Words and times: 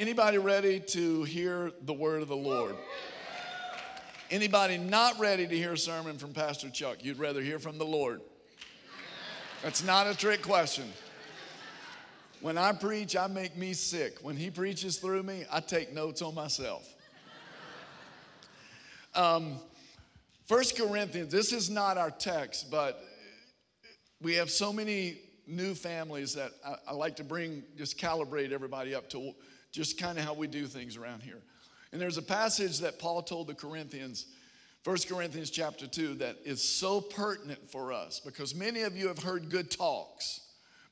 Anybody 0.00 0.38
ready 0.38 0.80
to 0.80 1.24
hear 1.24 1.72
the 1.82 1.92
word 1.92 2.22
of 2.22 2.28
the 2.28 2.34
Lord? 2.34 2.74
Anybody 4.30 4.78
not 4.78 5.18
ready 5.18 5.46
to 5.46 5.54
hear 5.54 5.74
a 5.74 5.76
sermon 5.76 6.16
from 6.16 6.32
Pastor 6.32 6.70
Chuck? 6.70 7.04
You'd 7.04 7.18
rather 7.18 7.42
hear 7.42 7.58
from 7.58 7.76
the 7.76 7.84
Lord. 7.84 8.22
That's 9.62 9.84
not 9.84 10.06
a 10.06 10.16
trick 10.16 10.40
question. 10.40 10.86
When 12.40 12.56
I 12.56 12.72
preach, 12.72 13.14
I 13.14 13.26
make 13.26 13.58
me 13.58 13.74
sick. 13.74 14.16
When 14.22 14.38
he 14.38 14.48
preaches 14.48 14.96
through 14.96 15.22
me, 15.22 15.44
I 15.52 15.60
take 15.60 15.92
notes 15.92 16.22
on 16.22 16.34
myself. 16.34 16.88
Um, 19.14 19.58
1 20.48 20.64
Corinthians, 20.78 21.30
this 21.30 21.52
is 21.52 21.68
not 21.68 21.98
our 21.98 22.10
text, 22.10 22.70
but 22.70 23.04
we 24.22 24.36
have 24.36 24.50
so 24.50 24.72
many 24.72 25.18
new 25.46 25.74
families 25.74 26.32
that 26.36 26.52
I, 26.66 26.76
I 26.88 26.92
like 26.94 27.16
to 27.16 27.24
bring, 27.24 27.64
just 27.76 27.98
calibrate 27.98 28.52
everybody 28.52 28.94
up 28.94 29.10
to 29.10 29.34
just 29.72 29.98
kind 29.98 30.18
of 30.18 30.24
how 30.24 30.34
we 30.34 30.46
do 30.46 30.66
things 30.66 30.96
around 30.96 31.22
here. 31.22 31.40
And 31.92 32.00
there's 32.00 32.18
a 32.18 32.22
passage 32.22 32.78
that 32.80 32.98
Paul 32.98 33.22
told 33.22 33.46
the 33.46 33.54
Corinthians, 33.54 34.26
1 34.84 34.96
Corinthians 35.08 35.50
chapter 35.50 35.86
2, 35.86 36.14
that 36.14 36.36
is 36.44 36.62
so 36.62 37.00
pertinent 37.00 37.70
for 37.70 37.92
us 37.92 38.20
because 38.20 38.54
many 38.54 38.82
of 38.82 38.96
you 38.96 39.08
have 39.08 39.18
heard 39.18 39.50
good 39.50 39.70
talks. 39.70 40.40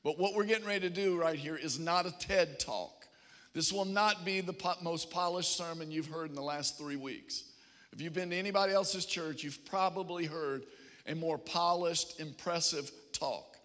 But 0.03 0.17
what 0.19 0.33
we're 0.33 0.45
getting 0.45 0.67
ready 0.67 0.81
to 0.81 0.89
do 0.89 1.19
right 1.19 1.37
here 1.37 1.55
is 1.55 1.79
not 1.79 2.05
a 2.05 2.11
TED 2.19 2.59
talk. 2.59 3.07
This 3.53 3.73
will 3.73 3.85
not 3.85 4.25
be 4.25 4.41
the 4.41 4.55
most 4.81 5.09
polished 5.09 5.57
sermon 5.57 5.91
you've 5.91 6.07
heard 6.07 6.29
in 6.29 6.35
the 6.35 6.41
last 6.41 6.77
three 6.77 6.95
weeks. 6.95 7.43
If 7.91 8.01
you've 8.01 8.13
been 8.13 8.29
to 8.29 8.35
anybody 8.35 8.73
else's 8.73 9.05
church, 9.05 9.43
you've 9.43 9.65
probably 9.65 10.25
heard 10.25 10.63
a 11.07 11.15
more 11.15 11.37
polished, 11.37 12.19
impressive 12.19 12.91
talk. 13.11 13.57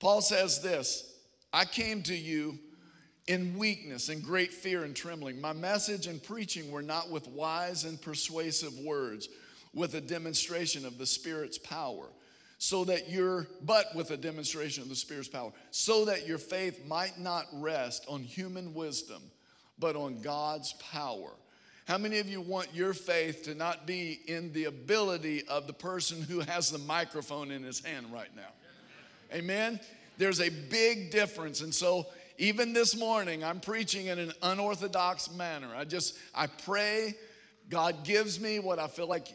Paul 0.00 0.20
says 0.20 0.60
this 0.60 1.14
I 1.52 1.64
came 1.64 2.02
to 2.04 2.14
you 2.14 2.58
in 3.26 3.56
weakness 3.56 4.08
and 4.08 4.22
great 4.22 4.52
fear 4.52 4.84
and 4.84 4.94
trembling. 4.94 5.40
My 5.40 5.52
message 5.52 6.06
and 6.06 6.22
preaching 6.22 6.70
were 6.70 6.82
not 6.82 7.10
with 7.10 7.26
wise 7.28 7.84
and 7.84 8.00
persuasive 8.00 8.78
words, 8.80 9.28
with 9.72 9.94
a 9.94 10.00
demonstration 10.00 10.84
of 10.86 10.98
the 10.98 11.06
Spirit's 11.06 11.58
power, 11.58 12.06
so 12.58 12.84
that 12.84 13.10
your, 13.10 13.48
but 13.62 13.86
with 13.94 14.10
a 14.10 14.16
demonstration 14.16 14.82
of 14.82 14.88
the 14.88 14.94
Spirit's 14.94 15.28
power, 15.28 15.52
so 15.70 16.04
that 16.04 16.26
your 16.26 16.38
faith 16.38 16.86
might 16.86 17.18
not 17.18 17.46
rest 17.54 18.04
on 18.08 18.22
human 18.22 18.74
wisdom, 18.74 19.22
but 19.78 19.96
on 19.96 20.20
God's 20.20 20.74
power. 20.74 21.30
How 21.86 21.98
many 21.98 22.18
of 22.18 22.28
you 22.28 22.40
want 22.40 22.74
your 22.74 22.94
faith 22.94 23.42
to 23.44 23.54
not 23.54 23.86
be 23.86 24.20
in 24.26 24.52
the 24.52 24.64
ability 24.64 25.46
of 25.48 25.66
the 25.66 25.72
person 25.72 26.22
who 26.22 26.40
has 26.40 26.70
the 26.70 26.78
microphone 26.78 27.50
in 27.50 27.62
his 27.62 27.80
hand 27.80 28.06
right 28.12 28.34
now? 28.34 28.52
Amen? 29.34 29.80
There's 30.16 30.40
a 30.40 30.48
big 30.48 31.10
difference. 31.10 31.60
And 31.60 31.74
so, 31.74 32.06
even 32.38 32.72
this 32.72 32.96
morning, 32.96 33.44
I'm 33.44 33.60
preaching 33.60 34.06
in 34.06 34.18
an 34.18 34.32
unorthodox 34.42 35.32
manner. 35.32 35.68
I 35.74 35.84
just, 35.84 36.16
I 36.34 36.46
pray 36.46 37.14
God 37.68 38.04
gives 38.04 38.40
me 38.40 38.58
what 38.58 38.78
I 38.78 38.88
feel 38.88 39.06
like 39.06 39.28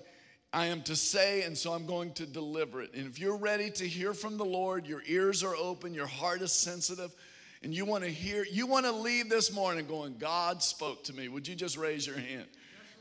I 0.52 0.68
am 0.68 0.82
to 0.84 0.96
say, 0.96 1.44
and 1.44 1.58
so 1.58 1.74
I'm 1.74 1.86
going 1.86 2.14
to 2.14 2.26
deliver 2.26 2.82
it. 2.82 2.94
And 2.94 3.08
if 3.08 3.20
you're 3.20 3.38
ready 3.38 3.70
to 3.72 3.88
hear 3.88 4.14
from 4.14 4.38
the 4.38 4.46
Lord, 4.46 4.88
your 4.88 5.04
ears 5.08 5.44
are 5.44 5.56
open, 5.56 5.94
your 5.94 6.08
heart 6.08 6.42
is 6.42 6.52
sensitive, 6.52 7.14
and 7.62 7.74
you 7.74 7.86
want 7.86 8.04
to 8.04 8.10
hear, 8.10 8.46
you 8.52 8.66
want 8.66 8.86
to 8.86 8.92
leave 8.92 9.30
this 9.30 9.54
morning 9.54 9.86
going, 9.86 10.18
God 10.18 10.64
spoke 10.64 11.04
to 11.06 11.14
me. 11.14 11.28
Would 11.28 11.48
you 11.48 11.56
just 11.56 11.78
raise 11.78 12.08
your 12.08 12.18
hand? 12.18 12.46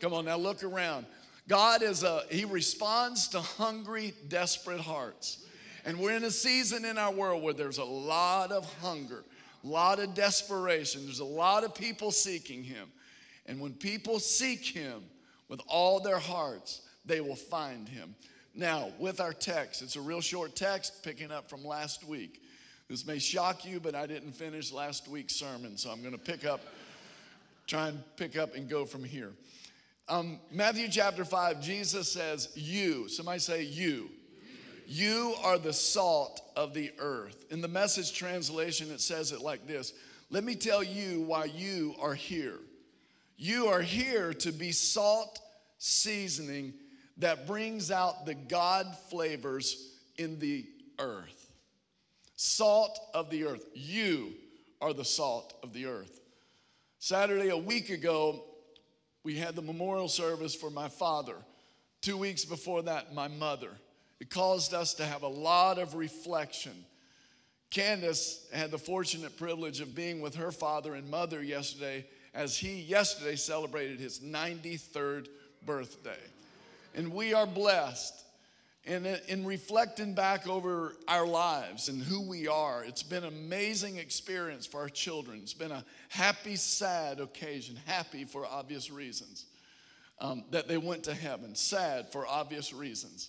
Come 0.01 0.13
on, 0.13 0.27
now 0.27 0.37
look 0.37 0.63
around. 0.63 1.07
God 1.49 1.83
is 1.83 2.03
a, 2.03 2.23
He 2.31 2.45
responds 2.45 3.29
to 3.29 3.41
hungry, 3.41 4.13
desperate 4.29 4.81
hearts. 4.81 5.45
And 5.85 5.99
we're 5.99 6.17
in 6.17 6.25
a 6.25 6.31
season 6.31 6.85
in 6.85 6.99
our 6.99 7.13
world 7.13 7.43
where 7.43 7.55
there's 7.55 7.79
a 7.79 7.85
lot 7.85 8.53
of 8.53 8.71
hunger 8.83 9.25
a 9.65 9.67
lot 9.67 9.99
of 9.99 10.15
desperation. 10.15 11.05
There's 11.05 11.21
a 11.21 11.25
lot 11.25 11.65
of 11.65 11.75
people 11.75 12.11
seeking 12.11 12.63
him. 12.63 12.89
And 13.47 13.61
when 13.61 13.73
people 13.73 14.21
seek 14.21 14.65
him 14.65 15.03
with 15.49 15.61
all 15.67 16.01
their 16.01 16.19
hearts, 16.19 16.83
they 17.05 17.21
will 17.21 17.37
find 17.37 17.89
him. 17.89 18.15
Now, 18.55 18.91
with 18.99 19.21
our 19.21 19.33
text, 19.33 19.83
it's 19.83 19.97
a 19.97 20.01
real 20.01 20.21
short 20.21 20.55
text 20.55 21.03
picking 21.03 21.31
up 21.31 21.49
from 21.49 21.65
last 21.65 22.05
week. 22.05 22.43
This 22.89 23.07
may 23.07 23.19
shock 23.19 23.65
you, 23.65 23.81
but 23.81 23.95
I 23.95 24.07
didn't 24.07 24.33
finish 24.33 24.73
last 24.73 25.09
week's 25.09 25.35
sermon, 25.35 25.77
so 25.77 25.91
I'm 25.91 26.01
going 26.01 26.13
to 26.13 26.19
pick 26.19 26.45
up, 26.45 26.61
try 27.67 27.89
and 27.89 28.03
pick 28.17 28.37
up 28.37 28.55
and 28.55 28.69
go 28.69 28.85
from 28.85 29.05
here. 29.05 29.33
Um, 30.09 30.41
Matthew 30.51 30.89
chapter 30.89 31.25
5, 31.25 31.61
Jesus 31.61 32.11
says, 32.11 32.49
You, 32.55 33.09
somebody 33.09 33.41
say, 33.41 33.63
You. 33.63 34.09
You 34.91 35.35
are 35.43 35.59
the 35.59 35.75
salt 35.75 36.41
of 36.57 36.73
the 36.73 36.91
earth. 36.99 37.45
In 37.51 37.61
the 37.61 37.69
message 37.69 38.15
translation, 38.15 38.91
it 38.91 39.03
says 39.03 39.33
it 39.33 39.43
like 39.43 39.67
this 39.67 39.93
Let 40.31 40.45
me 40.45 40.55
tell 40.55 40.83
you 40.83 41.21
why 41.21 41.45
you 41.45 41.95
are 42.01 42.15
here. 42.15 42.59
You 43.37 43.67
are 43.67 43.83
here 43.83 44.33
to 44.33 44.51
be 44.51 44.73
salt 44.73 45.41
seasoning 45.77 46.73
that 47.19 47.47
brings 47.47 47.91
out 47.91 48.25
the 48.25 48.35
God 48.35 48.87
flavors 49.11 49.93
in 50.17 50.39
the 50.39 50.67
earth. 50.99 51.51
Salt 52.37 52.99
of 53.13 53.29
the 53.29 53.45
earth. 53.45 53.67
You 53.75 54.33
are 54.81 54.95
the 54.95 55.05
salt 55.05 55.53
of 55.63 55.75
the 55.75 55.85
earth. 55.85 56.19
Saturday, 56.99 57.51
a 57.51 57.59
week 57.59 57.91
ago, 57.91 58.43
we 59.23 59.37
had 59.37 59.55
the 59.55 59.61
memorial 59.61 60.09
service 60.09 60.55
for 60.55 60.71
my 60.71 60.89
father. 60.89 61.37
Two 62.01 62.17
weeks 62.17 62.47
before 62.47 62.81
that, 62.85 63.13
my 63.13 63.29
mother. 63.29 63.73
It 64.21 64.31
caused 64.31 64.75
us 64.75 64.95
to 64.95 65.05
have 65.05 65.23
a 65.23 65.29
lot 65.29 65.79
of 65.79 65.95
reflection. 65.95 66.73
Candace 67.71 68.47
had 68.53 68.71
the 68.71 68.79
fortunate 68.79 69.37
privilege 69.37 69.81
of 69.81 69.95
being 69.95 70.21
with 70.21 70.35
her 70.37 70.51
father 70.51 70.95
and 70.95 71.11
mother 71.11 71.43
yesterday 71.43 72.07
as 72.35 72.57
he 72.57 72.81
yesterday 72.81 73.37
celebrated 73.37 74.01
his 74.01 74.21
93rd 74.21 75.29
birthday. 75.65 76.19
And 76.95 77.13
we 77.13 77.35
are 77.35 77.47
blessed. 77.47 78.15
And 78.87 79.07
in 79.29 79.45
reflecting 79.45 80.15
back 80.15 80.49
over 80.49 80.95
our 81.07 81.27
lives 81.27 81.91
and 81.91 82.03
who 82.03 82.27
we 82.27 82.49
are, 82.49 82.83
it's 82.85 83.03
been 83.03 83.23
an 83.23 83.35
amazing 83.35 83.99
experience 83.99 84.67
for 84.67 84.81
our 84.81 84.89
children. 84.89 85.41
It's 85.43 85.53
been 85.53 85.73
a 85.73 85.85
happy, 86.09 86.57
sad 86.57 87.21
occasion, 87.21 87.77
happy 87.85 88.25
for 88.25 88.47
obvious 88.47 88.91
reasons 88.91 89.45
um, 90.21 90.43
that 90.53 90.69
they 90.69 90.79
went 90.79 91.05
to 91.05 91.13
heaven, 91.13 91.55
sad 91.55 92.11
for 92.11 92.27
obvious 92.27 92.73
reasons 92.73 93.29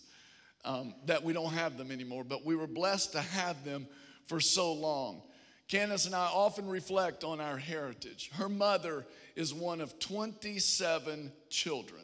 um, 0.66 0.94
that 1.06 1.24
we 1.24 1.34
don't 1.34 1.54
have 1.54 1.78
them 1.78 1.92
anymore, 1.92 2.24
but 2.24 2.46
we 2.46 2.56
were 2.56 2.68
blessed 2.68 3.14
to 3.14 3.22
have 3.22 3.64
them 3.64 3.88
for 4.28 4.40
so 4.40 4.74
long. 4.74 5.22
Candace 5.68 6.06
and 6.06 6.16
I 6.16 6.26
often 6.26 6.68
reflect 6.68 7.24
on 7.24 7.40
our 7.40 7.58
heritage. 7.58 8.32
Her 8.34 8.50
mother 8.50 9.06
is 9.36 9.54
one 9.54 9.82
of 9.82 10.00
27 10.00 11.32
children. 11.50 12.02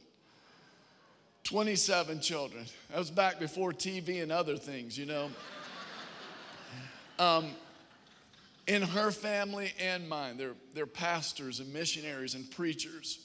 27 1.44 2.20
children. 2.22 2.66
That 2.90 3.00
was 3.00 3.12
back 3.12 3.40
before 3.40 3.72
TV 3.72 4.22
and 4.22 4.32
other 4.32 4.58
things, 4.58 4.98
you 4.98 5.06
know. 5.06 5.30
Um, 7.18 7.52
in 8.68 8.82
her 8.82 9.12
family 9.12 9.72
and 9.80 10.10
mine, 10.10 10.38
they're, 10.38 10.56
they're 10.74 10.86
pastors 10.86 11.60
and 11.60 11.72
missionaries 11.72 12.36
and 12.36 12.50
preachers. 12.50 13.20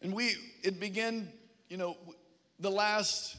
And 0.00 0.12
we, 0.14 0.34
it 0.62 0.80
began, 0.80 1.28
you 1.68 1.76
know, 1.76 1.96
the 2.58 2.70
last 2.70 3.36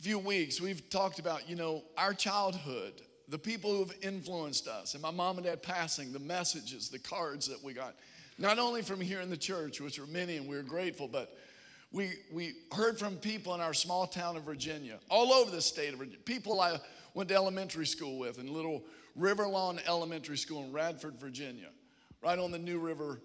few 0.00 0.18
weeks, 0.18 0.60
we've 0.60 0.88
talked 0.90 1.18
about, 1.18 1.48
you 1.48 1.56
know, 1.56 1.82
our 1.96 2.12
childhood, 2.12 3.00
the 3.28 3.38
people 3.38 3.72
who 3.72 3.78
have 3.80 3.94
influenced 4.02 4.68
us, 4.68 4.94
and 4.94 5.02
my 5.02 5.10
mom 5.10 5.38
and 5.38 5.46
dad 5.46 5.62
passing, 5.62 6.12
the 6.12 6.18
messages, 6.18 6.88
the 6.88 6.98
cards 6.98 7.46
that 7.48 7.62
we 7.62 7.72
got, 7.72 7.94
not 8.38 8.58
only 8.58 8.82
from 8.82 9.00
here 9.00 9.20
in 9.20 9.30
the 9.30 9.36
church, 9.36 9.80
which 9.80 9.98
were 9.98 10.06
many 10.06 10.36
and 10.36 10.46
we 10.46 10.56
were 10.56 10.62
grateful, 10.62 11.08
but 11.08 11.36
we, 11.92 12.12
we 12.30 12.54
heard 12.72 12.98
from 12.98 13.16
people 13.16 13.54
in 13.54 13.60
our 13.60 13.72
small 13.72 14.06
town 14.06 14.36
of 14.36 14.42
Virginia, 14.42 14.98
all 15.08 15.32
over 15.32 15.50
the 15.50 15.62
state 15.62 15.92
of 15.92 15.98
Virginia, 15.98 16.18
people 16.24 16.60
I 16.60 16.78
went 17.14 17.30
to 17.30 17.34
elementary 17.34 17.86
school 17.86 18.18
with 18.18 18.38
in 18.38 18.52
little 18.52 18.84
River 19.14 19.48
Lawn 19.48 19.80
Elementary 19.86 20.36
School 20.36 20.62
in 20.62 20.72
Radford, 20.72 21.18
Virginia, 21.18 21.68
right 22.22 22.38
on 22.38 22.50
the 22.50 22.58
New 22.58 22.78
River 22.78 23.22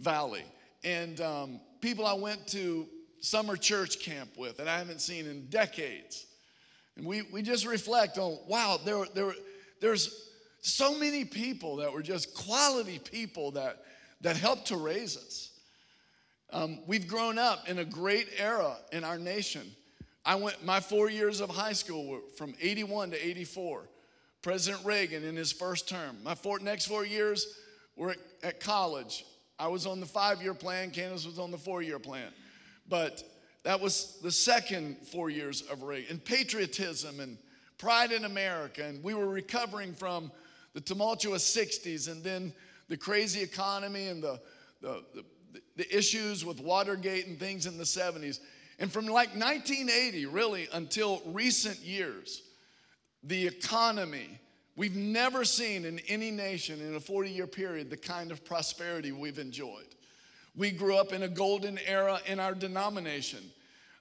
Valley. 0.00 0.44
And 0.82 1.20
um, 1.20 1.60
people 1.80 2.04
I 2.04 2.14
went 2.14 2.44
to 2.48 2.88
summer 3.22 3.56
church 3.56 4.00
camp 4.00 4.36
with 4.36 4.58
that 4.58 4.68
I 4.68 4.76
haven't 4.76 5.00
seen 5.00 5.26
in 5.26 5.46
decades. 5.46 6.26
And 6.96 7.06
we, 7.06 7.22
we 7.22 7.40
just 7.40 7.66
reflect 7.66 8.18
on, 8.18 8.36
wow, 8.46 8.78
there, 8.84 9.04
there, 9.14 9.32
there's 9.80 10.28
so 10.60 10.98
many 10.98 11.24
people 11.24 11.76
that 11.76 11.92
were 11.92 12.02
just 12.02 12.34
quality 12.34 12.98
people 12.98 13.52
that, 13.52 13.84
that 14.20 14.36
helped 14.36 14.66
to 14.66 14.76
raise 14.76 15.16
us. 15.16 15.50
Um, 16.52 16.80
we've 16.86 17.08
grown 17.08 17.38
up 17.38 17.68
in 17.68 17.78
a 17.78 17.84
great 17.84 18.28
era 18.38 18.76
in 18.92 19.04
our 19.04 19.18
nation. 19.18 19.62
I 20.24 20.34
went, 20.34 20.62
my 20.64 20.80
four 20.80 21.08
years 21.08 21.40
of 21.40 21.48
high 21.48 21.72
school 21.72 22.06
were 22.06 22.20
from 22.36 22.54
81 22.60 23.12
to 23.12 23.26
84. 23.26 23.84
President 24.42 24.84
Reagan 24.84 25.24
in 25.24 25.36
his 25.36 25.52
first 25.52 25.88
term. 25.88 26.18
My 26.24 26.34
four, 26.34 26.58
next 26.58 26.86
four 26.86 27.06
years 27.06 27.46
were 27.96 28.10
at, 28.10 28.18
at 28.42 28.60
college. 28.60 29.24
I 29.58 29.68
was 29.68 29.86
on 29.86 30.00
the 30.00 30.06
five 30.06 30.42
year 30.42 30.54
plan, 30.54 30.90
Candace 30.90 31.24
was 31.24 31.38
on 31.38 31.52
the 31.52 31.58
four 31.58 31.82
year 31.82 32.00
plan. 32.00 32.28
But 32.88 33.22
that 33.62 33.80
was 33.80 34.18
the 34.22 34.32
second 34.32 34.96
four 35.06 35.30
years 35.30 35.62
of 35.62 35.82
Reagan. 35.82 36.10
And 36.10 36.24
patriotism 36.24 37.20
and 37.20 37.38
pride 37.78 38.12
in 38.12 38.24
America. 38.24 38.84
And 38.84 39.02
we 39.02 39.14
were 39.14 39.28
recovering 39.28 39.92
from 39.92 40.30
the 40.74 40.80
tumultuous 40.80 41.44
60s 41.56 42.10
and 42.10 42.22
then 42.22 42.52
the 42.88 42.96
crazy 42.96 43.42
economy 43.42 44.08
and 44.08 44.22
the, 44.22 44.40
the, 44.80 45.02
the, 45.14 45.24
the 45.76 45.96
issues 45.96 46.44
with 46.44 46.60
Watergate 46.60 47.26
and 47.26 47.38
things 47.38 47.66
in 47.66 47.78
the 47.78 47.84
70s. 47.84 48.40
And 48.78 48.90
from 48.90 49.06
like 49.06 49.34
1980, 49.34 50.26
really, 50.26 50.68
until 50.72 51.22
recent 51.26 51.78
years, 51.80 52.42
the 53.22 53.46
economy, 53.46 54.40
we've 54.76 54.96
never 54.96 55.44
seen 55.44 55.84
in 55.84 56.00
any 56.08 56.30
nation 56.30 56.80
in 56.80 56.94
a 56.94 57.00
40 57.00 57.30
year 57.30 57.46
period 57.46 57.90
the 57.90 57.96
kind 57.96 58.32
of 58.32 58.44
prosperity 58.44 59.12
we've 59.12 59.38
enjoyed. 59.38 59.91
We 60.54 60.70
grew 60.70 60.96
up 60.96 61.12
in 61.12 61.22
a 61.22 61.28
golden 61.28 61.78
era 61.86 62.20
in 62.26 62.38
our 62.38 62.54
denomination. 62.54 63.40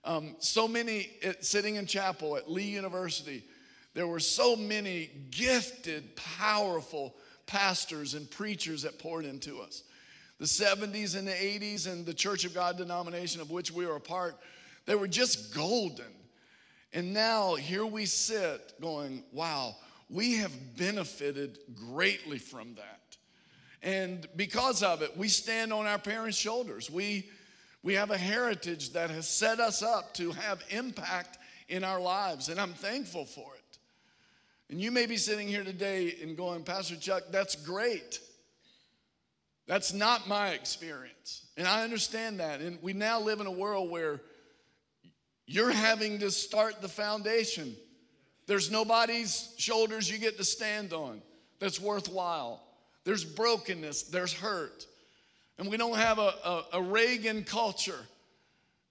Um, 0.04 0.36
so 0.40 0.68
many, 0.68 1.12
it, 1.22 1.46
sitting 1.46 1.76
in 1.76 1.86
chapel 1.86 2.36
at 2.36 2.50
Lee 2.50 2.64
University, 2.64 3.44
there 3.94 4.08
were 4.08 4.20
so 4.20 4.56
many 4.56 5.10
gifted, 5.30 6.16
powerful 6.16 7.16
pastors 7.46 8.14
and 8.14 8.30
preachers 8.30 8.82
that 8.84 9.00
poured 9.00 9.26
into 9.26 9.60
us. 9.60 9.84
The 10.40 10.46
70s 10.46 11.18
and 11.18 11.28
the 11.28 11.32
80s 11.32 11.92
and 11.92 12.06
the 12.06 12.14
Church 12.14 12.46
of 12.46 12.54
God 12.54 12.78
denomination 12.78 13.42
of 13.42 13.52
which 13.52 13.72
we 13.72 13.86
were 13.86 13.98
a 13.98 14.02
part, 14.02 14.38
they 14.86 14.96
were 14.96 15.08
just 15.08 15.54
golden. 15.54 16.06
And 16.94 17.14
now 17.14 17.56
here 17.56 17.86
we 17.86 18.06
sit 18.06 18.74
going, 18.82 19.24
wow, 19.32 19.76
we 20.10 20.38
have 20.38 20.52
benefited 20.78 21.60
greatly 21.76 22.40
from 22.40 22.76
that. 22.76 23.01
And 23.82 24.28
because 24.36 24.84
of 24.84 25.02
it, 25.02 25.18
we 25.18 25.28
stand 25.28 25.74
on 25.74 25.88
our 25.88 25.98
parents' 25.98 26.38
shoulders. 26.38 26.90
We, 26.90 27.30
we 27.84 27.96
have 27.96 28.12
a 28.12 28.18
heritage 28.18 28.94
that 28.94 29.10
has 29.10 29.28
set 29.28 29.60
us 29.60 29.82
up 29.82 30.14
to 30.16 30.32
have 30.32 30.64
impact 30.70 31.40
in 31.68 31.84
our 31.84 32.00
lives, 32.00 32.50
and 32.50 32.60
I'm 32.60 32.74
thankful 32.74 33.26
for 33.26 33.56
it. 33.56 33.78
And 34.70 34.80
you 34.80 34.92
may 34.92 35.06
be 35.06 35.18
sitting 35.18 35.48
here 35.48 35.64
today 35.64 36.16
and 36.22 36.38
going, 36.38 36.64
Pastor 36.64 36.96
Chuck, 36.96 37.24
that's 37.32 37.56
great. 37.56 38.20
That's 39.68 39.94
not 39.94 40.28
my 40.28 40.50
experience. 40.50 41.46
And 41.58 41.68
I 41.68 41.84
understand 41.84 42.40
that. 42.40 42.62
And 42.62 42.78
we 42.82 42.94
now 42.94 43.20
live 43.20 43.40
in 43.40 43.48
a 43.48 43.52
world 43.52 43.90
where 43.90 44.22
you're 45.46 45.72
having 45.72 46.20
to 46.20 46.32
start 46.32 46.82
the 46.82 46.88
foundation. 46.88 47.76
There's 48.48 48.72
nobody's 48.72 49.54
shoulders 49.58 50.10
you 50.10 50.18
get 50.18 50.38
to 50.38 50.44
stand 50.44 50.94
on 50.94 51.22
that's 51.60 51.80
worthwhile. 51.80 52.62
There's 53.04 53.26
brokenness, 53.26 54.04
there's 54.04 54.34
hurt. 54.34 54.86
And 55.58 55.70
we 55.70 55.78
don't 55.78 55.98
have 55.98 56.20
a, 56.20 56.34
a, 56.44 56.64
a 56.74 56.82
Reagan 56.82 57.44
culture. 57.44 58.00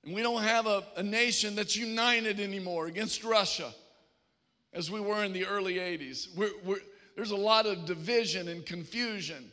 And 0.05 0.15
we 0.15 0.23
don't 0.23 0.43
have 0.43 0.67
a, 0.67 0.85
a 0.97 1.03
nation 1.03 1.55
that's 1.55 1.77
united 1.77 2.41
anymore 2.41 2.87
against 2.87 3.25
Russia 3.25 3.73
as 4.73 4.91
we 4.91 5.01
were 5.01 5.25
in 5.25 5.33
the 5.33 5.47
early 5.47 5.75
80s. 5.75 6.35
We're, 6.37 6.53
we're, 6.65 6.81
there's 7.17 7.33
a 7.33 7.37
lot 7.37 7.67
of 7.67 7.85
division 7.85 8.49
and 8.49 8.65
confusion. 8.65 9.51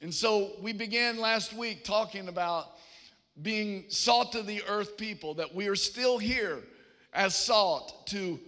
And 0.00 0.12
so 0.12 0.52
we 0.60 0.72
began 0.72 1.18
last 1.18 1.54
week 1.54 1.82
talking 1.82 2.28
about 2.28 2.72
being 3.42 3.84
salt 3.88 4.34
of 4.34 4.46
the 4.46 4.62
earth 4.68 4.96
people, 4.96 5.34
that 5.34 5.54
we 5.54 5.66
are 5.66 5.76
still 5.76 6.18
here 6.18 6.60
as 7.12 7.34
salt 7.34 8.06
to, 8.08 8.38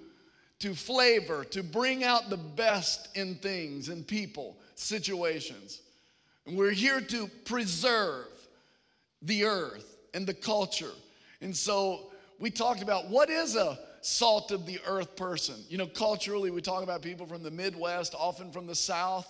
to 0.60 0.74
flavor, 0.74 1.44
to 1.44 1.62
bring 1.62 2.04
out 2.04 2.30
the 2.30 2.36
best 2.36 3.08
in 3.16 3.36
things 3.36 3.88
and 3.88 4.06
people, 4.06 4.56
situations. 4.76 5.80
And 6.46 6.56
we're 6.56 6.70
here 6.70 7.00
to 7.00 7.28
preserve 7.44 8.28
the 9.22 9.44
earth 9.44 9.96
and 10.14 10.26
the 10.26 10.34
culture. 10.34 10.92
And 11.40 11.54
so 11.54 12.10
we 12.38 12.50
talked 12.50 12.82
about 12.82 13.08
what 13.08 13.30
is 13.30 13.56
a 13.56 13.78
salt 14.00 14.52
of 14.52 14.66
the 14.66 14.78
earth 14.86 15.16
person. 15.16 15.56
You 15.68 15.78
know, 15.78 15.86
culturally, 15.86 16.50
we 16.50 16.60
talk 16.60 16.82
about 16.82 17.02
people 17.02 17.26
from 17.26 17.42
the 17.42 17.50
Midwest, 17.50 18.14
often 18.16 18.52
from 18.52 18.66
the 18.66 18.74
South. 18.74 19.26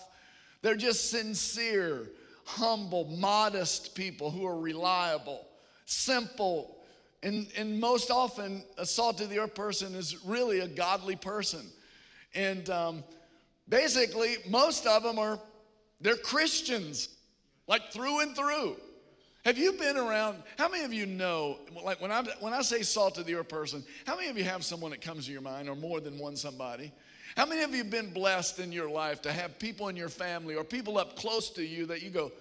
They're 0.61 0.75
just 0.75 1.09
sincere, 1.09 2.07
humble, 2.45 3.05
modest 3.05 3.95
people 3.95 4.29
who 4.29 4.45
are 4.45 4.59
reliable, 4.59 5.45
simple. 5.85 6.77
And, 7.23 7.47
and 7.57 7.79
most 7.79 8.11
often, 8.11 8.63
a 8.77 8.85
salt 8.85 9.19
of 9.21 9.29
the 9.29 9.39
earth 9.39 9.55
person 9.55 9.95
is 9.95 10.23
really 10.23 10.59
a 10.59 10.67
godly 10.67 11.15
person. 11.15 11.65
And 12.35 12.69
um, 12.69 13.03
basically, 13.69 14.37
most 14.49 14.85
of 14.85 15.03
them 15.03 15.19
are, 15.19 15.39
they're 16.01 16.17
Christians, 16.17 17.09
like 17.67 17.91
through 17.91 18.21
and 18.21 18.35
through. 18.35 18.77
Have 19.45 19.57
you 19.57 19.73
been 19.73 19.95
around? 19.95 20.43
How 20.57 20.67
many 20.67 20.83
of 20.83 20.93
you 20.93 21.05
know, 21.05 21.59
like 21.83 22.01
when 22.01 22.11
I, 22.11 22.23
when 22.41 22.53
I 22.53 22.61
say 22.61 22.81
salt 22.81 23.17
of 23.17 23.25
the 23.25 23.35
earth 23.35 23.47
person, 23.47 23.83
how 24.05 24.17
many 24.17 24.27
of 24.27 24.37
you 24.37 24.43
have 24.43 24.63
someone 24.65 24.91
that 24.91 25.01
comes 25.01 25.25
to 25.27 25.31
your 25.31 25.41
mind 25.41 25.69
or 25.69 25.75
more 25.75 26.01
than 26.01 26.17
one 26.19 26.35
somebody? 26.35 26.91
How 27.37 27.45
many 27.45 27.61
of 27.61 27.71
you 27.71 27.77
have 27.77 27.89
been 27.89 28.11
blessed 28.11 28.59
in 28.59 28.71
your 28.71 28.89
life 28.89 29.21
to 29.21 29.31
have 29.31 29.57
people 29.57 29.87
in 29.87 29.95
your 29.95 30.09
family 30.09 30.55
or 30.55 30.63
people 30.63 30.97
up 30.97 31.15
close 31.15 31.49
to 31.51 31.65
you 31.65 31.85
that 31.85 32.01
you 32.01 32.09
go, 32.09 32.31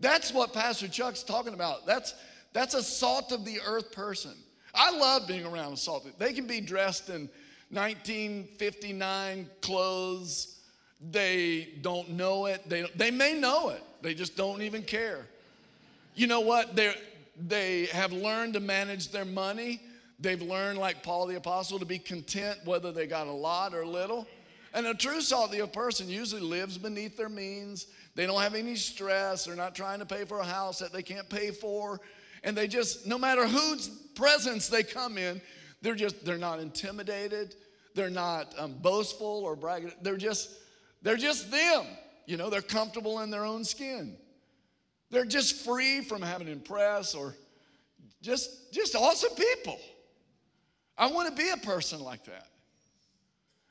that's 0.00 0.32
what 0.32 0.52
Pastor 0.52 0.86
Chuck's 0.86 1.22
talking 1.22 1.54
about. 1.54 1.86
That's, 1.86 2.14
that's 2.52 2.74
a 2.74 2.82
salt 2.82 3.32
of 3.32 3.44
the 3.44 3.58
earth 3.66 3.90
person. 3.90 4.34
I 4.74 4.96
love 4.96 5.26
being 5.26 5.46
around 5.46 5.72
a 5.72 5.76
salt. 5.76 6.06
They 6.18 6.32
can 6.32 6.46
be 6.46 6.60
dressed 6.60 7.08
in 7.08 7.28
1959 7.70 9.48
clothes. 9.60 10.53
They 11.00 11.74
don't 11.82 12.10
know 12.10 12.46
it. 12.46 12.68
They, 12.68 12.86
they 12.94 13.10
may 13.10 13.34
know 13.34 13.70
it. 13.70 13.82
They 14.02 14.14
just 14.14 14.36
don't 14.36 14.62
even 14.62 14.82
care. 14.82 15.26
You 16.14 16.26
know 16.26 16.40
what? 16.40 16.76
They 16.76 16.94
they 17.48 17.86
have 17.86 18.12
learned 18.12 18.54
to 18.54 18.60
manage 18.60 19.10
their 19.10 19.24
money. 19.24 19.80
They've 20.20 20.40
learned, 20.40 20.78
like 20.78 21.02
Paul 21.02 21.26
the 21.26 21.36
Apostle, 21.36 21.78
to 21.78 21.84
be 21.84 21.98
content 21.98 22.58
whether 22.64 22.92
they 22.92 23.06
got 23.06 23.26
a 23.26 23.32
lot 23.32 23.74
or 23.74 23.84
little. 23.84 24.26
And 24.72 24.86
a 24.86 24.94
true 24.94 25.20
salty 25.20 25.60
person 25.66 26.08
usually 26.08 26.42
lives 26.42 26.78
beneath 26.78 27.16
their 27.16 27.28
means. 27.28 27.86
They 28.14 28.26
don't 28.26 28.40
have 28.40 28.54
any 28.54 28.76
stress. 28.76 29.44
They're 29.44 29.56
not 29.56 29.74
trying 29.74 29.98
to 29.98 30.06
pay 30.06 30.24
for 30.24 30.40
a 30.40 30.44
house 30.44 30.78
that 30.78 30.92
they 30.92 31.02
can't 31.02 31.28
pay 31.28 31.50
for. 31.50 32.00
And 32.44 32.56
they 32.56 32.68
just, 32.68 33.06
no 33.06 33.18
matter 33.18 33.46
whose 33.46 33.88
presence 34.14 34.68
they 34.68 34.82
come 34.82 35.18
in, 35.18 35.40
they're 35.82 35.94
just, 35.94 36.24
they're 36.24 36.38
not 36.38 36.60
intimidated. 36.60 37.54
They're 37.94 38.10
not 38.10 38.54
um, 38.58 38.74
boastful 38.82 39.42
or 39.44 39.56
bragging. 39.56 39.92
They're 40.02 40.16
just, 40.16 40.50
they're 41.04 41.16
just 41.16 41.52
them. 41.52 41.86
You 42.26 42.36
know, 42.36 42.50
they're 42.50 42.62
comfortable 42.62 43.20
in 43.20 43.30
their 43.30 43.44
own 43.44 43.62
skin. 43.62 44.16
They're 45.10 45.26
just 45.26 45.64
free 45.64 46.00
from 46.00 46.22
having 46.22 46.46
to 46.48 46.52
impress 46.52 47.14
or 47.14 47.36
just, 48.22 48.72
just 48.72 48.96
awesome 48.96 49.34
people. 49.36 49.78
I 50.96 51.06
want 51.08 51.28
to 51.28 51.40
be 51.40 51.50
a 51.50 51.56
person 51.58 52.00
like 52.00 52.24
that. 52.24 52.48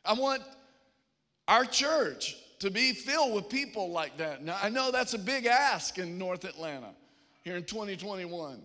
I 0.06 0.14
want 0.14 0.44
our 1.48 1.66
church 1.66 2.38
to 2.60 2.70
be 2.70 2.94
filled 2.94 3.34
with 3.34 3.50
people 3.50 3.92
like 3.92 4.18
that. 4.18 4.44
Now, 4.44 4.58
I 4.62 4.70
know 4.70 4.92
that's 4.92 5.16
a 5.16 5.20
big 5.20 5.48
ask 5.48 5.98
in 5.98 6.18
North 6.18 6.46
Atlanta 6.46 6.92
here 7.44 7.56
in 7.56 7.64
2021 7.64 8.62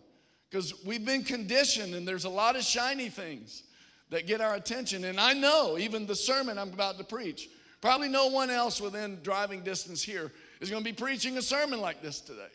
because 0.51 0.85
we've 0.85 1.05
been 1.05 1.25
conditioned 1.25 1.95
and 1.95 2.07
there's 2.07 2.25
a 2.25 2.31
lot 2.31 2.55
of 2.55 2.63
shiny 2.63 3.09
things 3.09 3.63
that 4.11 4.27
get 4.27 4.41
our 4.41 4.55
attention. 4.55 5.05
And 5.05 5.19
I 5.19 5.33
know 5.33 5.79
even 5.79 6.07
the 6.07 6.15
sermon 6.15 6.59
I'm 6.59 6.73
about 6.73 6.99
to 6.99 7.05
preach, 7.05 7.49
probably 7.81 8.09
no 8.09 8.29
one 8.29 8.51
else 8.51 8.81
within 8.81 9.19
driving 9.23 9.63
distance 9.63 10.03
here 10.03 10.33
is 10.61 10.71
going 10.71 10.83
to 10.83 10.89
be 10.91 10.95
preaching 10.95 11.37
a 11.39 11.43
sermon 11.43 11.81
like 11.81 12.03
this 12.03 12.21
today. 12.21 12.51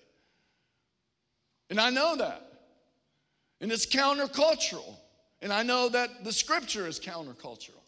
And 1.69 1.79
I 1.79 1.89
know 1.89 2.15
that. 2.17 2.45
And 3.61 3.71
it's 3.71 3.85
countercultural. 3.85 4.95
And 5.41 5.51
I 5.51 5.63
know 5.63 5.89
that 5.89 6.23
the 6.23 6.31
scripture 6.31 6.87
is 6.87 6.99
countercultural. 6.99 7.81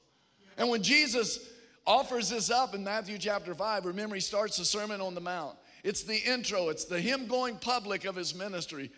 And 0.57 0.69
when 0.69 0.83
Jesus 0.83 1.49
offers 1.85 2.29
this 2.29 2.49
up 2.49 2.73
in 2.73 2.83
Matthew 2.83 3.17
chapter 3.17 3.53
5, 3.53 3.85
remember 3.85 4.15
he 4.15 4.21
starts 4.21 4.57
the 4.57 4.65
Sermon 4.65 5.01
on 5.01 5.15
the 5.15 5.21
Mount. 5.21 5.55
It's 5.83 6.03
the 6.03 6.17
intro, 6.17 6.69
it's 6.69 6.85
the 6.85 6.99
him 6.99 7.27
going 7.27 7.57
public 7.57 8.05
of 8.05 8.15
his 8.15 8.33
ministry. 8.33 8.89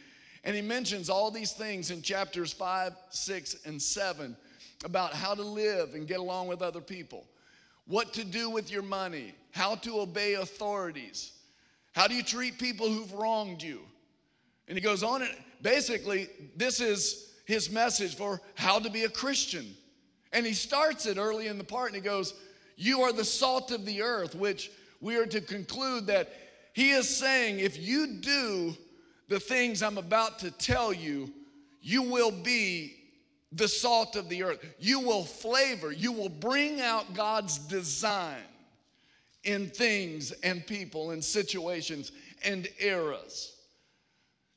And 0.44 0.56
he 0.56 0.62
mentions 0.62 1.10
all 1.10 1.29
these 1.29 1.51
things 1.51 1.91
in 1.91 2.01
chapters 2.01 2.53
5, 2.53 2.94
6, 3.10 3.56
and 3.65 3.82
7 3.82 4.38
about 4.86 5.13
how 5.13 5.34
to 5.34 5.41
live 5.41 5.96
and 5.96 6.08
get 6.08 6.20
along 6.20 6.48
with 6.48 6.62
other 6.62 6.79
people, 6.79 7.25
what 7.88 8.13
to 8.13 8.24
do 8.24 8.50
with 8.50 8.72
your 8.72 8.84
money, 8.84 9.34
how 9.51 9.75
to 9.75 10.00
obey 10.00 10.36
authorities, 10.36 11.32
how 11.94 12.08
do 12.08 12.13
you 12.13 12.24
treat 12.24 12.60
people 12.60 12.88
who've 12.88 13.13
wronged 13.13 13.63
you. 13.63 13.82
And 14.67 14.77
he 14.77 14.84
goes 14.84 15.01
on, 15.01 15.22
and 15.22 15.32
basically, 15.62 16.27
this 16.56 16.82
is 16.82 17.34
his 17.46 17.72
message 17.72 18.15
for 18.15 18.41
how 18.56 18.79
to 18.79 18.89
be 18.89 19.06
a 19.06 19.10
Christian. 19.10 19.65
And 20.34 20.46
he 20.46 20.53
starts 20.53 21.06
it 21.06 21.17
early 21.17 21.48
in 21.48 21.58
the 21.58 21.63
part, 21.63 21.88
and 21.88 21.96
he 21.96 22.01
goes, 22.01 22.34
You 22.75 23.01
are 23.01 23.13
the 23.13 23.24
salt 23.24 23.72
of 23.72 23.86
the 23.86 24.01
earth, 24.01 24.36
which 24.36 24.70
we 25.00 25.15
are 25.15 25.25
to 25.25 25.39
conclude 25.39 26.08
that 26.08 26.32
he 26.74 26.91
is 26.91 27.10
saying, 27.10 27.60
if 27.60 27.79
you 27.79 28.06
do 28.06 28.75
the 29.29 29.39
things 29.39 29.82
I'm 29.82 29.98
about 29.98 30.38
to 30.39 30.51
tell 30.51 30.94
you, 30.94 31.34
you 31.82 32.03
will 32.03 32.29
be 32.29 32.96
the 33.57 33.67
salt 33.67 34.15
of 34.15 34.29
the 34.29 34.43
earth. 34.43 34.63
You 34.79 34.99
will 34.99 35.23
flavor, 35.23 35.91
you 35.91 36.11
will 36.11 36.29
bring 36.29 36.81
out 36.81 37.13
God's 37.13 37.57
design 37.57 38.43
in 39.43 39.69
things 39.69 40.31
and 40.43 40.65
people 40.65 41.11
and 41.11 41.23
situations 41.23 42.11
and 42.43 42.67
eras. 42.79 43.53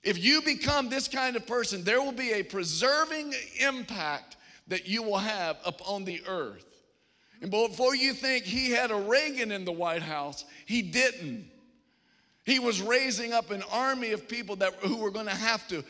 If 0.03 0.23
you 0.23 0.43
become 0.43 0.89
this 0.89 1.09
kind 1.09 1.37
of 1.37 1.47
person, 1.47 1.85
there 1.85 2.01
will 2.01 2.13
be 2.13 2.33
a 2.33 2.43
preserving 2.43 3.35
impact 3.59 4.37
that 4.69 4.89
you 4.89 5.03
will 5.03 5.19
have 5.19 5.59
upon 5.65 6.05
the 6.05 6.23
earth. 6.27 6.65
And 7.43 7.51
before 7.51 7.95
you 7.95 8.13
think 8.13 8.45
he 8.45 8.71
had 8.71 8.91
a 8.91 8.97
Reagan 8.97 9.51
in 9.51 9.65
the 9.65 9.73
White 9.73 10.03
House, 10.03 10.45
he 10.67 10.83
didn't. 10.83 11.51
He 12.45 12.59
was 12.59 12.81
raising 12.81 13.33
up 13.33 13.51
an 13.51 13.63
army 13.71 14.13
of 14.13 14.29
people 14.29 14.57
that, 14.57 14.75
who 14.77 14.97
were 14.97 15.11
going 15.11 15.27
to 15.27 15.35
have 15.35 15.67
to 15.69 15.85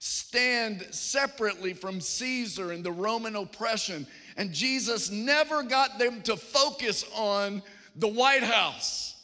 stand 0.00 0.82
separately 0.90 1.74
from 1.74 2.00
Caesar 2.00 2.72
and 2.72 2.82
the 2.82 2.90
Roman 2.90 3.36
oppression. 3.36 4.06
And 4.38 4.50
Jesus 4.50 5.10
never 5.10 5.62
got 5.62 5.98
them 5.98 6.22
to 6.22 6.36
focus 6.38 7.04
on 7.14 7.62
the 7.94 8.08
White 8.08 8.42
House. 8.42 9.22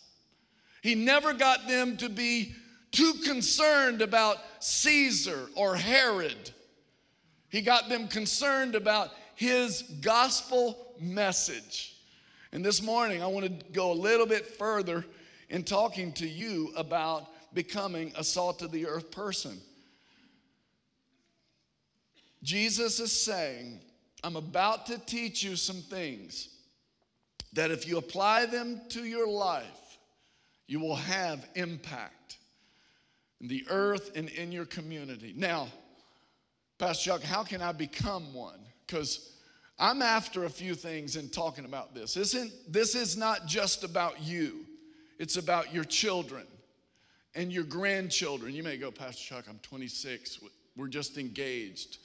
He 0.82 0.94
never 0.94 1.32
got 1.32 1.66
them 1.66 1.96
to 1.96 2.10
be 2.10 2.54
too 2.92 3.14
concerned 3.24 4.02
about 4.02 4.36
Caesar 4.60 5.48
or 5.54 5.76
Herod. 5.76 6.50
He 7.48 7.62
got 7.62 7.88
them 7.88 8.06
concerned 8.06 8.74
about 8.74 9.10
his 9.34 9.80
gospel 10.02 10.94
message. 11.00 11.96
And 12.52 12.62
this 12.62 12.82
morning, 12.82 13.22
I 13.22 13.28
want 13.28 13.46
to 13.46 13.72
go 13.72 13.92
a 13.92 13.94
little 13.94 14.26
bit 14.26 14.46
further 14.46 15.06
in 15.48 15.64
talking 15.64 16.12
to 16.14 16.28
you 16.28 16.72
about 16.76 17.28
becoming 17.54 18.12
a 18.14 18.22
salt 18.22 18.60
of 18.60 18.72
the 18.72 18.86
earth 18.86 19.10
person. 19.10 19.58
Jesus 22.46 23.00
is 23.00 23.10
saying, 23.10 23.80
I'm 24.22 24.36
about 24.36 24.86
to 24.86 24.98
teach 24.98 25.42
you 25.42 25.56
some 25.56 25.82
things 25.82 26.48
that 27.54 27.72
if 27.72 27.88
you 27.88 27.98
apply 27.98 28.46
them 28.46 28.80
to 28.90 29.02
your 29.02 29.26
life, 29.26 29.98
you 30.68 30.78
will 30.78 30.94
have 30.94 31.44
impact 31.56 32.38
in 33.40 33.48
the 33.48 33.64
earth 33.68 34.12
and 34.14 34.28
in 34.28 34.52
your 34.52 34.64
community. 34.64 35.34
Now, 35.36 35.66
Pastor 36.78 37.10
Chuck, 37.10 37.22
how 37.24 37.42
can 37.42 37.60
I 37.60 37.72
become 37.72 38.32
one? 38.32 38.60
Because 38.86 39.32
I'm 39.76 40.00
after 40.00 40.44
a 40.44 40.50
few 40.50 40.76
things 40.76 41.16
in 41.16 41.30
talking 41.30 41.64
about 41.64 41.96
this. 41.96 42.16
Isn't 42.16 42.52
this 42.68 42.94
is 42.94 43.16
not 43.16 43.46
just 43.46 43.82
about 43.82 44.22
you, 44.22 44.64
it's 45.18 45.36
about 45.36 45.74
your 45.74 45.82
children 45.84 46.46
and 47.34 47.52
your 47.52 47.64
grandchildren. 47.64 48.54
You 48.54 48.62
may 48.62 48.76
go, 48.76 48.92
Pastor 48.92 49.34
Chuck, 49.34 49.46
I'm 49.48 49.58
26, 49.64 50.38
we're 50.76 50.86
just 50.86 51.18
engaged. 51.18 51.98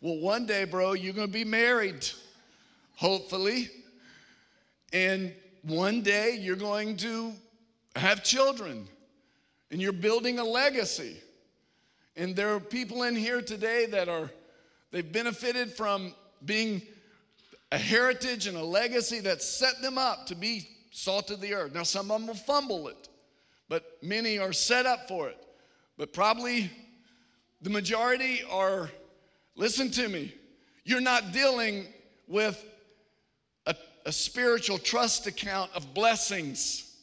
Well, 0.00 0.18
one 0.18 0.46
day, 0.46 0.64
bro, 0.64 0.92
you're 0.92 1.14
gonna 1.14 1.28
be 1.28 1.44
married, 1.44 2.06
hopefully. 2.96 3.70
And 4.92 5.32
one 5.62 6.02
day 6.02 6.38
you're 6.40 6.56
going 6.56 6.96
to 6.98 7.32
have 7.96 8.22
children 8.22 8.86
and 9.70 9.80
you're 9.80 9.92
building 9.92 10.38
a 10.38 10.44
legacy. 10.44 11.16
And 12.16 12.34
there 12.36 12.54
are 12.54 12.60
people 12.60 13.02
in 13.02 13.14
here 13.14 13.42
today 13.42 13.86
that 13.86 14.08
are, 14.08 14.30
they've 14.90 15.10
benefited 15.10 15.72
from 15.72 16.14
being 16.44 16.82
a 17.72 17.78
heritage 17.78 18.46
and 18.46 18.56
a 18.56 18.64
legacy 18.64 19.20
that 19.20 19.42
set 19.42 19.82
them 19.82 19.98
up 19.98 20.26
to 20.26 20.34
be 20.34 20.68
salt 20.92 21.30
of 21.30 21.40
the 21.40 21.52
earth. 21.52 21.74
Now, 21.74 21.82
some 21.82 22.10
of 22.10 22.20
them 22.20 22.28
will 22.28 22.34
fumble 22.34 22.88
it, 22.88 23.08
but 23.68 23.98
many 24.02 24.38
are 24.38 24.52
set 24.52 24.86
up 24.86 25.08
for 25.08 25.28
it. 25.28 25.44
But 25.98 26.12
probably 26.12 26.70
the 27.60 27.70
majority 27.70 28.42
are, 28.48 28.90
listen 29.56 29.90
to 29.92 30.08
me, 30.08 30.32
you're 30.84 31.00
not 31.00 31.32
dealing 31.32 31.86
with 32.28 32.64
a, 33.66 33.74
a 34.04 34.12
spiritual 34.12 34.78
trust 34.78 35.26
account 35.26 35.70
of 35.74 35.94
blessings. 35.94 36.96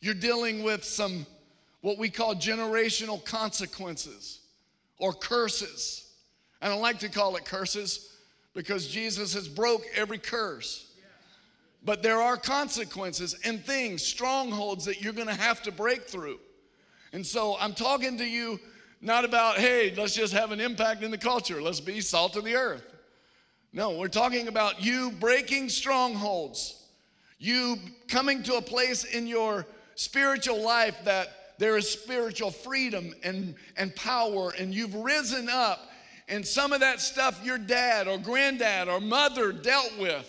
You're 0.00 0.14
dealing 0.14 0.62
with 0.62 0.84
some 0.84 1.26
what 1.82 1.98
we 1.98 2.10
call 2.10 2.34
generational 2.34 3.24
consequences 3.24 4.40
or 4.98 5.12
curses. 5.12 6.12
I 6.60 6.68
don't 6.68 6.80
like 6.80 7.00
to 7.00 7.08
call 7.08 7.36
it 7.36 7.44
curses 7.44 8.16
because 8.54 8.86
Jesus 8.88 9.34
has 9.34 9.48
broke 9.48 9.82
every 9.94 10.18
curse. 10.18 10.88
But 11.84 12.02
there 12.02 12.20
are 12.20 12.36
consequences 12.36 13.34
and 13.44 13.64
things, 13.64 14.02
strongholds 14.02 14.84
that 14.84 15.02
you're 15.02 15.12
going 15.12 15.26
to 15.26 15.34
have 15.34 15.62
to 15.62 15.72
break 15.72 16.04
through. 16.04 16.38
And 17.12 17.26
so 17.26 17.56
I'm 17.58 17.74
talking 17.74 18.16
to 18.18 18.24
you 18.24 18.60
not 19.02 19.24
about, 19.24 19.58
hey, 19.58 19.92
let's 19.96 20.14
just 20.14 20.32
have 20.32 20.52
an 20.52 20.60
impact 20.60 21.02
in 21.02 21.10
the 21.10 21.18
culture. 21.18 21.60
Let's 21.60 21.80
be 21.80 22.00
salt 22.00 22.36
of 22.36 22.44
the 22.44 22.54
earth. 22.54 22.84
No, 23.72 23.98
we're 23.98 24.08
talking 24.08 24.48
about 24.48 24.82
you 24.82 25.10
breaking 25.10 25.68
strongholds, 25.68 26.86
you 27.38 27.76
coming 28.08 28.42
to 28.44 28.54
a 28.54 28.62
place 28.62 29.04
in 29.04 29.26
your 29.26 29.66
spiritual 29.94 30.62
life 30.62 30.96
that 31.04 31.58
there 31.58 31.76
is 31.76 31.90
spiritual 31.90 32.50
freedom 32.50 33.12
and, 33.22 33.54
and 33.76 33.94
power, 33.94 34.52
and 34.58 34.72
you've 34.72 34.94
risen 34.94 35.48
up 35.50 35.90
and 36.32 36.46
some 36.46 36.72
of 36.72 36.80
that 36.80 37.00
stuff 37.00 37.44
your 37.44 37.58
dad 37.58 38.08
or 38.08 38.16
granddad 38.16 38.88
or 38.88 39.00
mother 39.00 39.52
dealt 39.52 39.92
with, 39.98 40.26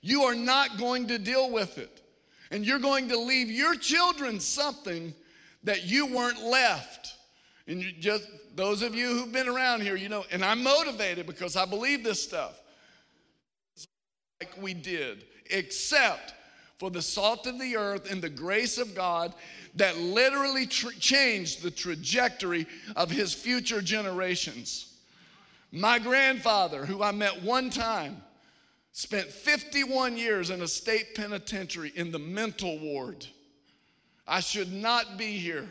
you 0.00 0.22
are 0.22 0.34
not 0.34 0.78
going 0.78 1.08
to 1.08 1.18
deal 1.18 1.50
with 1.50 1.76
it. 1.78 2.00
And 2.50 2.64
you're 2.64 2.78
going 2.78 3.08
to 3.08 3.18
leave 3.18 3.50
your 3.50 3.74
children 3.74 4.40
something 4.40 5.14
that 5.64 5.84
you 5.84 6.06
weren't 6.06 6.42
left. 6.42 7.14
And 7.66 7.82
you 7.82 7.92
just, 7.92 8.28
those 8.56 8.82
of 8.82 8.94
you 8.94 9.08
who've 9.08 9.32
been 9.32 9.48
around 9.48 9.82
here, 9.82 9.96
you 9.96 10.08
know, 10.08 10.24
and 10.30 10.44
I'm 10.44 10.62
motivated 10.62 11.26
because 11.26 11.56
I 11.56 11.64
believe 11.64 12.02
this 12.02 12.22
stuff. 12.22 12.60
Like 14.40 14.60
we 14.60 14.74
did, 14.74 15.24
except 15.50 16.34
for 16.78 16.90
the 16.90 17.02
salt 17.02 17.46
of 17.46 17.60
the 17.60 17.76
earth 17.76 18.10
and 18.10 18.20
the 18.20 18.28
grace 18.28 18.78
of 18.78 18.94
God 18.94 19.34
that 19.76 19.96
literally 19.98 20.66
tra- 20.66 20.92
changed 20.94 21.62
the 21.62 21.70
trajectory 21.70 22.66
of 22.96 23.10
his 23.10 23.32
future 23.32 23.80
generations. 23.80 24.96
My 25.70 26.00
grandfather, 26.00 26.84
who 26.84 27.02
I 27.02 27.12
met 27.12 27.42
one 27.42 27.70
time, 27.70 28.20
spent 28.90 29.28
51 29.28 30.16
years 30.16 30.50
in 30.50 30.60
a 30.62 30.68
state 30.68 31.14
penitentiary 31.14 31.92
in 31.94 32.10
the 32.10 32.18
mental 32.18 32.78
ward. 32.80 33.26
I 34.26 34.40
should 34.40 34.72
not 34.72 35.16
be 35.16 35.38
here 35.38 35.68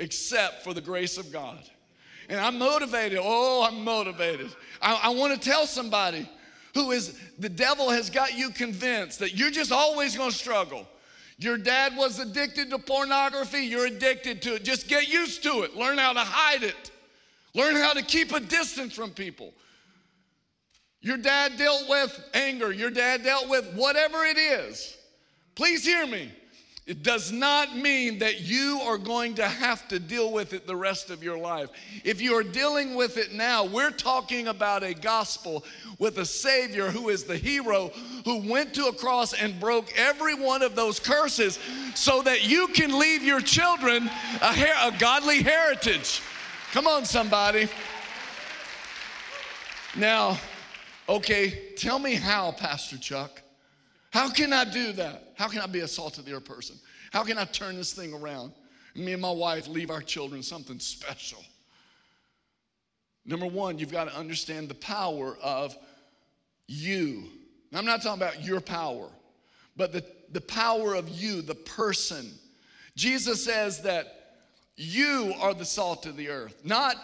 except 0.00 0.64
for 0.64 0.74
the 0.74 0.80
grace 0.80 1.18
of 1.18 1.30
God. 1.30 1.58
And 2.28 2.40
I'm 2.40 2.58
motivated. 2.58 3.18
Oh, 3.20 3.66
I'm 3.68 3.84
motivated. 3.84 4.50
I, 4.80 5.00
I 5.04 5.08
want 5.10 5.34
to 5.34 5.48
tell 5.48 5.66
somebody 5.66 6.28
who 6.74 6.90
is, 6.92 7.18
the 7.38 7.48
devil 7.48 7.90
has 7.90 8.10
got 8.10 8.36
you 8.36 8.50
convinced 8.50 9.18
that 9.18 9.34
you're 9.34 9.50
just 9.50 9.72
always 9.72 10.16
going 10.16 10.30
to 10.30 10.36
struggle. 10.36 10.86
Your 11.38 11.56
dad 11.56 11.96
was 11.96 12.18
addicted 12.18 12.70
to 12.70 12.78
pornography, 12.78 13.60
you're 13.60 13.86
addicted 13.86 14.42
to 14.42 14.56
it. 14.56 14.64
Just 14.64 14.88
get 14.88 15.08
used 15.08 15.42
to 15.44 15.62
it, 15.62 15.74
learn 15.74 15.98
how 15.98 16.12
to 16.12 16.20
hide 16.20 16.62
it. 16.62 16.90
Learn 17.54 17.74
how 17.74 17.92
to 17.92 18.02
keep 18.02 18.32
a 18.32 18.40
distance 18.40 18.94
from 18.94 19.10
people. 19.10 19.52
Your 21.00 21.16
dad 21.16 21.56
dealt 21.56 21.88
with 21.88 22.28
anger, 22.34 22.72
your 22.72 22.90
dad 22.90 23.24
dealt 23.24 23.48
with 23.48 23.72
whatever 23.74 24.24
it 24.24 24.38
is. 24.38 24.96
Please 25.54 25.84
hear 25.84 26.06
me. 26.06 26.30
It 26.90 27.04
does 27.04 27.30
not 27.30 27.76
mean 27.76 28.18
that 28.18 28.40
you 28.40 28.80
are 28.82 28.98
going 28.98 29.34
to 29.34 29.46
have 29.46 29.86
to 29.90 30.00
deal 30.00 30.32
with 30.32 30.52
it 30.52 30.66
the 30.66 30.74
rest 30.74 31.08
of 31.08 31.22
your 31.22 31.38
life. 31.38 31.70
If 32.02 32.20
you 32.20 32.34
are 32.34 32.42
dealing 32.42 32.96
with 32.96 33.16
it 33.16 33.32
now, 33.32 33.64
we're 33.64 33.92
talking 33.92 34.48
about 34.48 34.82
a 34.82 34.92
gospel 34.92 35.64
with 36.00 36.18
a 36.18 36.26
Savior 36.26 36.90
who 36.90 37.08
is 37.08 37.22
the 37.22 37.36
hero 37.36 37.92
who 38.24 38.38
went 38.38 38.74
to 38.74 38.86
a 38.86 38.92
cross 38.92 39.34
and 39.34 39.60
broke 39.60 39.96
every 39.96 40.34
one 40.34 40.62
of 40.62 40.74
those 40.74 40.98
curses 40.98 41.60
so 41.94 42.22
that 42.22 42.48
you 42.48 42.66
can 42.66 42.98
leave 42.98 43.22
your 43.22 43.40
children 43.40 44.10
a, 44.42 44.52
her- 44.52 44.88
a 44.88 44.98
godly 44.98 45.44
heritage. 45.44 46.20
Come 46.72 46.88
on, 46.88 47.04
somebody. 47.04 47.68
Now, 49.94 50.40
okay, 51.08 51.72
tell 51.76 52.00
me 52.00 52.16
how, 52.16 52.50
Pastor 52.50 52.98
Chuck. 52.98 53.42
How 54.10 54.28
can 54.28 54.52
I 54.52 54.64
do 54.64 54.90
that? 54.94 55.29
How 55.40 55.48
can 55.48 55.62
I 55.62 55.66
be 55.66 55.80
a 55.80 55.88
salt 55.88 56.18
of 56.18 56.26
the 56.26 56.34
earth 56.34 56.44
person? 56.44 56.76
How 57.12 57.24
can 57.24 57.38
I 57.38 57.46
turn 57.46 57.76
this 57.76 57.94
thing 57.94 58.12
around? 58.12 58.52
Me 58.94 59.14
and 59.14 59.22
my 59.22 59.30
wife 59.30 59.68
leave 59.68 59.90
our 59.90 60.02
children 60.02 60.42
something 60.42 60.78
special. 60.78 61.42
Number 63.24 63.46
one, 63.46 63.78
you've 63.78 63.90
got 63.90 64.04
to 64.04 64.14
understand 64.14 64.68
the 64.68 64.74
power 64.74 65.38
of 65.42 65.74
you. 66.66 67.24
I'm 67.72 67.86
not 67.86 68.02
talking 68.02 68.20
about 68.20 68.44
your 68.44 68.60
power, 68.60 69.08
but 69.78 69.94
the, 69.94 70.04
the 70.30 70.42
power 70.42 70.92
of 70.92 71.08
you, 71.08 71.40
the 71.40 71.54
person. 71.54 72.30
Jesus 72.94 73.42
says 73.42 73.80
that 73.80 74.42
you 74.76 75.32
are 75.40 75.54
the 75.54 75.64
salt 75.64 76.04
of 76.04 76.18
the 76.18 76.28
earth, 76.28 76.60
not 76.64 76.96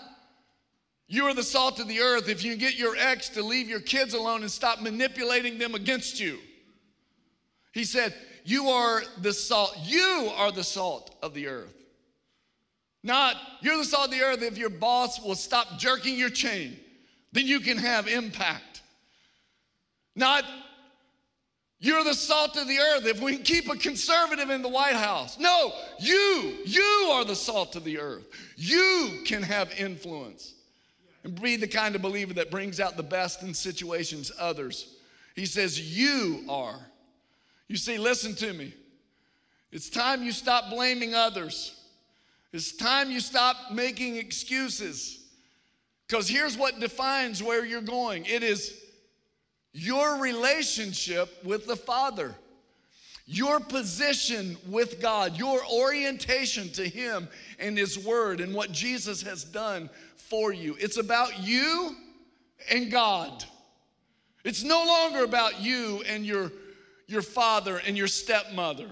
you 1.09 1.25
are 1.25 1.33
the 1.33 1.43
salt 1.43 1.81
of 1.81 1.89
the 1.89 2.01
earth 2.01 2.29
if 2.29 2.45
you 2.45 2.55
get 2.57 2.77
your 2.77 2.97
ex 2.99 3.31
to 3.31 3.43
leave 3.43 3.67
your 3.67 3.81
kids 3.81 4.13
alone 4.13 4.43
and 4.43 4.51
stop 4.51 4.83
manipulating 4.83 5.57
them 5.57 5.75
against 5.75 6.21
you. 6.21 6.39
He 7.77 7.85
said, 7.85 8.15
You 8.43 8.71
are 8.71 9.03
the 9.21 9.35
salt. 9.35 9.77
You 9.83 10.33
are 10.35 10.51
the 10.51 10.65
salt 10.65 11.15
of 11.23 11.35
the 11.35 11.47
earth. 11.47 11.75
Not, 13.03 13.37
you're 13.61 13.77
the 13.77 13.85
salt 13.85 14.07
of 14.07 14.13
the 14.13 14.23
earth 14.23 14.41
if 14.41 14.57
your 14.57 14.71
boss 14.71 15.21
will 15.21 15.35
stop 15.35 15.79
jerking 15.79 16.19
your 16.19 16.31
chain, 16.31 16.79
then 17.33 17.47
you 17.47 17.61
can 17.61 17.77
have 17.77 18.09
impact. 18.09 18.81
Not, 20.15 20.45
you're 21.79 22.03
the 22.03 22.15
salt 22.15 22.57
of 22.57 22.67
the 22.67 22.79
earth. 22.79 23.05
If 23.05 23.21
we 23.21 23.37
keep 23.37 23.69
a 23.71 23.77
conservative 23.77 24.49
in 24.49 24.63
the 24.63 24.71
White 24.71 24.97
House. 24.97 25.39
No, 25.39 25.75
you, 26.01 26.55
you 26.65 27.11
are 27.13 27.27
the 27.27 27.37
salt 27.37 27.77
of 27.77 27.85
the 27.85 27.99
earth. 27.99 28.25
You 28.57 29.21
can 29.27 29.43
have 29.43 29.71
influence 29.79 30.55
and 31.25 31.39
be 31.39 31.57
the 31.57 31.69
kind 31.69 31.95
of 31.95 32.01
believer 32.01 32.33
that 32.33 32.51
brings 32.51 32.81
out 32.81 32.97
the 32.97 33.03
best 33.03 33.43
in 33.43 33.53
situations 33.53 34.33
others. 34.39 34.97
He 35.35 35.45
says, 35.45 35.79
You 35.79 36.43
are. 36.49 36.81
You 37.69 37.77
see, 37.77 37.99
listen 37.99 38.35
to 38.37 38.53
me. 38.53 38.73
It's 39.73 39.91
time 39.91 40.23
you 40.23 40.33
stop 40.33 40.71
blaming 40.71 41.15
others 41.15 41.77
It's 42.53 42.73
time 42.73 43.11
you 43.11 43.21
stop 43.21 43.73
making 43.73 44.17
excuses. 44.17 45.25
Because 46.07 46.29
here's 46.29 46.57
what 46.57 46.81
defines 46.81 47.43
where 47.43 47.65
you're 47.65 47.81
going 47.83 48.25
it 48.27 48.43
is 48.43 48.83
your 49.73 50.19
relationship 50.19 51.45
with 51.45 51.67
the 51.67 51.77
Father, 51.77 52.35
your 53.27 53.61
position 53.61 54.57
with 54.69 55.03
God, 55.03 55.37
your 55.37 55.61
orientation 55.67 56.71
to 56.71 56.89
Him 56.89 57.29
and 57.59 57.77
His 57.77 57.99
Word 57.99 58.41
and 58.41 58.55
what 58.55 58.73
Jesus 58.73 59.21
has 59.23 59.45
done 59.45 59.91
for 60.17 60.53
you. 60.53 60.77
It's 60.81 60.97
about 60.97 61.41
you 61.41 61.95
and 62.71 62.91
God. 62.91 63.45
It's 64.45 64.63
no 64.63 64.83
longer 64.83 65.25
about 65.25 65.61
you 65.61 66.03
and 66.09 66.25
your, 66.25 66.53
your 67.07 67.23
father 67.23 67.81
and 67.87 67.97
your 67.97 68.09
stepmother. 68.09 68.89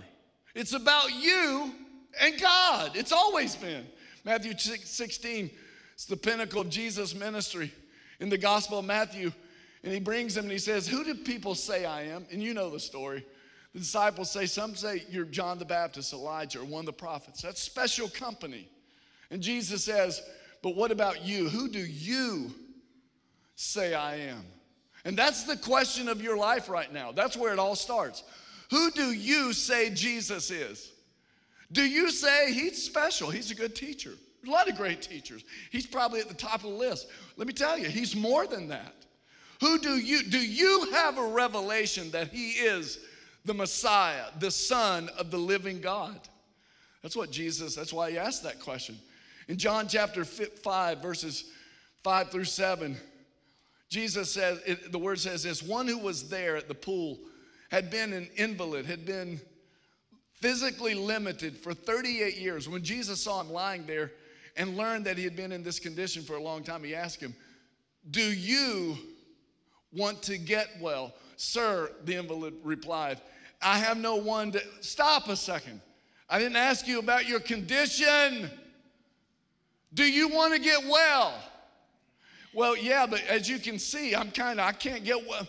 It's 0.55 0.73
about 0.73 1.13
you 1.13 1.73
and 2.21 2.41
God. 2.41 2.93
It's 2.95 3.13
always 3.13 3.57
been. 3.57 3.87
Matthew 4.25 4.57
16 4.57 5.51
it's 5.95 6.07
the 6.07 6.17
pinnacle 6.17 6.61
of 6.61 6.69
Jesus' 6.69 7.15
ministry 7.15 7.73
in 8.21 8.29
the 8.29 8.39
Gospel 8.39 8.81
of 8.81 8.85
Matthew. 8.85 9.33
And 9.85 9.93
he 9.93 10.01
brings 10.01 10.37
him 10.37 10.45
and 10.45 10.53
he 10.53 10.59
says, 10.59 10.89
Who 10.89 11.05
do 11.05 11.15
people 11.15 11.55
say 11.55 11.85
I 11.85 12.03
am? 12.03 12.27
And 12.33 12.43
you 12.43 12.53
know 12.53 12.71
the 12.71 12.81
story. 12.81 13.25
The 13.73 13.79
disciples 13.79 14.31
say, 14.31 14.47
Some 14.47 14.75
say 14.75 15.05
you're 15.09 15.25
John 15.25 15.59
the 15.59 15.65
Baptist, 15.65 16.13
Elijah, 16.13 16.61
or 16.61 16.65
one 16.65 16.81
of 16.81 16.87
the 16.87 16.93
prophets. 16.93 17.43
That's 17.43 17.63
special 17.63 18.09
company. 18.09 18.69
And 19.31 19.41
Jesus 19.41 19.85
says, 19.85 20.23
But 20.63 20.75
what 20.75 20.91
about 20.91 21.25
you? 21.25 21.49
Who 21.49 21.69
do 21.69 21.79
you 21.79 22.53
say 23.55 23.95
I 23.95 24.17
am? 24.17 24.45
And 25.05 25.17
that's 25.17 25.45
the 25.45 25.57
question 25.57 26.09
of 26.09 26.23
your 26.23 26.37
life 26.37 26.69
right 26.69 26.93
now. 26.93 27.13
That's 27.13 27.37
where 27.37 27.53
it 27.53 27.59
all 27.59 27.77
starts. 27.77 28.23
Who 28.71 28.91
do 28.91 29.13
you 29.13 29.53
say 29.53 29.91
Jesus 29.91 30.51
is? 30.51 30.93
Do 31.73 31.83
you 31.83 32.11
say 32.11 32.53
he's 32.53 32.83
special? 32.83 33.31
He's 33.31 33.51
a 33.51 33.55
good 33.55 33.75
teacher. 33.75 34.13
A 34.47 34.51
lot 34.51 34.69
of 34.69 34.77
great 34.77 35.03
teachers. 35.03 35.45
He's 35.71 35.87
probably 35.87 36.21
at 36.21 36.29
the 36.29 36.35
top 36.35 36.57
of 36.57 36.71
the 36.71 36.77
list. 36.77 37.09
Let 37.37 37.47
me 37.47 37.53
tell 37.53 37.79
you, 37.79 37.89
he's 37.89 38.15
more 38.15 38.47
than 38.47 38.69
that. 38.69 38.95
Who 39.61 39.79
do 39.79 39.97
you 39.97 40.23
do 40.23 40.39
you 40.39 40.91
have 40.93 41.19
a 41.19 41.27
revelation 41.27 42.11
that 42.11 42.29
he 42.29 42.51
is 42.51 42.99
the 43.45 43.55
Messiah, 43.55 44.25
the 44.39 44.51
son 44.51 45.09
of 45.19 45.31
the 45.31 45.39
living 45.39 45.81
God? 45.81 46.19
That's 47.03 47.17
what 47.17 47.31
Jesus, 47.31 47.75
that's 47.75 47.93
why 47.93 48.11
he 48.11 48.19
asked 48.19 48.43
that 48.43 48.61
question. 48.61 48.99
In 49.49 49.59
John 49.59 49.89
chapter 49.89 50.25
5 50.25 50.99
verses 50.99 51.53
5 52.03 52.31
through 52.31 52.45
7, 52.45 52.97
Jesus 53.95 54.33
says 54.33 54.61
it, 54.67 54.91
the 54.91 54.99
word 54.99 55.21
says 55.21 55.45
this, 55.45 55.63
one 55.63 55.87
who 55.87 55.99
was 55.99 56.29
there 56.29 56.57
at 56.57 56.67
the 56.67 56.75
pool 56.75 57.17
had 57.71 57.93
been 57.93 58.13
an 58.13 58.29
invalid, 58.35 58.87
had 58.87 59.07
been 59.07 59.41
physically 60.33 60.95
limited 60.95 61.57
for 61.57 61.73
38 61.73 62.37
years. 62.37 62.69
When 62.69 62.83
Jesus 62.83 63.23
saw 63.23 63.41
him 63.41 63.51
lying 63.53 63.87
there, 63.87 64.11
and 64.57 64.77
learned 64.77 65.05
that 65.05 65.17
he 65.17 65.23
had 65.23 65.37
been 65.37 65.53
in 65.53 65.63
this 65.63 65.79
condition 65.79 66.25
for 66.25 66.35
a 66.35 66.43
long 66.43 66.65
time, 66.65 66.83
he 66.83 66.93
asked 66.93 67.21
him, 67.21 67.37
Do 68.11 68.21
you 68.21 68.97
want 69.93 70.25
to 70.25 70.39
get 70.39 70.71
well? 70.81 71.15
Sir, 71.37 71.93
the 72.05 72.17
invalid 72.17 72.55
replied, 72.65 73.21
I 73.63 73.79
have 73.79 73.97
no 73.97 74.17
one 74.17 74.51
to. 74.53 74.63
Stop 74.81 75.29
a 75.29 75.37
second. 75.37 75.81
I 76.29 76.41
didn't 76.41 76.57
ask 76.57 76.89
you 76.89 76.99
about 76.99 77.29
your 77.29 77.39
condition. 77.39 78.51
Do 79.93 80.03
you 80.03 80.31
want 80.31 80.53
to 80.53 80.59
get 80.59 80.85
well? 80.85 81.33
Well, 82.55 82.77
yeah, 82.77 83.07
but 83.07 83.23
as 83.23 83.49
you 83.49 83.59
can 83.59 83.79
see, 83.79 84.15
I'm 84.15 84.31
kind 84.31 84.61
of, 84.61 84.67
I 84.67 84.73
can't 84.73 85.05
get 85.05 85.27
well. 85.27 85.47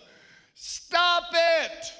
Stop 0.54 1.24
it. 1.32 1.92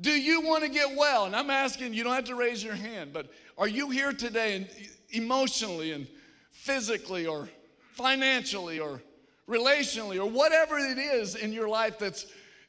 Do 0.00 0.12
you 0.12 0.40
want 0.42 0.62
to 0.62 0.68
get 0.68 0.96
well? 0.96 1.24
And 1.24 1.34
I'm 1.34 1.50
asking, 1.50 1.94
you 1.94 2.04
don't 2.04 2.14
have 2.14 2.24
to 2.26 2.36
raise 2.36 2.62
your 2.62 2.74
hand, 2.74 3.12
but 3.12 3.28
are 3.56 3.66
you 3.66 3.90
here 3.90 4.12
today 4.12 4.54
and 4.54 4.68
emotionally 5.10 5.92
and 5.92 6.06
physically 6.52 7.26
or 7.26 7.48
financially 7.94 8.78
or 8.78 9.02
relationally 9.48 10.18
or 10.22 10.28
whatever 10.30 10.78
it 10.78 10.98
is 10.98 11.34
in 11.34 11.52
your 11.52 11.68
life 11.68 11.98
that's 11.98 12.26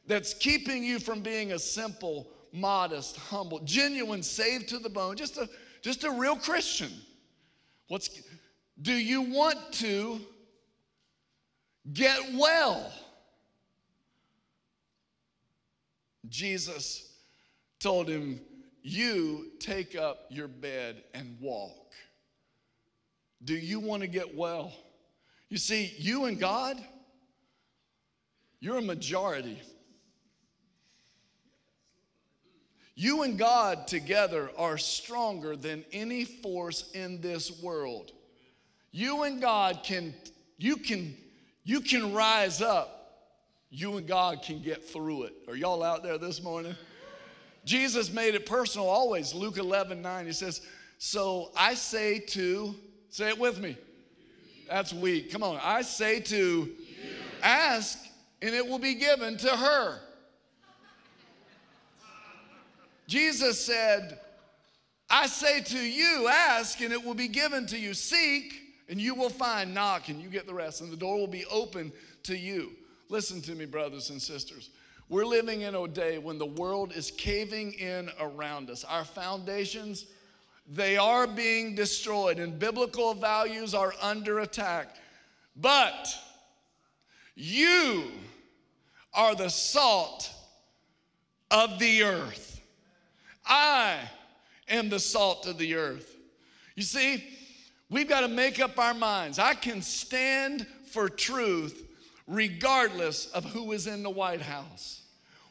that's 0.07 0.33
keeping 0.33 0.83
you 0.83 0.97
from 0.97 1.19
being 1.19 1.51
a 1.51 1.59
simple 1.59 2.27
modest 2.53 3.17
humble 3.17 3.59
genuine 3.59 4.23
saved 4.23 4.69
to 4.69 4.79
the 4.79 4.89
bone 4.89 5.15
just 5.15 5.37
a 5.37 5.47
just 5.81 6.03
a 6.03 6.09
real 6.09 6.35
christian 6.35 6.91
what's 7.89 8.21
do 8.81 8.93
you 8.93 9.21
want 9.21 9.57
to 9.71 10.19
get 11.93 12.19
well 12.33 12.91
jesus 16.27 17.11
told 17.79 18.07
him 18.07 18.39
you 18.81 19.51
take 19.59 19.95
up 19.95 20.25
your 20.29 20.47
bed 20.47 21.03
and 21.13 21.37
walk 21.39 21.79
do 23.43 23.53
you 23.55 23.79
want 23.79 24.01
to 24.01 24.07
get 24.07 24.35
well? 24.35 24.73
You 25.49 25.57
see, 25.57 25.93
you 25.97 26.25
and 26.25 26.39
God, 26.39 26.77
you're 28.59 28.77
a 28.77 28.81
majority. 28.81 29.61
You 32.95 33.23
and 33.23 33.39
God 33.39 33.87
together 33.87 34.51
are 34.57 34.77
stronger 34.77 35.55
than 35.55 35.85
any 35.93 36.25
force 36.25 36.91
in 36.91 37.21
this 37.21 37.61
world. 37.61 38.11
You 38.91 39.23
and 39.23 39.39
God 39.39 39.81
can 39.83 40.13
you 40.57 40.75
can 40.75 41.15
you 41.69 41.81
can 41.81 42.13
rise 42.13 42.61
up. 42.61 42.95
You 43.69 43.97
and 43.97 44.07
God 44.07 44.41
can 44.41 44.61
get 44.61 44.83
through 44.83 45.23
it. 45.23 45.33
Are 45.47 45.55
y'all 45.55 45.83
out 45.83 46.01
there 46.01 46.17
this 46.17 46.41
morning? 46.41 46.75
Jesus 47.63 48.11
made 48.11 48.33
it 48.33 48.47
personal 48.47 48.87
always. 48.87 49.35
Luke 49.35 49.57
11, 49.57 50.01
9, 50.01 50.25
he 50.25 50.31
says, 50.31 50.61
So 50.97 51.51
I 51.55 51.75
say 51.75 52.19
to 52.19 52.73
Say 53.09 53.29
it 53.29 53.39
with 53.39 53.59
me. 53.59 53.75
That's 54.67 54.93
weak. 54.93 55.31
Come 55.31 55.41
on. 55.41 55.59
I 55.63 55.81
say 55.81 56.19
to 56.21 56.69
ask, 57.41 57.97
and 58.41 58.53
it 58.53 58.65
will 58.65 58.79
be 58.79 58.93
given 58.93 59.35
to 59.37 59.49
her. 59.49 59.99
Jesus 63.07 63.63
said, 63.65 64.19
I 65.09 65.25
say 65.25 65.61
to 65.61 65.79
you, 65.79 66.27
ask, 66.27 66.79
and 66.81 66.93
it 66.93 67.03
will 67.03 67.15
be 67.15 67.27
given 67.27 67.65
to 67.67 67.79
you. 67.79 67.95
Seek, 67.95 68.68
and 68.89 68.99
you 68.99 69.15
will 69.15 69.29
find. 69.29 69.73
Knock, 69.73 70.09
and 70.09 70.21
you 70.21 70.29
get 70.29 70.45
the 70.45 70.53
rest, 70.53 70.81
and 70.81 70.91
the 70.91 70.97
door 70.97 71.17
will 71.17 71.27
be 71.27 71.45
open 71.45 71.91
to 72.23 72.35
you. 72.35 72.71
Listen 73.07 73.41
to 73.43 73.55
me, 73.55 73.65
brothers 73.65 74.09
and 74.09 74.21
sisters. 74.21 74.71
We're 75.07 75.25
living 75.25 75.61
in 75.61 75.73
a 75.73 75.87
day 75.87 76.17
when 76.17 76.37
the 76.37 76.45
world 76.45 76.93
is 76.95 77.09
caving 77.11 77.73
in 77.73 78.09
around 78.19 78.69
us. 78.69 78.83
Our 78.83 79.05
foundations 79.05 80.05
they 80.71 80.97
are 80.97 81.25
being 81.25 81.73
destroyed, 81.73 82.37
and 82.37 82.59
biblical 82.59 83.15
values 83.15 83.73
are 83.73 83.93
under 84.01 84.39
attack. 84.39 84.95
But 85.55 86.15
you 87.35 88.11
are 89.13 89.33
the 89.33 89.49
salt 89.49 90.31
of 91.49 91.79
the 91.79 92.03
earth. 92.03 92.61
I 93.47 93.97
am 94.67 94.89
the 94.89 94.99
salt 94.99 95.47
of 95.47 95.57
the 95.57 95.73
earth. 95.73 96.15
You 96.75 96.83
see, 96.83 97.23
we've 97.89 98.09
got 98.09 98.21
to 98.21 98.27
make 98.27 98.59
up 98.59 98.77
our 98.79 98.93
minds. 98.93 99.39
I 99.39 99.53
can 99.53 99.81
stand 99.81 100.65
for 100.91 101.09
truth 101.09 101.85
regardless 102.27 103.27
of 103.31 103.43
who 103.45 103.71
is 103.71 103.87
in 103.87 104.03
the 104.03 104.09
White 104.09 104.41
House, 104.41 105.01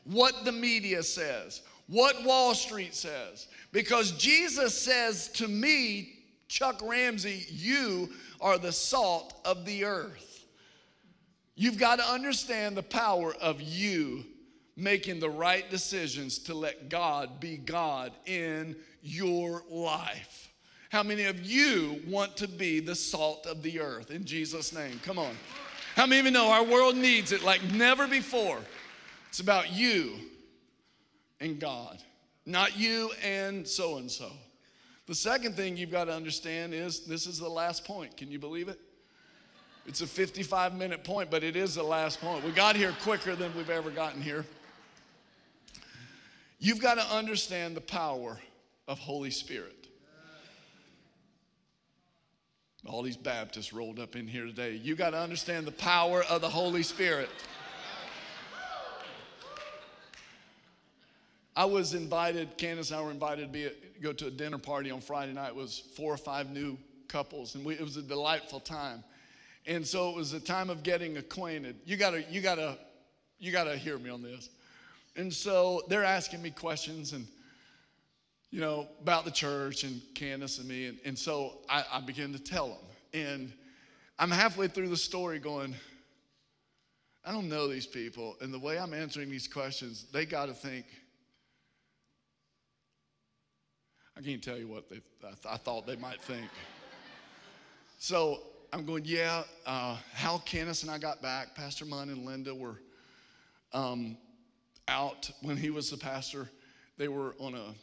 what 0.05 0.45
the 0.45 0.53
media 0.53 1.03
says, 1.03 1.63
what 1.89 2.25
Wall 2.25 2.55
Street 2.55 2.95
says. 2.95 3.49
Because 3.73 4.13
Jesus 4.13 4.81
says 4.81 5.29
to 5.31 5.49
me, 5.49 6.15
Chuck 6.49 6.81
Ramsey, 6.83 7.45
you 7.51 8.11
are 8.41 8.59
the 8.59 8.73
salt 8.73 9.35
of 9.45 9.67
the 9.67 9.85
earth. 9.85 10.47
You've 11.57 11.79
got 11.79 11.97
to 11.97 12.05
understand 12.05 12.77
the 12.77 12.83
power 12.83 13.35
of 13.35 13.61
you 13.61 14.25
making 14.77 15.19
the 15.19 15.29
right 15.29 15.69
decisions 15.71 16.39
to 16.39 16.55
let 16.55 16.89
God 16.89 17.41
be 17.41 17.57
God 17.57 18.13
in 18.27 18.77
your 19.03 19.65
life. 19.69 20.48
How 20.91 21.03
many 21.03 21.25
of 21.25 21.45
you 21.45 22.01
want 22.07 22.37
to 22.39 22.49
be 22.49 22.81
the 22.81 22.95
salt 22.95 23.47
of 23.47 23.63
the 23.63 23.81
earth 23.81 24.11
in 24.11 24.25
Jesus' 24.25 24.73
name? 24.73 25.01
Come 25.05 25.19
on. 25.19 25.35
How 25.95 26.07
many 26.07 26.21
of 26.21 26.27
you 26.27 26.33
know 26.33 26.51
our 26.51 26.65
world 26.65 26.97
needs 26.97 27.33
it 27.33 27.43
like 27.43 27.63
never 27.73 28.07
before? 28.07 28.59
It's 29.29 29.41
about 29.41 29.73
you 29.73 30.15
and 31.41 31.61
God 31.61 31.99
not 32.49 32.79
you 32.79 33.13
and 33.23 33.69
so 33.69 33.99
and 33.99 34.11
so. 34.11 34.33
The 35.07 35.15
second 35.15 35.55
thing 35.55 35.77
you've 35.77 35.91
got 35.91 36.07
to 36.07 36.15
understand 36.15 36.75
is 36.75 37.01
this 37.01 37.27
is 37.27 37.39
the 37.39 37.49
last 37.49 37.85
point. 37.85 38.17
Can 38.17 38.31
you 38.31 38.39
believe 38.39 38.69
it? 38.69 38.81
It's 39.87 40.01
a 40.01 40.07
55 40.07 40.75
minute 40.75 41.05
point, 41.05 41.31
but 41.31 41.45
it 41.45 41.57
is 41.57 41.75
the 41.75 41.83
last 41.83 42.21
point. 42.21 42.45
We 42.45 42.51
got 42.51 42.75
here 42.75 42.95
quicker 43.03 43.37
than 43.37 43.55
we've 43.55 43.71
ever 43.71 43.91
gotten 43.91 44.21
here. 44.21 44.45
You've 46.59 46.81
got 46.81 46.95
to 46.95 47.05
understand 47.15 47.77
the 47.77 47.81
power 47.81 48.39
of 48.89 48.99
Holy 48.99 49.31
Spirit. 49.31 49.78
All 52.89 53.03
these 53.03 53.17
Baptists 53.17 53.73
rolled 53.73 53.99
up 54.01 54.17
in 54.17 54.27
here 54.27 54.47
today. 54.47 54.73
You 54.83 54.97
got 54.97 55.11
to 55.11 55.19
understand 55.19 55.67
the 55.67 55.73
power 55.73 56.25
of 56.25 56.41
the 56.41 56.49
Holy 56.49 56.83
Spirit. 56.83 57.29
I 61.55 61.65
was 61.65 61.93
invited, 61.93 62.57
Candace 62.57 62.91
and 62.91 63.01
I 63.01 63.03
were 63.03 63.11
invited 63.11 63.43
to 63.43 63.49
be 63.49 63.69
go 64.01 64.13
to 64.13 64.29
a 64.29 64.31
dinner 64.31 64.59
party 64.59 64.91
on 64.91 65.01
Friday 65.01 65.33
night. 65.33 65.49
It 65.49 65.57
was 65.57 65.83
four 65.97 66.15
or 66.15 66.17
five 66.17 66.51
new 66.51 66.79
couples, 67.09 67.57
and 67.57 67.65
we, 67.65 67.75
it 67.75 67.81
was 67.81 67.97
a 67.97 68.03
delightful 68.03 68.61
time. 68.61 69.03
And 69.67 69.87
so 69.87 70.09
it 70.11 70.17
was 70.17 70.33
a 70.33 70.41
time 70.41 70.71
of 70.71 70.83
getting 70.83 71.17
acquainted. 71.19 71.77
You 71.85 71.97
gotta, 71.97 72.23
you 72.31 72.41
gotta, 72.41 72.79
you 73.39 73.53
gotta 73.53 73.77
hear 73.77 73.99
me 73.99 74.09
on 74.09 74.23
this. 74.23 74.49
And 75.17 75.33
so 75.33 75.83
they're 75.89 76.05
asking 76.05 76.41
me 76.43 76.51
questions 76.51 77.13
and 77.13 77.27
you 78.51 78.61
know, 78.61 78.89
about 79.03 79.25
the 79.25 79.31
church 79.31 79.85
and 79.85 80.01
Candace 80.15 80.59
and 80.59 80.69
me. 80.69 80.87
And, 80.87 80.99
and 81.05 81.19
so 81.19 81.59
I, 81.69 81.85
I 81.93 82.01
began 82.01 82.33
to 82.33 82.39
tell 82.39 82.69
them. 82.69 82.79
And 83.13 83.53
I'm 84.19 84.31
halfway 84.31 84.69
through 84.69 84.89
the 84.89 84.97
story 84.97 85.39
going, 85.39 85.75
I 87.25 87.33
don't 87.33 87.49
know 87.49 87.69
these 87.69 87.87
people. 87.87 88.37
And 88.41 88.53
the 88.53 88.59
way 88.59 88.79
I'm 88.79 88.95
answering 88.95 89.31
these 89.31 89.47
questions, 89.47 90.07
they 90.13 90.25
got 90.25 90.47
to 90.47 90.55
think, 90.55 90.87
I 94.17 94.23
can't 94.23 94.43
tell 94.43 94.57
you 94.57 94.67
what 94.67 94.89
they, 94.89 95.01
I, 95.23 95.31
th- 95.31 95.47
I 95.49 95.57
thought 95.57 95.87
they 95.87 95.97
might 95.97 96.21
think. 96.23 96.49
so 97.99 98.41
I'm 98.73 98.85
going, 98.85 99.05
yeah, 99.05 99.43
uh, 99.67 99.97
how 100.15 100.39
Candace 100.39 100.83
and 100.83 100.91
I 100.91 100.99
got 100.99 101.23
back, 101.23 101.55
Pastor 101.55 101.85
Munn 101.85 102.09
and 102.09 102.25
Linda 102.25 102.55
were 102.55 102.81
um, 103.73 104.17
out 104.89 105.31
when 105.43 105.57
he 105.57 105.71
was 105.71 105.91
the 105.91 105.97
pastor. 105.97 106.49
They 106.97 107.09
were 107.09 107.37
on 107.39 107.55
a, 107.55 107.75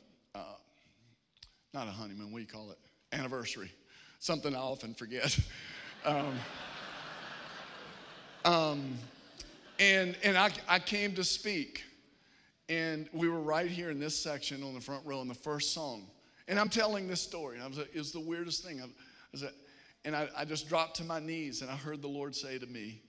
not 1.76 1.88
a 1.88 1.92
honeymoon, 1.92 2.32
you 2.32 2.48
call 2.48 2.72
it? 2.72 2.78
Anniversary. 3.12 3.72
Something 4.20 4.56
I 4.56 4.60
often 4.60 4.94
forget. 4.94 5.38
um, 6.06 6.34
um, 8.46 8.98
and 9.78 10.18
and 10.24 10.38
I, 10.38 10.52
I 10.68 10.80
came 10.80 11.14
to 11.16 11.24
speak. 11.24 11.84
And 12.68 13.08
we 13.14 13.30
were 13.30 13.42
right 13.42 13.70
here 13.70 13.92
in 13.92 14.00
this 14.00 14.18
section 14.18 14.64
on 14.64 14.74
the 14.74 14.82
front 14.82 15.06
row 15.06 15.22
in 15.22 15.28
the 15.28 15.36
first 15.36 15.74
song. 15.74 16.08
And 16.48 16.60
I'm 16.60 16.70
telling 16.70 17.08
this 17.08 17.22
story. 17.22 17.56
And 17.56 17.64
I 17.64 17.68
was 17.68 17.78
like, 17.78 17.94
it 17.94 18.00
was 18.00 18.12
the 18.12 18.20
weirdest 18.20 18.64
thing. 18.64 18.82
I 18.82 18.86
was 19.32 19.44
and 20.06 20.16
I, 20.16 20.30
I 20.38 20.46
just 20.46 20.70
dropped 20.70 20.96
to 20.98 21.04
my 21.04 21.20
knees 21.20 21.62
and 21.62 21.70
I 21.70 21.76
heard 21.76 22.02
the 22.02 22.08
Lord 22.08 22.36
say 22.36 22.58
to 22.58 22.66
me, 22.66 23.02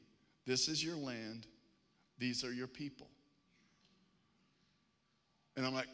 This 0.45 0.67
is 0.67 0.83
your 0.83 0.97
land, 0.97 1.47
these 2.19 2.45
are 2.45 2.53
your 2.53 2.67
people. 2.67 3.07
And 5.57 5.65
I'm 5.65 5.75
like, 5.75 5.89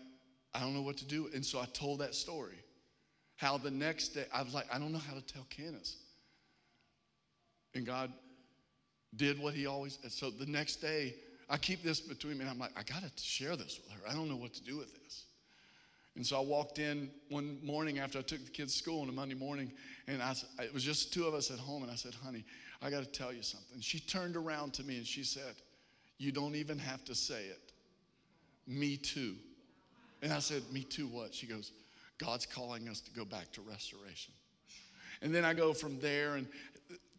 I 0.55 0.61
don't 0.61 0.75
know 0.75 0.83
what 0.83 0.97
to 0.99 1.05
do. 1.05 1.29
And 1.35 1.45
so 1.45 1.61
I 1.61 1.67
told 1.67 2.01
that 2.01 2.15
story. 2.15 2.62
How 3.37 3.59
the 3.59 3.71
next 3.71 4.09
day, 4.09 4.25
I 4.33 4.43
was 4.43 4.55
like, 4.55 4.67
I 4.73 4.79
don't 4.79 4.93
know 4.93 4.99
how 4.99 5.15
to 5.15 5.21
tell 5.21 5.47
Candace. 5.51 5.97
And 7.75 7.87
God 7.87 8.13
did 9.17 9.39
what 9.39 9.55
He 9.55 9.67
always, 9.67 9.99
so 10.09 10.31
the 10.31 10.47
next 10.47 10.77
day, 10.77 11.15
I 11.49 11.57
keep 11.57 11.83
this 11.83 12.01
between 12.01 12.39
me 12.39 12.43
and 12.43 12.51
I'm 12.51 12.59
like, 12.59 12.73
I 12.77 12.83
got 12.83 13.03
to 13.03 13.23
share 13.23 13.57
this 13.57 13.79
with 13.83 13.93
her. 13.93 14.09
I 14.09 14.15
don't 14.15 14.29
know 14.29 14.37
what 14.37 14.55
to 14.55 14.63
do 14.63 14.79
with 14.79 14.93
this. 15.03 15.25
And 16.15 16.27
so 16.27 16.39
I 16.39 16.41
walked 16.41 16.79
in 16.79 17.11
one 17.31 17.59
morning 17.63 17.99
after 17.99 18.19
I 18.19 18.23
took 18.23 18.45
the 18.45 18.51
kids 18.51 18.73
to 18.73 18.79
school 18.79 19.03
on 19.03 19.09
a 19.09 19.13
Monday 19.13 19.35
morning, 19.35 19.73
and 20.07 20.23
I, 20.23 20.35
it 20.61 20.73
was 20.73 20.85
just 20.85 21.13
two 21.13 21.27
of 21.27 21.35
us 21.35 21.51
at 21.51 21.59
home, 21.59 21.83
and 21.83 21.91
I 21.91 21.95
said, 21.95 22.15
Honey, 22.15 22.45
I 22.83 22.91
got 22.91 23.01
to 23.01 23.11
tell 23.11 23.33
you 23.33 23.43
something. 23.43 23.81
She 23.81 24.01
turned 24.01 24.37
around 24.37 24.75
to 24.75 24.83
me 24.83 24.99
and 24.99 25.07
she 25.07 25.23
said, 25.23 25.55
You 26.19 26.33
don't 26.33 26.55
even 26.55 26.79
have 26.79 27.05
to 27.07 27.15
say 27.15 27.45
it. 27.45 27.73
Me 28.67 28.97
too. 28.97 29.37
And 30.21 30.33
I 30.33 30.41
said, 30.41 30.63
Me 30.71 30.83
too, 30.83 31.07
what? 31.07 31.35
She 31.35 31.47
goes, 31.47 31.73
God's 32.19 32.47
calling 32.47 32.89
us 32.89 33.01
to 33.01 33.11
go 33.11 33.25
back 33.25 33.51
to 33.53 33.61
restoration. 33.63 34.33
And 35.23 35.35
then 35.35 35.45
I 35.45 35.55
go 35.55 35.73
from 35.73 35.99
there 36.01 36.35
and 36.35 36.47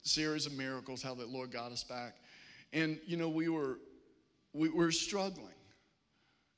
series 0.02 0.46
of 0.46 0.54
miracles, 0.54 1.02
how 1.02 1.14
the 1.14 1.26
Lord 1.26 1.52
got 1.52 1.72
us 1.72 1.84
back. 1.84 2.16
And, 2.74 3.00
you 3.06 3.18
know, 3.18 3.30
we 3.30 3.50
were, 3.50 3.80
we 4.54 4.70
were 4.70 4.92
struggling. 4.92 5.48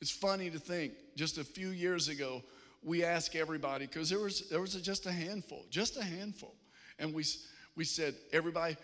It's 0.01 0.11
funny 0.11 0.49
to 0.49 0.59
think, 0.59 0.93
just 1.15 1.37
a 1.37 1.43
few 1.43 1.69
years 1.69 2.07
ago, 2.07 2.41
we 2.83 3.03
asked 3.03 3.35
everybody, 3.35 3.87
because 3.87 4.09
there 4.09 4.19
was, 4.19 4.49
there 4.49 4.61
was 4.61 4.73
just 4.75 5.05
a 5.05 5.11
handful, 5.11 5.65
just 5.69 5.97
a 5.97 6.03
handful. 6.03 6.53
And 6.99 7.13
we, 7.13 7.23
we 7.75 7.83
said, 7.83 8.15
everybody, 8.31 8.77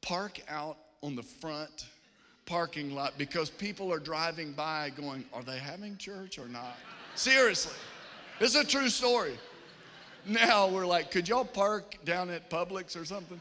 park 0.00 0.40
out 0.48 0.78
on 1.02 1.14
the 1.16 1.22
front 1.22 1.86
parking 2.44 2.94
lot 2.94 3.14
because 3.18 3.50
people 3.50 3.92
are 3.92 3.98
driving 3.98 4.52
by 4.52 4.90
going, 4.96 5.24
are 5.32 5.42
they 5.42 5.58
having 5.58 5.96
church 5.96 6.38
or 6.38 6.48
not? 6.48 6.76
Seriously. 7.14 7.76
It's 8.42 8.56
a 8.56 8.64
true 8.64 8.88
story. 8.88 9.38
Now 10.26 10.66
we're 10.66 10.84
like, 10.84 11.12
could 11.12 11.28
y'all 11.28 11.44
park 11.44 11.94
down 12.04 12.28
at 12.28 12.50
Publix 12.50 13.00
or 13.00 13.04
something? 13.04 13.40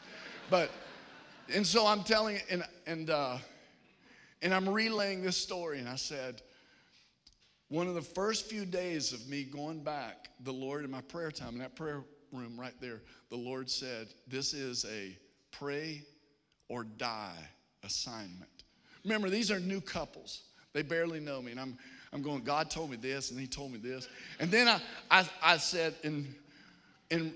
But, 0.51 0.69
and 1.51 1.65
so 1.65 1.87
I'm 1.87 2.03
telling, 2.03 2.37
and, 2.51 2.63
and, 2.85 3.09
uh, 3.09 3.37
and 4.43 4.53
I'm 4.53 4.69
relaying 4.69 5.23
this 5.23 5.37
story, 5.37 5.79
and 5.79 5.89
I 5.89 5.95
said, 5.95 6.43
one 7.69 7.87
of 7.87 7.95
the 7.95 8.01
first 8.03 8.45
few 8.45 8.63
days 8.63 9.11
of 9.11 9.27
me 9.27 9.43
going 9.43 9.83
back, 9.83 10.29
the 10.43 10.53
Lord 10.53 10.85
in 10.85 10.91
my 10.91 11.01
prayer 11.01 11.31
time, 11.31 11.53
in 11.53 11.59
that 11.61 11.75
prayer 11.75 12.03
room 12.31 12.59
right 12.59 12.79
there, 12.79 13.01
the 13.31 13.37
Lord 13.37 13.71
said, 13.71 14.09
This 14.27 14.53
is 14.53 14.85
a 14.85 15.17
pray 15.49 16.03
or 16.69 16.83
die 16.83 17.49
assignment. 17.83 18.65
Remember, 19.03 19.31
these 19.31 19.49
are 19.49 19.59
new 19.59 19.81
couples. 19.81 20.43
They 20.73 20.83
barely 20.83 21.19
know 21.19 21.41
me. 21.41 21.53
And 21.53 21.59
I'm, 21.59 21.77
I'm 22.13 22.21
going, 22.21 22.43
God 22.43 22.69
told 22.69 22.91
me 22.91 22.97
this, 22.97 23.31
and 23.31 23.39
He 23.39 23.47
told 23.47 23.71
me 23.71 23.77
this. 23.77 24.07
And 24.39 24.51
then 24.51 24.67
I, 24.67 24.81
I, 25.09 25.29
I 25.41 25.57
said, 25.57 25.95
and, 26.03 26.33
and 27.09 27.33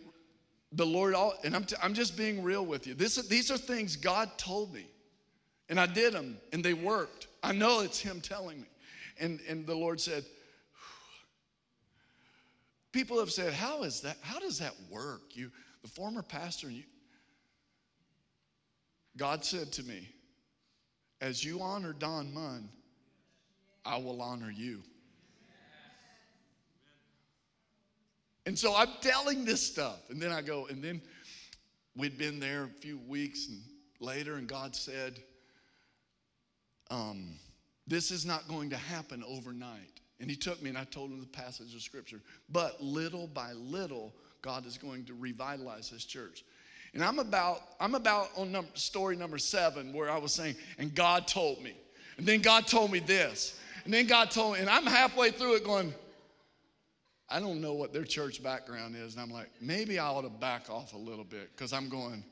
the 0.71 0.85
Lord, 0.85 1.13
all, 1.13 1.33
and 1.43 1.55
I'm, 1.55 1.63
t- 1.63 1.77
I'm 1.81 1.93
just 1.93 2.17
being 2.17 2.43
real 2.43 2.65
with 2.65 2.85
you. 2.85 2.93
This, 2.93 3.15
these 3.27 3.51
are 3.51 3.57
things 3.57 3.95
God 3.95 4.29
told 4.37 4.73
me. 4.73 4.85
And 5.69 5.79
I 5.79 5.87
did 5.87 6.13
them, 6.13 6.37
and 6.53 6.63
they 6.63 6.73
worked. 6.73 7.27
I 7.41 7.53
know 7.53 7.81
it's 7.81 7.99
Him 7.99 8.21
telling 8.21 8.61
me. 8.61 8.67
And, 9.19 9.39
and 9.47 9.65
the 9.65 9.75
Lord 9.75 9.99
said, 9.99 10.25
People 12.91 13.19
have 13.19 13.31
said, 13.31 13.51
How 13.53 13.83
is 13.83 14.01
that? 14.01 14.17
How 14.21 14.39
does 14.39 14.59
that 14.59 14.73
work? 14.89 15.35
You, 15.35 15.51
the 15.81 15.89
former 15.89 16.21
pastor, 16.21 16.69
you. 16.69 16.83
God 19.17 19.43
said 19.43 19.71
to 19.73 19.83
me, 19.83 20.09
As 21.21 21.43
you 21.43 21.61
honor 21.61 21.93
Don 21.93 22.33
Munn, 22.33 22.69
I 23.85 23.97
will 23.97 24.21
honor 24.21 24.51
you. 24.51 24.81
And 28.45 28.57
so 28.57 28.75
I'm 28.75 28.89
telling 29.01 29.43
this 29.43 29.65
stuff. 29.65 30.09
And 30.09 30.21
then 30.21 30.31
I 30.31 30.41
go, 30.41 30.67
and 30.67 30.83
then 30.83 31.01
we'd 31.95 32.17
been 32.17 32.39
there 32.39 32.63
a 32.63 32.67
few 32.67 32.99
weeks 33.07 33.47
and 33.47 33.59
later, 33.99 34.35
and 34.35 34.47
God 34.47 34.75
said, 34.75 35.19
um, 36.91 37.39
this 37.87 38.11
is 38.11 38.25
not 38.25 38.47
going 38.47 38.69
to 38.69 38.77
happen 38.77 39.23
overnight. 39.27 39.99
And 40.19 40.29
he 40.29 40.35
took 40.35 40.61
me 40.61 40.69
and 40.69 40.77
I 40.77 40.85
told 40.85 41.11
him 41.11 41.19
the 41.19 41.25
passage 41.25 41.73
of 41.75 41.81
scripture. 41.81 42.21
But 42.49 42.81
little 42.81 43.27
by 43.27 43.53
little, 43.53 44.13
God 44.41 44.65
is 44.65 44.77
going 44.77 45.05
to 45.05 45.13
revitalize 45.13 45.89
his 45.89 46.05
church. 46.05 46.43
And 46.93 47.03
I'm 47.03 47.19
about, 47.19 47.61
I'm 47.79 47.95
about 47.95 48.29
on 48.37 48.51
number, 48.51 48.71
story 48.75 49.17
number 49.17 49.37
seven 49.37 49.91
where 49.91 50.09
I 50.09 50.17
was 50.17 50.33
saying, 50.33 50.55
and 50.77 50.95
God 50.95 51.27
told 51.27 51.61
me. 51.61 51.73
And 52.17 52.25
then 52.25 52.41
God 52.41 52.65
told 52.65 52.91
me 52.91 52.99
this. 52.99 53.59
And 53.85 53.93
then 53.93 54.07
God 54.07 54.31
told 54.31 54.53
me, 54.53 54.59
and 54.59 54.69
I'm 54.69 54.85
halfway 54.85 55.31
through 55.31 55.55
it 55.55 55.63
going, 55.63 55.93
I 57.29 57.39
don't 57.39 57.61
know 57.61 57.73
what 57.73 57.93
their 57.93 58.03
church 58.03 58.43
background 58.43 58.95
is. 58.95 59.13
And 59.13 59.21
I'm 59.21 59.31
like, 59.31 59.49
maybe 59.61 59.99
I 59.99 60.07
ought 60.07 60.23
to 60.23 60.29
back 60.29 60.69
off 60.69 60.93
a 60.93 60.97
little 60.97 61.23
bit 61.23 61.51
because 61.55 61.71
I'm 61.71 61.87
going, 61.87 62.23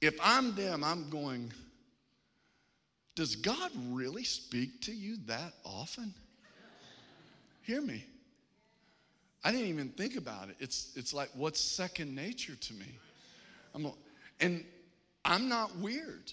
if 0.00 0.16
I'm 0.22 0.54
them, 0.54 0.84
I'm 0.84 1.10
going, 1.10 1.52
does 3.16 3.34
God 3.34 3.70
really 3.90 4.24
speak 4.24 4.80
to 4.82 4.92
you 4.92 5.16
that 5.26 5.52
often? 5.64 6.14
Hear 7.62 7.82
me. 7.82 8.04
I 9.42 9.50
didn't 9.50 9.68
even 9.68 9.88
think 9.90 10.16
about 10.16 10.48
it. 10.48 10.56
It's, 10.60 10.92
it's 10.96 11.12
like 11.12 11.30
what's 11.34 11.60
second 11.60 12.14
nature 12.14 12.54
to 12.54 12.74
me. 12.74 12.86
I'm, 13.74 13.90
and 14.40 14.64
I'm 15.24 15.48
not 15.48 15.76
weird. 15.76 16.32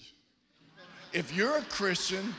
If 1.12 1.34
you're 1.34 1.56
a 1.56 1.62
Christian, 1.62 2.34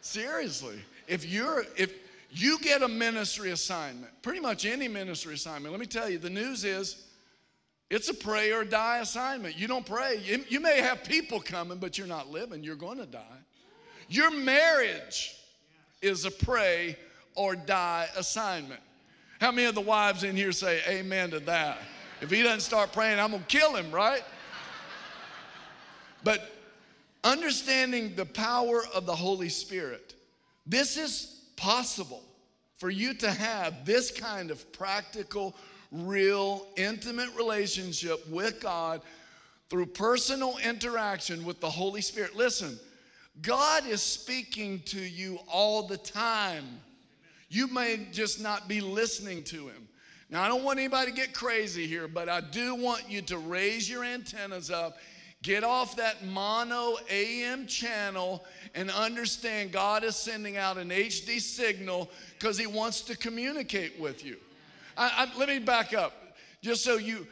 seriously, 0.00 0.78
if 1.06 1.26
you're 1.26 1.64
if 1.76 1.94
you 2.30 2.58
get 2.60 2.82
a 2.82 2.88
ministry 2.88 3.50
assignment, 3.50 4.12
pretty 4.22 4.40
much 4.40 4.66
any 4.66 4.88
ministry 4.88 5.34
assignment, 5.34 5.72
let 5.72 5.80
me 5.80 5.86
tell 5.86 6.08
you, 6.10 6.18
the 6.18 6.30
news 6.30 6.64
is 6.64 7.06
it's 7.90 8.08
a 8.10 8.14
pray 8.14 8.52
or 8.52 8.64
die 8.64 8.98
assignment. 8.98 9.56
You 9.56 9.66
don't 9.66 9.86
pray. 9.86 10.20
You, 10.48 10.60
may 10.60 10.82
have 10.82 11.04
people 11.04 11.40
coming, 11.40 11.78
but 11.78 11.96
you're 11.96 12.06
not 12.06 12.30
living. 12.30 12.62
You're 12.62 12.76
going 12.76 12.98
to 12.98 13.06
die. 13.06 13.38
Your 14.10 14.30
marriage 14.30 15.36
is 16.02 16.26
a 16.26 16.30
pray 16.30 16.96
or 17.34 17.56
die 17.56 18.08
assignment. 18.16 18.80
How 19.40 19.52
many 19.52 19.66
of 19.66 19.74
the 19.74 19.80
wives 19.80 20.22
in 20.22 20.36
here 20.36 20.52
say 20.52 20.82
amen 20.86 21.30
to 21.30 21.40
that? 21.40 21.78
If 22.20 22.30
he 22.30 22.42
doesn't 22.42 22.60
start 22.60 22.92
praying, 22.92 23.18
I'm 23.20 23.30
going 23.30 23.42
to 23.42 23.48
kill 23.48 23.74
him, 23.74 23.90
right? 23.90 24.22
But 26.24 26.57
understanding 27.24 28.14
the 28.14 28.26
power 28.26 28.82
of 28.94 29.06
the 29.06 29.14
Holy 29.14 29.48
Spirit, 29.48 30.14
this 30.66 30.96
is 30.96 31.42
possible 31.56 32.22
for 32.76 32.90
you 32.90 33.12
to 33.14 33.30
have 33.30 33.84
this 33.84 34.10
kind 34.10 34.50
of 34.50 34.70
practical 34.72 35.56
real, 35.90 36.66
intimate 36.76 37.34
relationship 37.34 38.26
with 38.28 38.60
God 38.60 39.00
through 39.68 39.86
personal 39.86 40.58
interaction 40.58 41.44
with 41.44 41.60
the 41.60 41.70
Holy 41.70 42.00
Spirit. 42.00 42.36
Listen, 42.36 42.78
God 43.42 43.86
is 43.86 44.02
speaking 44.02 44.80
to 44.86 45.00
you 45.00 45.38
all 45.50 45.86
the 45.86 45.96
time. 45.96 46.64
You 47.48 47.66
may 47.68 48.06
just 48.12 48.40
not 48.40 48.68
be 48.68 48.80
listening 48.80 49.42
to 49.44 49.68
him. 49.68 49.88
Now, 50.30 50.42
I 50.42 50.48
don't 50.48 50.62
want 50.62 50.78
anybody 50.78 51.10
to 51.10 51.16
get 51.16 51.32
crazy 51.32 51.86
here, 51.86 52.06
but 52.06 52.28
I 52.28 52.42
do 52.42 52.74
want 52.74 53.08
you 53.08 53.22
to 53.22 53.38
raise 53.38 53.88
your 53.88 54.04
antennas 54.04 54.70
up, 54.70 54.98
get 55.42 55.64
off 55.64 55.96
that 55.96 56.24
mono 56.24 56.96
AM 57.10 57.66
channel, 57.66 58.44
and 58.74 58.90
understand 58.90 59.72
God 59.72 60.04
is 60.04 60.16
sending 60.16 60.56
out 60.56 60.78
an 60.78 60.90
HD 60.90 61.40
signal 61.40 62.10
because 62.38 62.58
He 62.58 62.66
wants 62.66 63.00
to 63.02 63.16
communicate 63.16 63.98
with 64.00 64.24
you. 64.24 64.36
I, 64.96 65.28
I, 65.34 65.38
let 65.38 65.48
me 65.48 65.58
back 65.58 65.94
up, 65.94 66.12
just 66.62 66.82
so 66.82 66.96
you, 66.96 67.26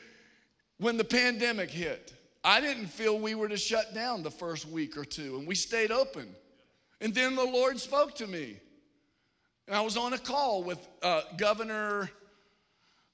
when 0.78 0.96
the 0.96 1.04
pandemic 1.04 1.70
hit, 1.70 2.12
I 2.44 2.60
didn't 2.60 2.86
feel 2.86 3.18
we 3.18 3.34
were 3.34 3.48
to 3.48 3.56
shut 3.56 3.92
down 3.92 4.22
the 4.22 4.30
first 4.30 4.68
week 4.68 4.96
or 4.96 5.04
two, 5.04 5.36
and 5.36 5.48
we 5.48 5.56
stayed 5.56 5.90
open. 5.90 6.28
And 7.00 7.12
then 7.12 7.34
the 7.34 7.44
Lord 7.44 7.78
spoke 7.80 8.14
to 8.16 8.26
me. 8.26 8.56
And 9.66 9.76
I 9.76 9.80
was 9.80 9.96
on 9.96 10.12
a 10.12 10.18
call 10.18 10.62
with 10.62 10.78
uh, 11.02 11.22
Governor, 11.36 12.08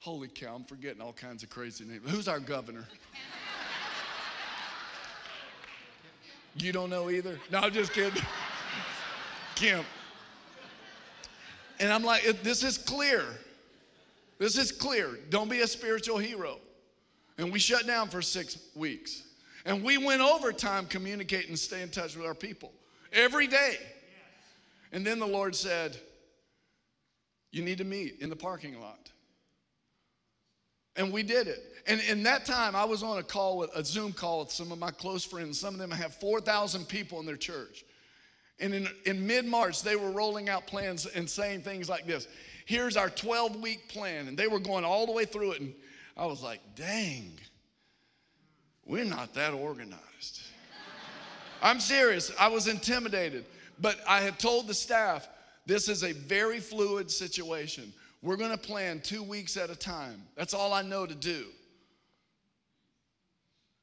holy 0.00 0.28
cow, 0.28 0.54
I'm 0.54 0.64
forgetting 0.64 1.00
all 1.00 1.14
kinds 1.14 1.42
of 1.42 1.48
crazy 1.48 1.84
names. 1.84 2.08
Who's 2.10 2.28
our 2.28 2.40
governor? 2.40 2.86
You 6.56 6.72
don't 6.72 6.90
know 6.90 7.10
either? 7.10 7.38
No, 7.50 7.58
I'm 7.60 7.72
just 7.72 7.92
kidding. 7.92 8.22
Kemp. 9.54 9.86
And 11.80 11.92
I'm 11.92 12.04
like, 12.04 12.42
this 12.42 12.62
is 12.62 12.78
clear. 12.78 13.24
This 14.38 14.58
is 14.58 14.72
clear. 14.72 15.18
Don't 15.30 15.48
be 15.48 15.60
a 15.60 15.66
spiritual 15.66 16.18
hero. 16.18 16.58
And 17.38 17.52
we 17.52 17.58
shut 17.58 17.86
down 17.86 18.08
for 18.08 18.20
six 18.20 18.58
weeks. 18.74 19.22
And 19.64 19.82
we 19.84 19.98
went 19.98 20.20
overtime 20.20 20.86
communicating 20.86 21.50
and 21.50 21.58
stay 21.58 21.82
in 21.82 21.88
touch 21.88 22.16
with 22.16 22.26
our 22.26 22.34
people 22.34 22.72
every 23.12 23.46
day. 23.46 23.76
And 24.92 25.06
then 25.06 25.18
the 25.18 25.26
Lord 25.26 25.54
said, 25.54 25.96
You 27.52 27.62
need 27.62 27.78
to 27.78 27.84
meet 27.84 28.18
in 28.20 28.30
the 28.30 28.36
parking 28.36 28.80
lot. 28.80 29.11
And 30.96 31.12
we 31.12 31.22
did 31.22 31.48
it. 31.48 31.72
And 31.86 32.00
in 32.02 32.22
that 32.24 32.44
time, 32.44 32.76
I 32.76 32.84
was 32.84 33.02
on 33.02 33.18
a 33.18 33.22
call 33.22 33.58
with 33.58 33.74
a 33.74 33.84
Zoom 33.84 34.12
call 34.12 34.40
with 34.40 34.52
some 34.52 34.70
of 34.70 34.78
my 34.78 34.90
close 34.90 35.24
friends. 35.24 35.58
Some 35.58 35.74
of 35.74 35.80
them 35.80 35.90
have 35.90 36.14
4,000 36.14 36.86
people 36.86 37.18
in 37.20 37.26
their 37.26 37.36
church. 37.36 37.84
And 38.60 38.74
in, 38.74 38.88
in 39.06 39.26
mid 39.26 39.44
March, 39.44 39.82
they 39.82 39.96
were 39.96 40.10
rolling 40.10 40.48
out 40.48 40.66
plans 40.66 41.06
and 41.06 41.28
saying 41.28 41.62
things 41.62 41.88
like 41.88 42.06
this 42.06 42.28
Here's 42.66 42.96
our 42.96 43.10
12 43.10 43.56
week 43.56 43.88
plan. 43.88 44.28
And 44.28 44.38
they 44.38 44.46
were 44.46 44.60
going 44.60 44.84
all 44.84 45.06
the 45.06 45.12
way 45.12 45.24
through 45.24 45.52
it. 45.52 45.60
And 45.60 45.74
I 46.16 46.26
was 46.26 46.42
like, 46.42 46.60
dang, 46.76 47.32
we're 48.84 49.04
not 49.04 49.34
that 49.34 49.54
organized. 49.54 50.42
I'm 51.62 51.80
serious. 51.80 52.30
I 52.38 52.48
was 52.48 52.68
intimidated. 52.68 53.46
But 53.80 53.98
I 54.06 54.20
had 54.20 54.38
told 54.38 54.68
the 54.68 54.74
staff, 54.74 55.28
this 55.66 55.88
is 55.88 56.04
a 56.04 56.12
very 56.12 56.60
fluid 56.60 57.10
situation. 57.10 57.92
We're 58.22 58.36
going 58.36 58.52
to 58.52 58.58
plan 58.58 59.00
two 59.00 59.22
weeks 59.22 59.56
at 59.56 59.70
a 59.70 59.76
time. 59.76 60.22
That's 60.36 60.54
all 60.54 60.72
I 60.72 60.82
know 60.82 61.06
to 61.06 61.14
do. 61.14 61.46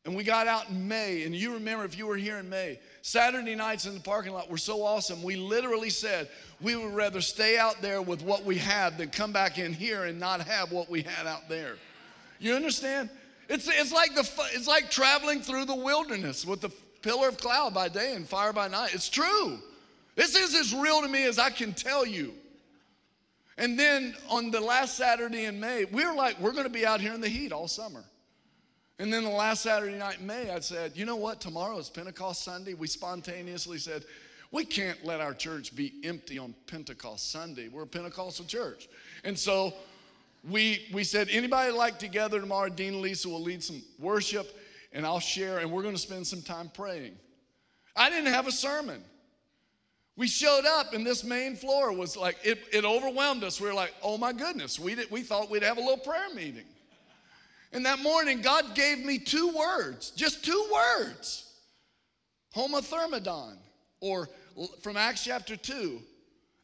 And 0.05 0.15
we 0.15 0.23
got 0.23 0.47
out 0.47 0.69
in 0.69 0.87
May, 0.87 1.23
and 1.23 1.35
you 1.35 1.53
remember 1.53 1.83
if 1.83 1.97
you 1.97 2.07
were 2.07 2.15
here 2.15 2.37
in 2.37 2.49
May, 2.49 2.79
Saturday 3.01 3.53
nights 3.53 3.85
in 3.85 3.93
the 3.93 3.99
parking 3.99 4.31
lot 4.31 4.49
were 4.49 4.57
so 4.57 4.81
awesome. 4.81 5.21
We 5.21 5.35
literally 5.35 5.89
said 5.89 6.29
we 6.61 6.77
would 6.77 6.93
rather 6.93 7.19
stay 7.19 7.57
out 7.57 7.81
there 7.81 8.01
with 8.01 8.23
what 8.23 8.45
we 8.45 8.57
have 8.59 8.97
than 8.97 9.09
come 9.09 9.33
back 9.33 9.59
in 9.59 9.73
here 9.73 10.05
and 10.05 10.17
not 10.17 10.41
have 10.41 10.71
what 10.71 10.89
we 10.89 11.01
had 11.01 11.27
out 11.27 11.49
there. 11.49 11.75
You 12.39 12.53
understand? 12.53 13.09
It's, 13.49 13.67
it's, 13.67 13.91
like 13.91 14.15
the, 14.15 14.27
it's 14.53 14.67
like 14.67 14.89
traveling 14.89 15.41
through 15.41 15.65
the 15.65 15.75
wilderness 15.75 16.45
with 16.45 16.61
the 16.61 16.69
pillar 17.01 17.27
of 17.27 17.37
cloud 17.37 17.73
by 17.73 17.89
day 17.89 18.15
and 18.15 18.27
fire 18.27 18.53
by 18.53 18.69
night. 18.69 18.93
It's 18.93 19.09
true. 19.09 19.59
This 20.15 20.35
is 20.35 20.55
as 20.55 20.73
real 20.73 21.01
to 21.01 21.07
me 21.09 21.25
as 21.25 21.37
I 21.37 21.49
can 21.49 21.73
tell 21.73 22.05
you. 22.05 22.33
And 23.59 23.77
then 23.77 24.15
on 24.29 24.51
the 24.51 24.61
last 24.61 24.95
Saturday 24.95 25.43
in 25.43 25.59
May, 25.59 25.83
we 25.83 26.05
were 26.05 26.13
like, 26.13 26.39
we're 26.39 26.53
going 26.53 26.63
to 26.63 26.69
be 26.69 26.85
out 26.85 27.01
here 27.01 27.13
in 27.13 27.19
the 27.19 27.27
heat 27.27 27.51
all 27.51 27.67
summer. 27.67 28.05
And 28.99 29.11
then 29.11 29.23
the 29.25 29.29
last 29.29 29.63
Saturday 29.63 29.97
night 29.97 30.19
in 30.21 30.27
May, 30.27 30.49
I 30.49 30.61
said, 30.61 30.93
you 30.95 31.05
know 31.05 31.17
what? 31.17 31.41
Tomorrow 31.41 31.77
is 31.77 31.89
Pentecost 31.89 32.43
Sunday. 32.43 32.73
We 32.73 32.87
spontaneously 32.87 33.77
said, 33.77 34.05
we 34.51 34.63
can't 34.63 35.03
let 35.05 35.19
our 35.19 35.33
church 35.33 35.75
be 35.75 35.93
empty 36.05 36.39
on 36.39 36.55
Pentecost 36.67 37.31
Sunday. 37.31 37.67
We're 37.67 37.83
a 37.83 37.87
Pentecostal 37.87 38.45
church. 38.45 38.87
And 39.25 39.37
so 39.37 39.73
we, 40.49 40.87
we 40.93 41.03
said, 41.03 41.27
anybody 41.29 41.73
like 41.73 41.99
together 41.99 42.39
tomorrow? 42.39 42.69
Dean 42.69 42.93
and 42.93 43.01
Lisa 43.01 43.27
will 43.27 43.41
lead 43.41 43.61
some 43.61 43.81
worship 43.99 44.57
and 44.93 45.05
I'll 45.05 45.19
share, 45.19 45.59
and 45.59 45.71
we're 45.71 45.83
going 45.83 45.95
to 45.95 46.01
spend 46.01 46.25
some 46.25 46.41
time 46.41 46.71
praying. 46.73 47.15
I 47.95 48.09
didn't 48.09 48.33
have 48.33 48.47
a 48.47 48.51
sermon. 48.51 49.03
We 50.19 50.27
showed 50.27 50.65
up, 50.65 50.93
and 50.93 51.07
this 51.07 51.23
main 51.23 51.55
floor 51.55 51.93
was 51.93 52.17
like, 52.17 52.35
it, 52.43 52.59
it 52.73 52.83
overwhelmed 52.83 53.41
us. 53.45 53.61
We 53.61 53.69
were 53.69 53.73
like, 53.73 53.93
oh 54.03 54.17
my 54.17 54.33
goodness, 54.33 54.77
we, 54.77 54.93
did, 54.93 55.09
we 55.09 55.21
thought 55.21 55.49
we'd 55.49 55.63
have 55.63 55.77
a 55.77 55.79
little 55.79 55.95
prayer 55.95 56.27
meeting. 56.35 56.65
And 57.71 57.85
that 57.85 57.99
morning, 57.99 58.41
God 58.41 58.75
gave 58.75 58.99
me 58.99 59.17
two 59.17 59.47
words, 59.57 60.11
just 60.11 60.43
two 60.43 60.69
words 60.73 61.53
homothumadon, 62.53 63.55
or 64.01 64.27
from 64.81 64.97
Acts 64.97 65.23
chapter 65.23 65.55
2, 65.55 66.01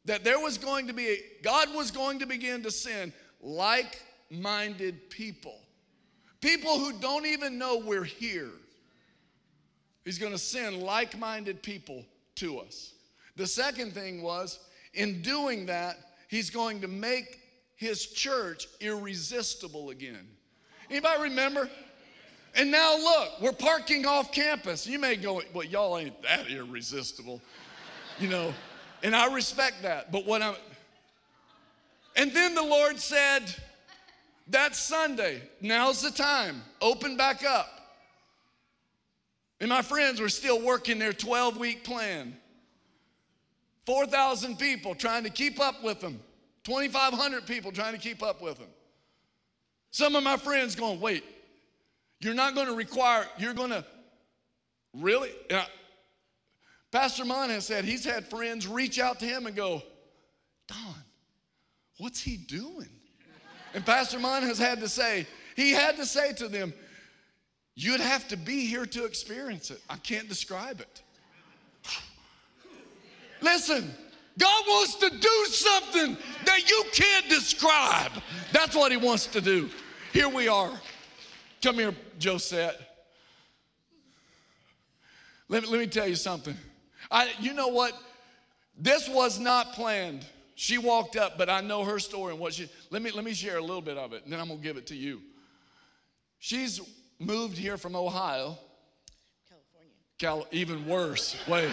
that 0.03 0.25
there 0.25 0.41
was 0.41 0.57
going 0.57 0.87
to 0.87 0.93
be, 0.93 1.07
a, 1.07 1.17
God 1.41 1.73
was 1.73 1.91
going 1.91 2.19
to 2.19 2.25
begin 2.25 2.61
to 2.63 2.71
send 2.71 3.13
like 3.39 4.01
minded 4.29 5.09
people, 5.09 5.61
people 6.41 6.77
who 6.77 6.91
don't 6.99 7.25
even 7.25 7.57
know 7.57 7.77
we're 7.77 8.03
here. 8.03 8.51
He's 10.03 10.19
going 10.19 10.33
to 10.33 10.37
send 10.37 10.83
like 10.83 11.17
minded 11.17 11.63
people 11.63 12.03
to 12.35 12.59
us. 12.59 12.94
The 13.35 13.47
second 13.47 13.93
thing 13.93 14.21
was, 14.21 14.59
in 14.93 15.21
doing 15.21 15.65
that, 15.65 15.97
he's 16.27 16.49
going 16.49 16.81
to 16.81 16.87
make 16.87 17.39
his 17.75 18.05
church 18.07 18.67
irresistible 18.79 19.89
again. 19.89 20.27
Anybody 20.89 21.23
remember? 21.23 21.69
And 22.55 22.71
now 22.71 22.95
look, 22.95 23.41
we're 23.41 23.51
parking 23.51 24.05
off 24.05 24.31
campus. 24.31 24.87
You 24.87 24.97
may 24.97 25.17
go, 25.17 25.41
well, 25.53 25.65
y'all 25.65 25.97
ain't 25.97 26.21
that 26.23 26.49
irresistible, 26.49 27.41
you 28.17 28.29
know, 28.29 28.53
and 29.03 29.15
I 29.15 29.33
respect 29.33 29.81
that. 29.83 30.11
But 30.11 30.25
what 30.25 30.41
I'm, 30.41 30.55
and 32.15 32.31
then 32.31 32.55
the 32.55 32.63
Lord 32.63 32.97
said, 32.97 33.53
that 34.47 34.75
Sunday, 34.75 35.41
now's 35.59 36.01
the 36.01 36.11
time, 36.11 36.61
open 36.81 37.17
back 37.17 37.43
up. 37.43 37.67
And 39.59 39.69
my 39.69 39.81
friends 39.81 40.21
were 40.21 40.29
still 40.29 40.61
working 40.61 40.99
their 40.99 41.13
12 41.13 41.57
week 41.57 41.83
plan. 41.83 42.37
4,000 43.85 44.57
people 44.57 44.95
trying 44.95 45.23
to 45.23 45.29
keep 45.29 45.59
up 45.59 45.83
with 45.83 45.99
them, 45.99 46.19
2,500 46.63 47.45
people 47.45 47.71
trying 47.71 47.93
to 47.93 47.99
keep 47.99 48.23
up 48.23 48.41
with 48.41 48.57
them. 48.57 48.69
Some 49.91 50.15
of 50.15 50.23
my 50.23 50.37
friends 50.37 50.75
going, 50.75 50.99
wait, 50.99 51.23
you're 52.19 52.33
not 52.33 52.55
going 52.55 52.67
to 52.67 52.75
require, 52.75 53.25
you're 53.37 53.53
going 53.53 53.69
to, 53.69 53.85
really? 54.93 55.31
I, 55.51 55.67
Pastor 56.91 57.25
Munn 57.25 57.49
has 57.49 57.65
said 57.65 57.85
he's 57.85 58.05
had 58.05 58.27
friends 58.29 58.67
reach 58.67 58.99
out 58.99 59.19
to 59.19 59.25
him 59.25 59.47
and 59.47 59.55
go, 59.55 59.83
Don, 60.67 60.95
what's 61.97 62.21
he 62.21 62.37
doing? 62.37 62.89
And 63.73 63.85
Pastor 63.85 64.17
Munn 64.17 64.43
has 64.43 64.57
had 64.57 64.79
to 64.79 64.87
say, 64.87 65.27
he 65.55 65.71
had 65.71 65.97
to 65.97 66.05
say 66.05 66.33
to 66.33 66.47
them, 66.47 66.73
you'd 67.75 67.99
have 67.99 68.27
to 68.29 68.37
be 68.37 68.65
here 68.65 68.85
to 68.85 69.05
experience 69.05 69.71
it. 69.71 69.81
I 69.89 69.97
can't 69.97 70.29
describe 70.29 70.79
it. 70.79 71.01
Listen, 73.45 73.93
God 74.39 74.63
wants 74.67 74.95
to 74.95 75.09
do 75.09 75.45
something 75.45 76.17
that 76.45 76.67
you 76.67 76.83
can't 76.91 77.29
describe. 77.29 78.11
That's 78.51 78.75
what 78.75 78.91
He 78.91 78.97
wants 78.97 79.27
to 79.27 79.39
do. 79.39 79.69
Here 80.11 80.27
we 80.27 80.47
are. 80.47 80.71
Come 81.61 81.75
here, 81.75 81.93
Josette. 82.19 82.75
Let 85.47 85.61
me, 85.61 85.69
let 85.69 85.79
me 85.79 85.85
tell 85.85 86.07
you 86.07 86.15
something. 86.15 86.55
I, 87.11 87.29
you 87.39 87.53
know 87.53 87.67
what? 87.67 87.93
This 88.77 89.07
was 89.07 89.39
not 89.39 89.73
planned. 89.73 90.25
She 90.55 90.79
walked 90.79 91.15
up, 91.15 91.37
but 91.37 91.47
I 91.47 91.61
know 91.61 91.83
her 91.83 91.99
story 91.99 92.31
and 92.31 92.39
what 92.39 92.55
she. 92.55 92.67
Let 92.89 93.03
me 93.03 93.11
let 93.11 93.23
me 93.23 93.33
share 93.33 93.57
a 93.57 93.61
little 93.61 93.81
bit 93.81 93.97
of 93.97 94.13
it, 94.13 94.23
and 94.23 94.33
then 94.33 94.39
I'm 94.39 94.47
gonna 94.47 94.59
give 94.59 94.77
it 94.77 94.87
to 94.87 94.95
you. 94.95 95.21
She's 96.39 96.81
moved 97.19 97.57
here 97.57 97.77
from 97.77 97.95
Ohio. 97.95 98.57
California. 99.47 99.91
Cal, 100.17 100.47
even 100.51 100.87
worse. 100.87 101.35
Wait. 101.47 101.69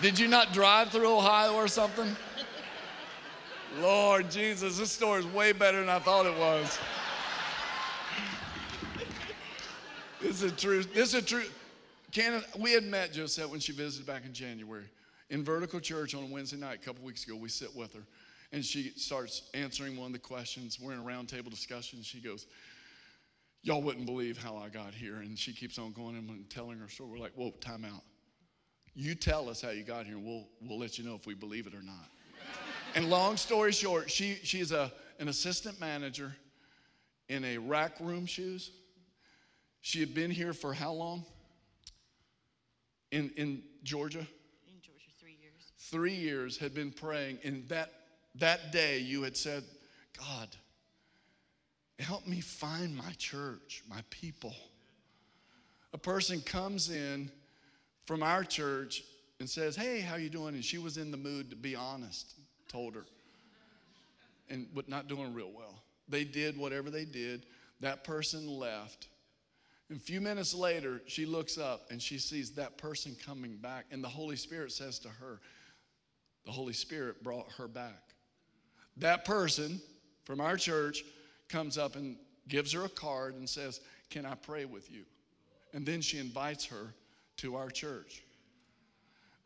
Did 0.00 0.18
you 0.18 0.28
not 0.28 0.52
drive 0.52 0.90
through 0.90 1.16
Ohio 1.16 1.54
or 1.54 1.68
something? 1.68 2.16
Lord 3.80 4.30
Jesus, 4.30 4.78
this 4.78 4.90
story 4.90 5.20
is 5.20 5.26
way 5.26 5.52
better 5.52 5.80
than 5.80 5.88
I 5.88 5.98
thought 5.98 6.26
it 6.26 6.38
was. 6.38 6.78
this 10.20 10.42
is 10.42 10.52
true. 10.52 10.82
This 10.82 11.14
is 11.14 11.24
true. 11.24 11.44
Candace, 12.12 12.44
we 12.58 12.72
had 12.72 12.84
met 12.84 13.12
Josette 13.12 13.48
when 13.48 13.60
she 13.60 13.72
visited 13.72 14.06
back 14.06 14.24
in 14.24 14.32
January 14.32 14.84
in 15.30 15.42
Vertical 15.42 15.80
Church 15.80 16.14
on 16.14 16.22
a 16.22 16.26
Wednesday 16.26 16.56
night 16.56 16.76
a 16.80 16.84
couple 16.84 17.04
weeks 17.04 17.24
ago. 17.26 17.34
We 17.36 17.48
sit 17.48 17.74
with 17.74 17.92
her 17.94 18.02
and 18.52 18.64
she 18.64 18.92
starts 18.96 19.50
answering 19.54 19.96
one 19.96 20.06
of 20.06 20.12
the 20.12 20.18
questions. 20.20 20.78
We're 20.80 20.92
in 20.92 21.00
a 21.00 21.02
roundtable 21.02 21.50
discussion. 21.50 22.02
She 22.02 22.20
goes, 22.20 22.46
Y'all 23.62 23.80
wouldn't 23.80 24.04
believe 24.04 24.36
how 24.36 24.56
I 24.56 24.68
got 24.68 24.92
here. 24.92 25.16
And 25.16 25.38
she 25.38 25.54
keeps 25.54 25.78
on 25.78 25.92
going 25.92 26.16
and 26.16 26.50
telling 26.50 26.78
her 26.78 26.88
story. 26.88 27.10
We're 27.10 27.18
like, 27.18 27.32
whoa, 27.34 27.50
time 27.62 27.86
out. 27.86 28.02
You 28.94 29.14
tell 29.16 29.50
us 29.50 29.60
how 29.60 29.70
you 29.70 29.82
got 29.82 30.06
here, 30.06 30.16
and 30.16 30.24
we'll, 30.24 30.46
we'll 30.60 30.78
let 30.78 30.98
you 30.98 31.04
know 31.04 31.16
if 31.16 31.26
we 31.26 31.34
believe 31.34 31.66
it 31.66 31.74
or 31.74 31.82
not. 31.82 32.08
and 32.94 33.10
long 33.10 33.36
story 33.36 33.72
short, 33.72 34.08
she, 34.08 34.38
she's 34.44 34.70
a, 34.70 34.92
an 35.18 35.28
assistant 35.28 35.80
manager 35.80 36.34
in 37.28 37.44
a 37.44 37.58
rack 37.58 37.98
room 37.98 38.24
shoes. 38.24 38.70
She 39.80 39.98
had 39.98 40.14
been 40.14 40.30
here 40.30 40.52
for 40.52 40.72
how 40.72 40.92
long? 40.92 41.24
In, 43.10 43.30
in 43.36 43.62
Georgia? 43.82 44.20
In 44.20 44.80
Georgia, 44.80 45.10
three 45.18 45.36
years. 45.40 45.72
Three 45.76 46.14
years 46.14 46.56
had 46.56 46.72
been 46.72 46.92
praying, 46.92 47.38
and 47.42 47.68
that, 47.68 47.90
that 48.36 48.70
day 48.70 48.98
you 48.98 49.22
had 49.22 49.36
said, 49.36 49.64
God, 50.16 50.48
help 51.98 52.28
me 52.28 52.40
find 52.40 52.96
my 52.96 53.12
church, 53.18 53.82
my 53.90 54.02
people. 54.10 54.54
A 55.92 55.98
person 55.98 56.40
comes 56.40 56.90
in 56.90 57.30
from 58.06 58.22
our 58.22 58.44
church 58.44 59.02
and 59.40 59.48
says, 59.48 59.76
"Hey, 59.76 60.00
how 60.00 60.16
you 60.16 60.30
doing?" 60.30 60.54
And 60.54 60.64
she 60.64 60.78
was 60.78 60.96
in 60.96 61.10
the 61.10 61.16
mood 61.16 61.50
to 61.50 61.56
be 61.56 61.74
honest. 61.74 62.34
Told 62.68 62.94
her, 62.94 63.04
and 64.48 64.66
but 64.74 64.88
not 64.88 65.06
doing 65.08 65.32
real 65.32 65.52
well. 65.52 65.82
They 66.08 66.24
did 66.24 66.56
whatever 66.56 66.90
they 66.90 67.04
did. 67.04 67.46
That 67.80 68.04
person 68.04 68.48
left. 68.48 69.08
And 69.90 69.98
a 69.98 70.00
few 70.00 70.20
minutes 70.20 70.54
later, 70.54 71.02
she 71.06 71.26
looks 71.26 71.58
up 71.58 71.90
and 71.90 72.00
she 72.00 72.18
sees 72.18 72.52
that 72.52 72.78
person 72.78 73.16
coming 73.24 73.56
back, 73.56 73.86
and 73.90 74.02
the 74.02 74.08
Holy 74.08 74.36
Spirit 74.36 74.72
says 74.72 74.98
to 75.00 75.08
her, 75.08 75.40
"The 76.46 76.52
Holy 76.52 76.72
Spirit 76.72 77.22
brought 77.22 77.52
her 77.52 77.68
back." 77.68 78.14
That 78.96 79.24
person 79.24 79.80
from 80.24 80.40
our 80.40 80.56
church 80.56 81.04
comes 81.48 81.78
up 81.78 81.96
and 81.96 82.16
gives 82.48 82.72
her 82.72 82.84
a 82.84 82.88
card 82.88 83.34
and 83.34 83.48
says, 83.48 83.80
Can 84.10 84.26
I 84.26 84.34
pray 84.34 84.64
with 84.64 84.90
you? 84.90 85.04
And 85.72 85.84
then 85.84 86.00
she 86.00 86.18
invites 86.18 86.64
her 86.66 86.94
to 87.38 87.56
our 87.56 87.70
church. 87.70 88.22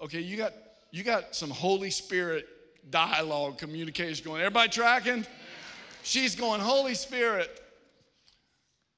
Okay, 0.02 0.20
you 0.20 0.36
got 0.36 0.52
you 0.90 1.02
got 1.02 1.34
some 1.34 1.50
Holy 1.50 1.90
Spirit 1.90 2.48
dialogue, 2.90 3.58
communication 3.58 4.24
going. 4.24 4.40
Everybody 4.40 4.70
tracking? 4.70 5.26
She's 6.02 6.34
going, 6.34 6.60
Holy 6.60 6.94
Spirit. 6.94 7.62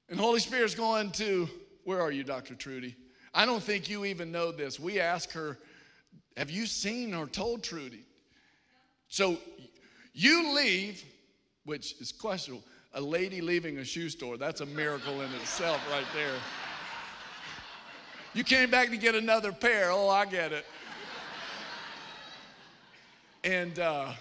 And 0.09 0.19
Holy 0.19 0.41
Spirit's 0.41 0.75
going 0.75 1.11
to, 1.13 1.49
where 1.85 2.01
are 2.01 2.11
you, 2.11 2.25
Dr. 2.25 2.55
Trudy? 2.55 2.97
I 3.33 3.47
don't 3.47 3.63
think 3.63 3.89
you 3.89 4.05
even 4.05 4.33
know 4.33 4.53
this. 4.53 4.79
We 4.79 5.01
ask 5.01 5.31
her, 5.33 5.59
Have 6.37 6.51
you 6.51 6.67
seen 6.67 7.15
or 7.15 7.27
told 7.27 7.63
Trudy? 7.63 8.05
So 9.09 9.39
you 10.13 10.55
leave, 10.55 11.03
which 11.65 12.01
is 12.01 12.13
questionable. 12.13 12.65
A 12.95 13.01
lady 13.01 13.41
leaving 13.41 13.79
a 13.79 13.85
shoe 13.85 14.09
store, 14.09 14.37
that's 14.37 14.61
a 14.61 14.67
miracle 14.67 15.21
in 15.21 15.33
itself, 15.35 15.81
right 15.91 16.07
there. 16.13 16.35
You 18.33 18.45
came 18.45 18.71
back 18.71 18.91
to 18.91 18.97
get 18.97 19.15
another 19.15 19.53
pair. 19.53 19.91
Oh, 19.91 20.09
I 20.09 20.25
get 20.25 20.53
it. 20.53 20.65
And 23.43 23.79
uh, 23.79 24.13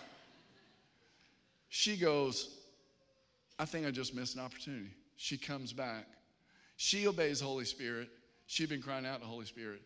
she 1.70 1.98
goes, 1.98 2.56
I 3.60 3.66
think 3.66 3.86
I 3.86 3.92
just 3.92 4.16
missed 4.16 4.36
an 4.36 4.42
opportunity. 4.42 4.90
She 5.18 5.38
comes 5.38 5.74
back. 5.74 6.08
She 6.78 7.08
obeys 7.08 7.40
Holy 7.40 7.66
Spirit. 7.66 8.10
She's 8.48 8.68
been 8.68 8.82
crying 8.82 9.06
out 9.06 9.20
to 9.22 9.28
Holy 9.28 9.46
Spirit. 9.46 9.82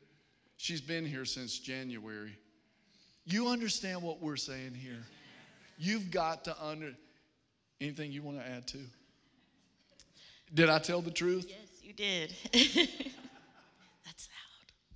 She's 0.58 0.80
been 0.80 1.06
here 1.06 1.26
since 1.26 1.60
January. 1.60 2.38
You 3.26 3.48
understand 3.48 4.02
what 4.02 4.22
we're 4.22 4.38
saying 4.38 4.76
here? 4.76 5.04
You've 5.78 6.12
got 6.12 6.46
to 6.46 6.56
under. 6.64 6.94
Anything 7.82 8.12
you 8.12 8.22
want 8.22 8.38
to 8.38 8.48
add 8.48 8.68
to? 8.68 8.78
Did 10.54 10.70
I 10.70 10.80
tell 10.80 11.02
the 11.02 11.12
truth? 11.12 11.48
Yes, 11.50 11.84
you 11.84 11.94
did. 11.94 13.12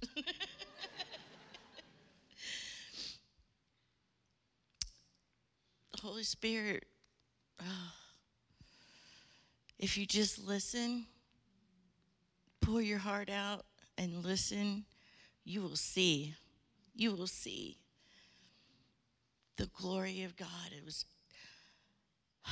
The 5.98 6.02
Holy 6.04 6.24
Spirit, 6.24 6.86
oh, 7.60 7.92
if 9.80 9.98
you 9.98 10.06
just 10.06 10.38
listen, 10.38 11.08
pour 12.62 12.82
your 12.82 13.00
heart 13.00 13.32
out 13.32 13.66
and 13.98 14.24
listen, 14.24 14.86
you 15.44 15.62
will 15.62 15.76
see. 15.76 16.36
You 16.96 17.14
will 17.16 17.26
see 17.26 17.78
the 19.56 19.66
glory 19.68 20.24
of 20.24 20.36
God. 20.36 20.48
It 20.72 20.86
was. 20.86 21.06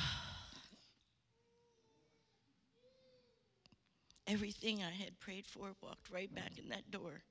Everything 4.28 4.82
I 4.84 4.90
had 4.90 5.20
prayed 5.20 5.46
for 5.46 5.76
walked 5.82 6.10
right 6.12 6.34
back 6.34 6.58
in 6.58 6.70
that 6.70 6.90
door. 6.90 7.22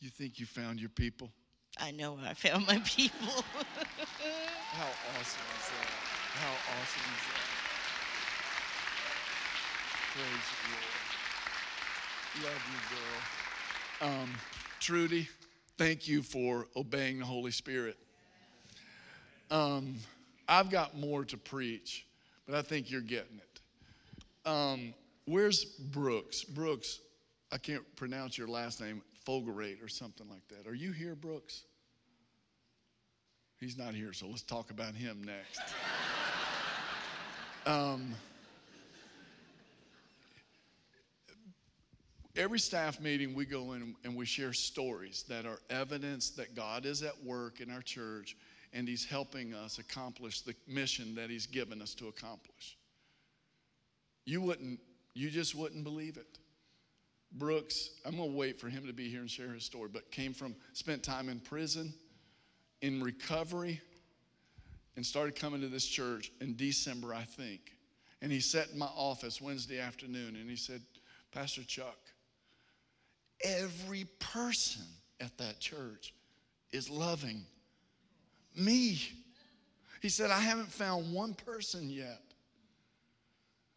You 0.00 0.10
think 0.10 0.38
you 0.38 0.46
found 0.46 0.78
your 0.80 0.90
people? 0.90 1.30
I 1.78 1.90
know 1.90 2.18
I 2.24 2.34
found 2.34 2.66
my 2.66 2.78
people. 2.84 3.18
How 4.72 4.88
awesome 5.18 5.46
is 5.58 5.68
that? 5.68 5.88
How 6.34 6.52
awesome 6.52 7.12
is 7.14 7.24
that? 7.28 7.56
Praise 10.14 10.46
the 10.52 10.68
Lord. 10.72 12.52
Love 12.52 12.62
you, 12.72 12.80
girl. 12.96 14.22
Um, 14.22 14.30
Trudy, 14.80 15.28
thank 15.78 16.06
you 16.06 16.22
for 16.22 16.66
obeying 16.76 17.18
the 17.18 17.24
Holy 17.24 17.50
Spirit. 17.50 17.96
Um, 19.50 19.96
I've 20.48 20.70
got 20.70 20.96
more 20.96 21.24
to 21.24 21.36
preach, 21.36 22.06
but 22.46 22.54
I 22.54 22.62
think 22.62 22.90
you're 22.90 23.00
getting 23.00 23.38
it. 23.38 23.60
Um, 24.48 24.94
where's 25.24 25.64
Brooks? 25.64 26.44
Brooks, 26.44 27.00
I 27.52 27.58
can't 27.58 27.84
pronounce 27.96 28.36
your 28.36 28.48
last 28.48 28.80
name, 28.80 29.02
Fogarate 29.26 29.82
or 29.82 29.88
something 29.88 30.28
like 30.30 30.46
that. 30.48 30.70
Are 30.70 30.74
you 30.74 30.92
here, 30.92 31.14
Brooks? 31.14 31.64
He's 33.58 33.76
not 33.76 33.94
here, 33.94 34.12
so 34.12 34.26
let's 34.26 34.42
talk 34.42 34.70
about 34.70 34.94
him 34.94 35.24
next. 35.24 35.60
um, 37.66 38.14
every 42.36 42.58
staff 42.58 43.00
meeting, 43.00 43.34
we 43.34 43.46
go 43.46 43.72
in 43.72 43.96
and 44.04 44.14
we 44.14 44.26
share 44.26 44.52
stories 44.52 45.24
that 45.28 45.46
are 45.46 45.58
evidence 45.70 46.30
that 46.30 46.54
God 46.54 46.86
is 46.86 47.02
at 47.02 47.24
work 47.24 47.60
in 47.60 47.70
our 47.70 47.82
church 47.82 48.36
and 48.72 48.86
He's 48.86 49.04
helping 49.04 49.54
us 49.54 49.78
accomplish 49.78 50.42
the 50.42 50.54
mission 50.68 51.14
that 51.14 51.30
He's 51.30 51.46
given 51.46 51.80
us 51.80 51.94
to 51.94 52.08
accomplish. 52.08 52.76
You 54.24 54.42
wouldn't, 54.42 54.80
you 55.14 55.30
just 55.30 55.54
wouldn't 55.54 55.84
believe 55.84 56.16
it. 56.16 56.38
Brooks, 57.32 57.90
I'm 58.04 58.16
going 58.16 58.30
to 58.30 58.36
wait 58.36 58.58
for 58.58 58.68
him 58.68 58.86
to 58.86 58.92
be 58.92 59.08
here 59.08 59.20
and 59.20 59.30
share 59.30 59.52
his 59.52 59.64
story, 59.64 59.88
but 59.92 60.10
came 60.10 60.32
from, 60.32 60.54
spent 60.72 61.02
time 61.02 61.28
in 61.28 61.40
prison, 61.40 61.92
in 62.80 63.02
recovery, 63.02 63.80
and 64.96 65.04
started 65.04 65.36
coming 65.36 65.60
to 65.60 65.68
this 65.68 65.86
church 65.86 66.32
in 66.40 66.56
December, 66.56 67.12
I 67.12 67.24
think. 67.24 67.72
And 68.22 68.32
he 68.32 68.40
sat 68.40 68.70
in 68.70 68.78
my 68.78 68.86
office 68.86 69.40
Wednesday 69.40 69.78
afternoon 69.78 70.36
and 70.36 70.48
he 70.48 70.56
said, 70.56 70.80
Pastor 71.32 71.62
Chuck, 71.64 71.98
every 73.42 74.06
person 74.18 74.84
at 75.20 75.36
that 75.38 75.60
church 75.60 76.14
is 76.72 76.88
loving 76.88 77.44
me. 78.54 78.98
He 80.00 80.08
said, 80.08 80.30
I 80.30 80.40
haven't 80.40 80.72
found 80.72 81.12
one 81.12 81.34
person 81.34 81.90
yet. 81.90 82.22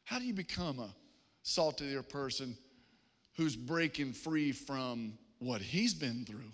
How 0.06 0.20
do 0.20 0.26
you 0.26 0.34
become 0.34 0.80
a 0.80 0.94
salt 1.44 1.82
of 1.82 1.88
the 1.88 1.98
earth 1.98 2.10
person 2.10 2.58
who's 3.40 3.56
breaking 3.56 4.12
free 4.12 4.52
from 4.52 5.14
what 5.40 5.62
he's 5.62 5.94
been 5.94 6.26
through? 6.26 6.52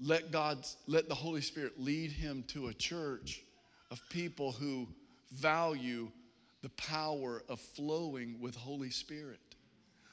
Let 0.00 0.30
God, 0.30 0.64
let 0.86 1.10
the 1.10 1.14
Holy 1.14 1.42
Spirit 1.42 1.78
lead 1.78 2.10
him 2.10 2.42
to 2.48 2.68
a 2.68 2.72
church 2.72 3.42
of 3.90 4.00
people 4.08 4.52
who 4.52 4.88
value 5.30 6.10
the 6.62 6.70
power 6.70 7.42
of 7.50 7.60
flowing 7.60 8.40
with 8.40 8.56
Holy 8.56 8.88
Spirit, 8.88 9.56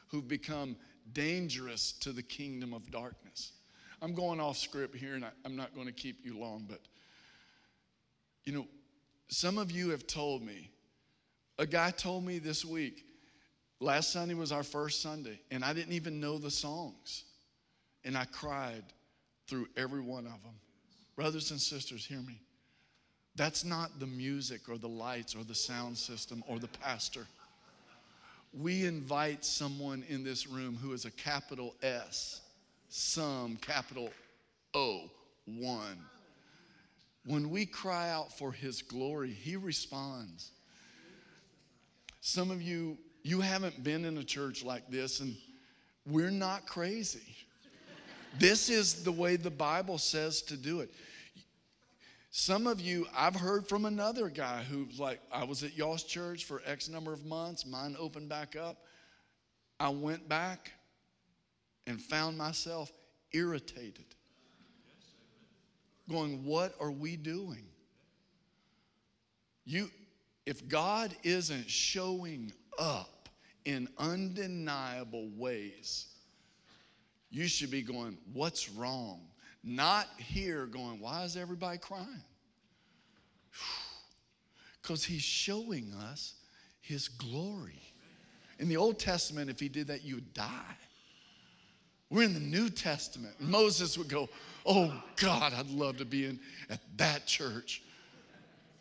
who've 0.09 0.27
become 0.27 0.75
dangerous 1.13 1.93
to 2.01 2.11
the 2.11 2.21
kingdom 2.21 2.73
of 2.73 2.91
darkness. 2.91 3.53
I'm 4.01 4.13
going 4.13 4.41
off 4.41 4.57
script 4.57 4.93
here 4.93 5.15
and 5.15 5.23
I, 5.23 5.29
I'm 5.45 5.55
not 5.55 5.73
going 5.73 5.87
to 5.87 5.93
keep 5.93 6.25
you 6.25 6.37
long, 6.37 6.65
but 6.67 6.81
you 8.43 8.51
know, 8.51 8.67
some 9.29 9.57
of 9.57 9.71
you 9.71 9.91
have 9.91 10.05
told 10.05 10.43
me, 10.43 10.69
a 11.57 11.65
guy 11.65 11.91
told 11.91 12.25
me 12.25 12.39
this 12.39 12.65
week, 12.65 13.05
last 13.79 14.11
Sunday 14.11 14.33
was 14.33 14.51
our 14.51 14.63
first 14.63 15.01
Sunday, 15.01 15.39
and 15.51 15.63
I 15.63 15.73
didn't 15.73 15.93
even 15.93 16.19
know 16.19 16.37
the 16.37 16.51
songs. 16.51 17.23
And 18.05 18.17
I 18.17 18.25
cried 18.25 18.83
through 19.47 19.67
every 19.75 20.01
one 20.01 20.25
of 20.25 20.41
them. 20.43 20.55
Brothers 21.15 21.51
and 21.51 21.59
sisters, 21.59 22.05
hear 22.05 22.21
me. 22.21 22.41
That's 23.35 23.65
not 23.65 23.99
the 23.99 24.07
music 24.07 24.69
or 24.69 24.77
the 24.77 24.87
lights 24.87 25.35
or 25.35 25.43
the 25.43 25.55
sound 25.55 25.97
system 25.97 26.43
or 26.47 26.59
the 26.59 26.67
pastor. 26.67 27.27
We 28.53 28.85
invite 28.85 29.43
someone 29.45 30.03
in 30.07 30.23
this 30.23 30.47
room 30.47 30.77
who 30.81 30.93
is 30.93 31.05
a 31.05 31.11
capital 31.11 31.75
S 31.83 32.41
some 32.89 33.55
capital 33.57 34.09
O, 34.73 35.09
one. 35.45 35.97
when 37.25 37.49
we 37.49 37.65
cry 37.65 38.09
out 38.09 38.35
for 38.37 38.51
his 38.51 38.81
glory, 38.81 39.31
he 39.31 39.55
responds. 39.55 40.51
Some 42.21 42.49
of 42.51 42.61
you, 42.61 42.97
you 43.23 43.41
haven't 43.41 43.83
been 43.83 44.05
in 44.05 44.17
a 44.17 44.23
church 44.23 44.63
like 44.63 44.89
this, 44.89 45.19
and 45.19 45.35
we're 46.05 46.31
not 46.31 46.65
crazy. 46.65 47.35
This 48.37 48.69
is 48.69 49.03
the 49.03 49.11
way 49.11 49.35
the 49.35 49.49
Bible 49.49 49.97
says 49.97 50.41
to 50.43 50.57
do 50.57 50.81
it. 50.81 50.93
Some 52.31 52.67
of 52.67 52.79
you, 52.79 53.07
I've 53.15 53.35
heard 53.35 53.67
from 53.67 53.85
another 53.85 54.29
guy 54.29 54.63
who's 54.63 54.99
like, 54.99 55.19
I 55.31 55.43
was 55.43 55.63
at 55.63 55.75
y'all's 55.75 56.03
church 56.03 56.45
for 56.45 56.61
X 56.65 56.87
number 56.87 57.11
of 57.11 57.25
months, 57.25 57.65
mine 57.65 57.95
opened 57.99 58.29
back 58.29 58.55
up. 58.55 58.77
I 59.79 59.89
went 59.89 60.29
back 60.29 60.71
and 61.87 61.99
found 61.99 62.37
myself 62.37 62.91
irritated. 63.31 64.05
Going, 66.07 66.43
what 66.45 66.75
are 66.79 66.91
we 66.91 67.15
doing? 67.15 67.65
You, 69.65 69.89
if 70.45 70.67
God 70.67 71.15
isn't 71.23 71.69
showing 71.69 72.51
up 72.79 73.29
in 73.65 73.87
undeniable 73.97 75.29
ways, 75.37 76.07
you 77.29 77.47
should 77.47 77.69
be 77.69 77.81
going, 77.81 78.17
What's 78.33 78.69
wrong? 78.69 79.21
Not 79.63 80.07
here 80.17 80.65
going, 80.65 80.99
Why 80.99 81.23
is 81.23 81.37
everybody 81.37 81.77
crying? 81.77 82.07
Because 84.81 85.03
he's 85.03 85.21
showing 85.21 85.93
us 85.93 86.33
his 86.81 87.09
glory. 87.09 87.79
In 88.57 88.67
the 88.69 88.77
Old 88.77 88.97
Testament, 88.97 89.47
if 89.47 89.59
he 89.59 89.69
did 89.69 89.85
that, 89.87 90.03
you 90.03 90.15
would 90.15 90.33
die. 90.33 90.75
We're 92.09 92.23
in 92.23 92.33
the 92.33 92.39
New 92.39 92.69
Testament. 92.69 93.35
Moses 93.39 93.97
would 93.97 94.07
go, 94.07 94.29
Oh 94.65 94.91
God, 95.17 95.53
I'd 95.53 95.69
love 95.69 95.97
to 95.97 96.05
be 96.05 96.25
in 96.25 96.39
at 96.69 96.79
that 96.97 97.27
church. 97.27 97.83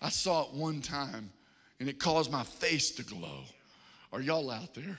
I 0.00 0.08
saw 0.08 0.44
it 0.44 0.54
one 0.54 0.80
time 0.80 1.30
and 1.80 1.88
it 1.88 1.98
caused 1.98 2.32
my 2.32 2.42
face 2.42 2.90
to 2.92 3.02
glow. 3.02 3.42
Are 4.12 4.20
y'all 4.20 4.50
out 4.50 4.74
there? 4.74 4.98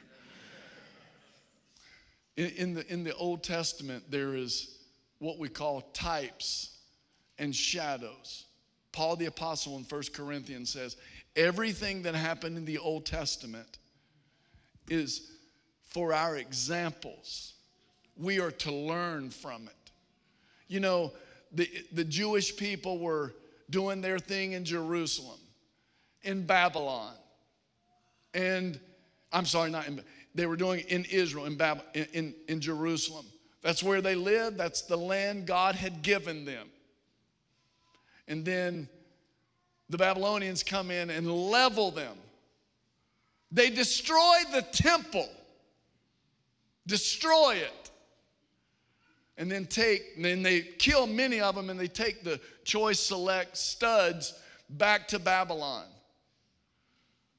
In, 2.37 2.49
in, 2.51 2.73
the, 2.73 2.93
in 2.93 3.03
the 3.03 3.15
Old 3.15 3.43
Testament, 3.43 4.03
there 4.09 4.35
is 4.35 4.77
what 5.19 5.37
we 5.37 5.49
call 5.49 5.81
types 5.93 6.77
and 7.37 7.55
shadows. 7.55 8.45
Paul 8.91 9.15
the 9.15 9.25
Apostle 9.25 9.77
in 9.77 9.83
1 9.83 10.03
Corinthians 10.13 10.71
says, 10.71 10.95
everything 11.35 12.03
that 12.03 12.15
happened 12.15 12.57
in 12.57 12.65
the 12.65 12.77
Old 12.77 13.05
Testament 13.05 13.79
is 14.89 15.31
for 15.83 16.13
our 16.13 16.37
examples. 16.37 17.53
We 18.15 18.39
are 18.39 18.51
to 18.51 18.71
learn 18.71 19.29
from 19.29 19.63
it. 19.63 19.91
You 20.67 20.79
know, 20.79 21.13
the, 21.51 21.69
the 21.91 22.03
Jewish 22.03 22.55
people 22.55 22.99
were 22.99 23.33
doing 23.69 24.01
their 24.01 24.19
thing 24.19 24.53
in 24.53 24.65
Jerusalem, 24.65 25.39
in 26.23 26.45
Babylon, 26.45 27.13
and 28.33 28.79
I'm 29.31 29.45
sorry, 29.45 29.69
not 29.71 29.87
in 29.87 30.01
they 30.35 30.45
were 30.45 30.55
doing 30.55 30.81
in 30.87 31.05
Israel, 31.05 31.45
in, 31.45 31.55
Bab- 31.55 31.83
in, 31.93 32.07
in, 32.13 32.35
in 32.47 32.61
Jerusalem. 32.61 33.25
That's 33.61 33.83
where 33.83 34.01
they 34.01 34.15
lived, 34.15 34.57
that's 34.57 34.83
the 34.83 34.97
land 34.97 35.45
God 35.45 35.75
had 35.75 36.01
given 36.01 36.45
them. 36.45 36.69
And 38.27 38.45
then 38.45 38.87
the 39.89 39.97
Babylonians 39.97 40.63
come 40.63 40.91
in 40.91 41.09
and 41.09 41.29
level 41.29 41.91
them. 41.91 42.15
They 43.51 43.69
destroy 43.69 44.37
the 44.51 44.61
temple, 44.61 45.27
destroy 46.85 47.55
it. 47.55 47.91
And 49.37 49.49
then 49.49 49.65
take, 49.65 50.03
and 50.17 50.25
then 50.25 50.43
they 50.43 50.61
kill 50.61 51.07
many 51.07 51.39
of 51.39 51.55
them 51.55 51.69
and 51.69 51.79
they 51.79 51.87
take 51.87 52.23
the 52.23 52.41
choice 52.65 52.99
select 52.99 53.57
studs 53.57 54.33
back 54.69 55.07
to 55.07 55.17
Babylon. 55.17 55.85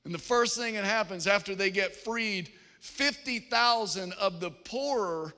And 0.05 0.15
the 0.15 0.19
first 0.19 0.57
thing 0.57 0.75
that 0.75 0.85
happens 0.85 1.27
after 1.27 1.55
they 1.55 1.71
get 1.71 1.95
freed 1.95 2.51
50,000 2.81 4.13
of 4.15 4.41
the 4.41 4.51
poorer 4.51 5.35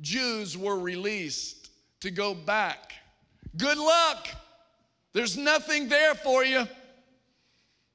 Jews 0.00 0.56
were 0.56 0.78
released 0.78 1.70
to 2.00 2.10
go 2.10 2.34
back. 2.34 2.92
Good 3.56 3.78
luck. 3.78 4.28
There's 5.12 5.36
nothing 5.36 5.88
there 5.88 6.14
for 6.14 6.44
you. 6.44 6.66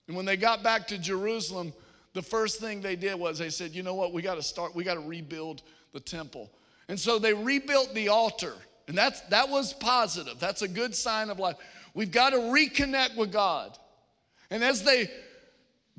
And 0.07 0.17
when 0.17 0.25
they 0.25 0.35
got 0.35 0.63
back 0.63 0.87
to 0.87 0.97
Jerusalem, 0.97 1.73
the 2.13 2.21
first 2.21 2.59
thing 2.59 2.81
they 2.81 2.95
did 2.95 3.15
was 3.15 3.39
they 3.39 3.49
said, 3.49 3.71
you 3.71 3.83
know 3.83 3.93
what, 3.93 4.13
we 4.13 4.21
got 4.21 4.35
to 4.35 4.43
start, 4.43 4.75
we 4.75 4.83
got 4.83 4.95
to 4.95 4.99
rebuild 4.99 5.61
the 5.93 5.99
temple. 5.99 6.51
And 6.89 6.99
so 6.99 7.17
they 7.19 7.33
rebuilt 7.33 7.93
the 7.93 8.09
altar. 8.09 8.55
And 8.87 8.97
that's 8.97 9.21
that 9.21 9.47
was 9.47 9.73
positive. 9.73 10.39
That's 10.39 10.61
a 10.61 10.67
good 10.67 10.93
sign 10.93 11.29
of 11.29 11.39
life. 11.39 11.55
We've 11.93 12.11
got 12.11 12.31
to 12.31 12.37
reconnect 12.37 13.15
with 13.15 13.31
God. 13.31 13.77
And 14.49 14.63
as 14.63 14.83
they 14.83 15.09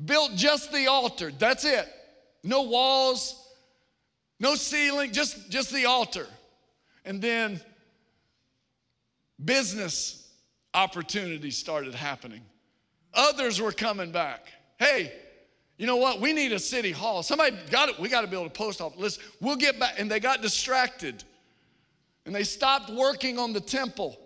built 0.03 0.35
just 0.35 0.73
the 0.73 0.87
altar, 0.87 1.31
that's 1.39 1.65
it 1.65 1.89
no 2.45 2.63
walls, 2.63 3.43
no 4.39 4.55
ceiling, 4.55 5.13
just, 5.13 5.51
just 5.51 5.73
the 5.73 5.87
altar. 5.87 6.27
And 7.05 7.21
then 7.21 7.61
business 9.43 10.29
opportunities 10.75 11.57
started 11.57 11.95
happening. 11.95 12.43
Others 13.15 13.61
were 13.61 13.73
coming 13.73 14.13
back. 14.13 14.49
Hey, 14.79 15.13
you 15.79 15.87
know 15.87 15.97
what? 15.97 16.21
We 16.21 16.33
need 16.33 16.53
a 16.53 16.59
city 16.59 16.93
hall. 16.93 17.23
Somebody 17.23 17.57
got 17.71 17.89
it. 17.89 17.99
We 17.99 18.09
got 18.09 18.21
to 18.21 18.27
build 18.27 18.47
a 18.47 18.51
post 18.51 18.81
office. 18.81 18.99
Listen, 18.99 19.25
we'll 19.41 19.57
get 19.57 19.81
back. 19.81 19.99
And 19.99 20.11
they 20.11 20.21
got 20.21 20.43
distracted. 20.43 21.25
And 22.27 22.35
they 22.35 22.45
stopped 22.45 22.91
working 22.91 23.39
on 23.39 23.53
the 23.53 23.61
temple. 23.61 24.19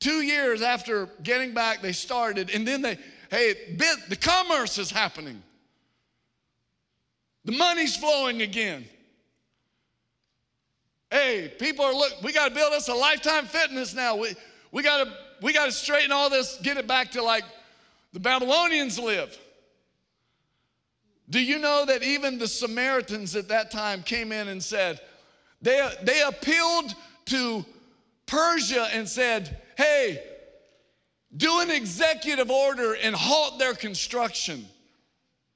Two 0.00 0.22
years 0.22 0.62
after 0.62 1.10
getting 1.22 1.52
back, 1.52 1.82
they 1.82 1.92
started. 1.92 2.50
And 2.50 2.66
then 2.66 2.82
they, 2.82 2.98
hey, 3.30 3.76
the 4.08 4.16
commerce 4.16 4.78
is 4.78 4.90
happening. 4.90 5.42
The 7.44 7.52
money's 7.52 7.96
flowing 7.96 8.42
again. 8.42 8.84
Hey, 11.10 11.52
people 11.58 11.84
are 11.84 11.94
look, 11.94 12.22
we 12.22 12.32
got 12.32 12.48
to 12.48 12.54
build 12.54 12.72
us 12.72 12.88
a 12.88 12.94
lifetime 12.94 13.46
fitness 13.46 13.94
now. 13.94 14.16
We 14.16 14.34
we 14.70 14.82
got 14.82 15.04
to 15.04 15.12
we 15.40 15.52
got 15.52 15.66
to 15.66 15.72
straighten 15.72 16.12
all 16.12 16.30
this, 16.30 16.58
get 16.62 16.76
it 16.76 16.86
back 16.86 17.12
to 17.12 17.22
like 17.22 17.44
the 18.12 18.20
Babylonians 18.20 18.98
live. 18.98 19.36
Do 21.30 21.40
you 21.40 21.60
know 21.60 21.84
that 21.86 22.02
even 22.02 22.38
the 22.38 22.48
Samaritans 22.48 23.36
at 23.36 23.48
that 23.48 23.70
time 23.70 24.02
came 24.02 24.32
in 24.32 24.48
and 24.48 24.62
said, 24.62 25.00
they, 25.62 25.88
they 26.02 26.22
appealed 26.22 26.94
to 27.26 27.64
Persia 28.26 28.88
and 28.92 29.08
said, 29.08 29.62
hey, 29.76 30.22
do 31.36 31.60
an 31.60 31.70
executive 31.70 32.50
order 32.50 32.94
and 32.94 33.14
halt 33.14 33.58
their 33.58 33.74
construction. 33.74 34.66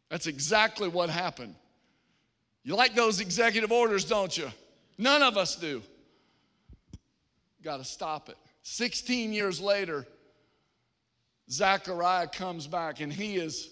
That's 0.09 0.27
exactly 0.27 0.89
what 0.89 1.11
happened. 1.11 1.55
You 2.63 2.77
like 2.77 2.95
those 2.95 3.21
executive 3.21 3.73
orders, 3.73 4.05
don't 4.05 4.37
you? 4.37 4.51
None 4.97 5.23
of 5.23 5.37
us 5.37 5.57
do. 5.57 5.83
Got 7.63 7.79
to 7.79 7.85
stop 7.85 8.29
it. 8.29 8.37
16 8.63 9.33
years 9.33 9.61
later, 9.61 10.07
Zechariah 11.51 12.29
comes 12.29 12.67
back 12.67 13.01
and 13.01 13.13
he 13.13 13.37
is 13.37 13.71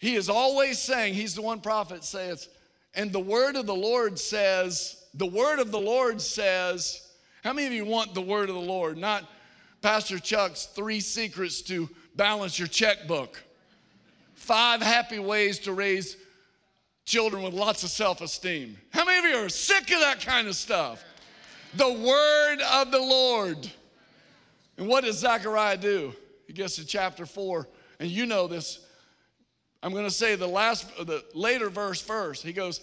he 0.00 0.14
is 0.14 0.30
always 0.30 0.78
saying, 0.78 1.12
he's 1.12 1.34
the 1.34 1.42
one 1.42 1.60
prophet 1.60 2.04
says, 2.04 2.48
and 2.94 3.12
the 3.12 3.20
word 3.20 3.54
of 3.54 3.66
the 3.66 3.74
Lord 3.74 4.18
says, 4.18 5.04
the 5.12 5.26
word 5.26 5.58
of 5.58 5.70
the 5.70 5.78
Lord 5.78 6.22
says, 6.22 7.06
how 7.44 7.52
many 7.52 7.66
of 7.66 7.72
you 7.74 7.84
want 7.84 8.14
the 8.14 8.22
word 8.22 8.48
of 8.48 8.54
the 8.54 8.62
Lord? 8.62 8.96
Not 8.96 9.28
Pastor 9.82 10.18
Chuck's 10.18 10.66
three 10.66 11.00
secrets 11.00 11.62
to 11.62 11.88
balance 12.16 12.58
your 12.58 12.68
checkbook. 12.68 13.42
Five 14.34 14.82
happy 14.82 15.18
ways 15.18 15.58
to 15.60 15.72
raise 15.72 16.16
children 17.04 17.42
with 17.42 17.54
lots 17.54 17.82
of 17.82 17.90
self 17.90 18.20
esteem. 18.20 18.76
How 18.90 19.04
many 19.04 19.18
of 19.18 19.24
you 19.24 19.44
are 19.44 19.48
sick 19.48 19.90
of 19.90 20.00
that 20.00 20.20
kind 20.20 20.48
of 20.48 20.56
stuff? 20.56 21.02
The 21.74 21.92
word 21.92 22.58
of 22.72 22.90
the 22.90 23.00
Lord. 23.00 23.70
And 24.76 24.88
what 24.88 25.04
does 25.04 25.18
Zechariah 25.18 25.76
do? 25.76 26.14
He 26.46 26.52
gets 26.52 26.76
to 26.76 26.86
chapter 26.86 27.26
4, 27.26 27.68
and 28.00 28.10
you 28.10 28.26
know 28.26 28.46
this. 28.46 28.80
I'm 29.82 29.92
going 29.92 30.04
to 30.04 30.10
say 30.10 30.34
the 30.34 30.46
last, 30.46 30.88
the 31.06 31.24
later 31.34 31.70
verse 31.70 32.00
first. 32.00 32.42
He 32.42 32.52
goes, 32.52 32.80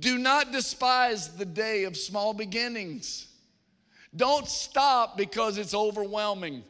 Do 0.00 0.18
not 0.18 0.52
despise 0.52 1.28
the 1.36 1.46
day 1.46 1.84
of 1.84 1.96
small 1.96 2.34
beginnings. 2.34 3.28
Don't 4.14 4.48
stop 4.48 5.16
because 5.16 5.58
it's 5.58 5.74
overwhelming. 5.74 6.64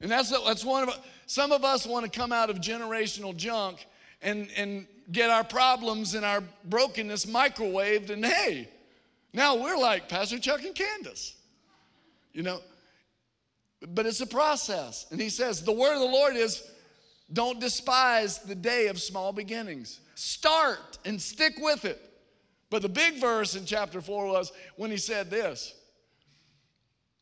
And 0.00 0.10
that's, 0.10 0.30
that's 0.30 0.64
one 0.64 0.88
of 0.88 0.98
some 1.26 1.52
of 1.52 1.64
us 1.64 1.86
want 1.86 2.10
to 2.10 2.18
come 2.18 2.32
out 2.32 2.50
of 2.50 2.58
generational 2.58 3.36
junk 3.36 3.86
and, 4.22 4.48
and 4.56 4.86
get 5.10 5.30
our 5.30 5.44
problems 5.44 6.14
and 6.14 6.24
our 6.24 6.42
brokenness 6.64 7.26
microwaved, 7.26 8.10
and 8.10 8.24
hey, 8.24 8.68
now 9.32 9.56
we're 9.56 9.76
like 9.76 10.08
Pastor 10.08 10.38
Chuck 10.38 10.62
and 10.64 10.74
Candace. 10.74 11.34
You 12.32 12.42
know, 12.42 12.60
but 13.94 14.06
it's 14.06 14.20
a 14.20 14.26
process. 14.26 15.06
And 15.10 15.20
he 15.20 15.28
says, 15.28 15.62
the 15.62 15.72
word 15.72 15.94
of 15.94 16.00
the 16.00 16.06
Lord 16.06 16.36
is 16.36 16.62
don't 17.32 17.60
despise 17.60 18.38
the 18.38 18.54
day 18.54 18.86
of 18.86 19.00
small 19.00 19.32
beginnings. 19.32 20.00
Start 20.14 20.98
and 21.04 21.20
stick 21.20 21.54
with 21.58 21.84
it. 21.84 22.07
But 22.70 22.82
the 22.82 22.88
big 22.88 23.20
verse 23.20 23.54
in 23.54 23.64
chapter 23.64 24.00
4 24.00 24.26
was 24.26 24.52
when 24.76 24.90
he 24.90 24.96
said 24.96 25.30
this 25.30 25.74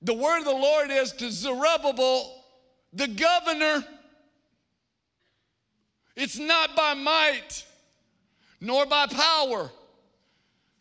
The 0.03 0.15
word 0.15 0.39
of 0.39 0.45
the 0.45 0.51
Lord 0.51 0.91
is 0.91 1.13
to 1.13 1.31
Zerubbabel, 1.31 2.45
the 2.93 3.09
governor. 3.09 3.85
It's 6.17 6.39
not 6.39 6.75
by 6.75 6.95
might 6.95 7.65
nor 8.61 8.87
by 8.87 9.07
power. 9.07 9.71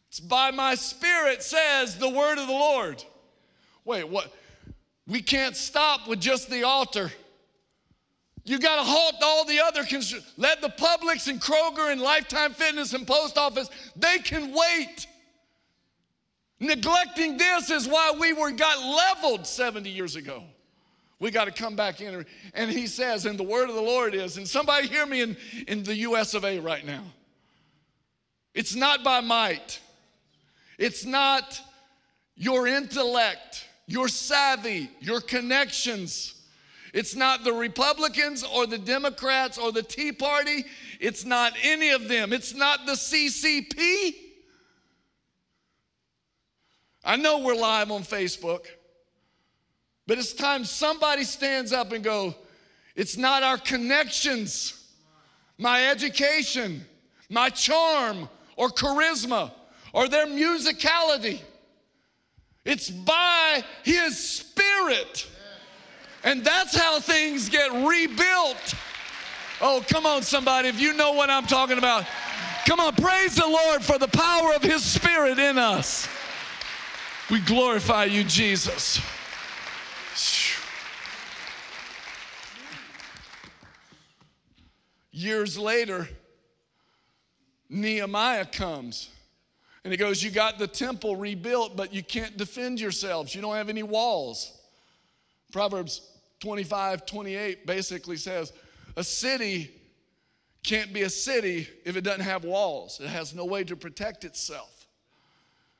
It's 0.09 0.19
by 0.19 0.51
my 0.51 0.75
spirit, 0.75 1.43
says 1.43 1.97
the 1.97 2.09
word 2.09 2.37
of 2.37 2.47
the 2.47 2.53
Lord. 2.53 3.03
Wait, 3.83 4.07
what? 4.07 4.33
We 5.07 5.21
can't 5.21 5.55
stop 5.55 6.07
with 6.07 6.19
just 6.19 6.49
the 6.49 6.63
altar. 6.63 7.11
You 8.45 8.59
got 8.59 8.75
to 8.75 8.83
halt 8.83 9.15
all 9.23 9.43
the 9.43 9.59
other. 9.59 9.83
Cons- 9.83 10.13
Let 10.37 10.61
the 10.61 10.69
Publix 10.69 11.27
and 11.27 11.41
Kroger 11.41 11.91
and 11.91 11.99
Lifetime 11.99 12.53
Fitness 12.53 12.93
and 12.93 13.05
Post 13.05 13.37
Office, 13.37 13.69
they 13.95 14.19
can 14.19 14.53
wait. 14.53 15.07
Neglecting 16.59 17.37
this 17.37 17.71
is 17.71 17.87
why 17.87 18.13
we 18.17 18.33
were 18.33 18.51
got 18.51 18.77
leveled 18.79 19.47
70 19.47 19.89
years 19.89 20.15
ago. 20.15 20.43
We 21.19 21.31
got 21.31 21.45
to 21.45 21.51
come 21.51 21.75
back 21.75 22.01
in. 22.01 22.23
And 22.53 22.69
he 22.69 22.85
says, 22.85 23.25
and 23.25 23.37
the 23.37 23.43
word 23.43 23.67
of 23.67 23.75
the 23.75 23.81
Lord 23.81 24.13
is, 24.13 24.37
and 24.37 24.47
somebody 24.47 24.87
hear 24.87 25.07
me 25.07 25.21
in, 25.21 25.35
in 25.67 25.83
the 25.83 25.95
US 25.97 26.35
of 26.35 26.45
A 26.45 26.59
right 26.59 26.85
now. 26.85 27.03
It's 28.53 28.75
not 28.75 29.03
by 29.03 29.21
might, 29.21 29.79
it's 30.77 31.03
not 31.03 31.59
your 32.35 32.67
intellect, 32.67 33.67
your 33.87 34.07
savvy, 34.07 34.89
your 34.99 35.19
connections. 35.19 36.34
It's 36.95 37.13
not 37.13 37.43
the 37.43 37.51
Republicans 37.51 38.41
or 38.41 38.65
the 38.65 38.77
Democrats 38.77 39.57
or 39.57 39.73
the 39.73 39.83
Tea 39.83 40.13
Party. 40.13 40.63
It's 41.01 41.25
not 41.25 41.51
any 41.61 41.89
of 41.89 42.07
them. 42.07 42.31
It's 42.31 42.53
not 42.55 42.85
the 42.85 42.93
CCP. 42.93 44.15
I 47.03 47.17
know 47.17 47.39
we're 47.39 47.53
live 47.53 47.91
on 47.91 48.03
Facebook, 48.03 48.67
but 50.07 50.17
it's 50.17 50.31
time 50.31 50.63
somebody 50.63 51.25
stands 51.25 51.73
up 51.73 51.91
and 51.91 52.01
go, 52.01 52.33
it's 52.95 53.17
not 53.17 53.43
our 53.43 53.57
connections, 53.57 54.89
my 55.57 55.89
education, 55.89 56.85
my 57.29 57.49
charm 57.49 58.29
or 58.55 58.69
charisma 58.69 59.51
or 59.91 60.07
their 60.07 60.27
musicality. 60.27 61.41
It's 62.63 62.89
by 62.89 63.65
his 63.83 64.17
spirit. 64.17 65.27
And 66.25 66.43
that's 66.43 66.75
how 66.75 66.99
things 66.99 67.49
get 67.49 67.71
rebuilt. 67.71 68.73
Oh, 69.61 69.83
come 69.87 70.07
on, 70.07 70.23
somebody, 70.23 70.67
if 70.67 70.81
you 70.81 70.93
know 70.93 71.11
what 71.11 71.29
I'm 71.29 71.45
talking 71.45 71.77
about. 71.77 72.05
Come 72.65 72.79
on, 72.79 72.95
praise 72.95 73.35
the 73.35 73.47
Lord 73.47 73.83
for 73.83 73.99
the 73.99 74.07
power 74.07 74.53
of 74.55 74.63
His 74.63 74.83
Spirit 74.83 75.37
in 75.37 75.59
us. 75.59 76.09
We 77.29 77.39
glorify 77.41 78.05
you, 78.05 78.23
Jesus. 78.23 78.99
Years 85.11 85.57
later, 85.59 86.09
Nehemiah 87.69 88.45
comes 88.45 89.09
and 89.83 89.93
he 89.93 89.97
goes, 89.97 90.23
You 90.23 90.31
got 90.31 90.57
the 90.57 90.67
temple 90.67 91.15
rebuilt, 91.15 91.77
but 91.77 91.93
you 91.93 92.03
can't 92.03 92.35
defend 92.35 92.81
yourselves. 92.81 93.33
You 93.35 93.41
don't 93.41 93.55
have 93.55 93.69
any 93.69 93.83
walls. 93.83 94.51
Proverbs 95.51 96.01
25, 96.45 97.07
28 97.07 97.65
basically 97.65 98.17
says 98.17 98.53
a 98.97 99.03
city 99.03 99.71
can't 100.61 100.93
be 100.93 101.01
a 101.01 101.09
city 101.09 101.67
if 101.85 101.97
it 101.97 102.01
doesn't 102.01 102.21
have 102.21 102.43
walls, 102.43 102.99
it 103.03 103.07
has 103.07 103.33
no 103.33 103.45
way 103.45 103.63
to 103.63 103.75
protect 103.75 104.23
itself. 104.23 104.85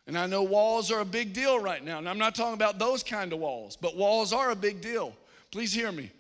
And 0.07 0.18
I 0.18 0.26
know 0.26 0.41
walls 0.41 0.91
are 0.91 1.01
a 1.01 1.05
big 1.05 1.34
deal 1.34 1.59
right 1.59 1.84
now. 1.84 1.99
And 1.99 2.09
I'm 2.09 2.18
not 2.18 2.34
talking 2.34 2.55
about 2.55 2.80
those 2.80 3.03
kind 3.03 3.32
of 3.32 3.38
walls, 3.38 3.76
but 3.76 3.95
walls 3.95 4.34
are 4.34 4.49
a 4.49 4.55
big 4.55 4.82
deal. 4.82 5.16
Please 5.51 5.72
hear 5.72 5.91
me. 5.91 6.11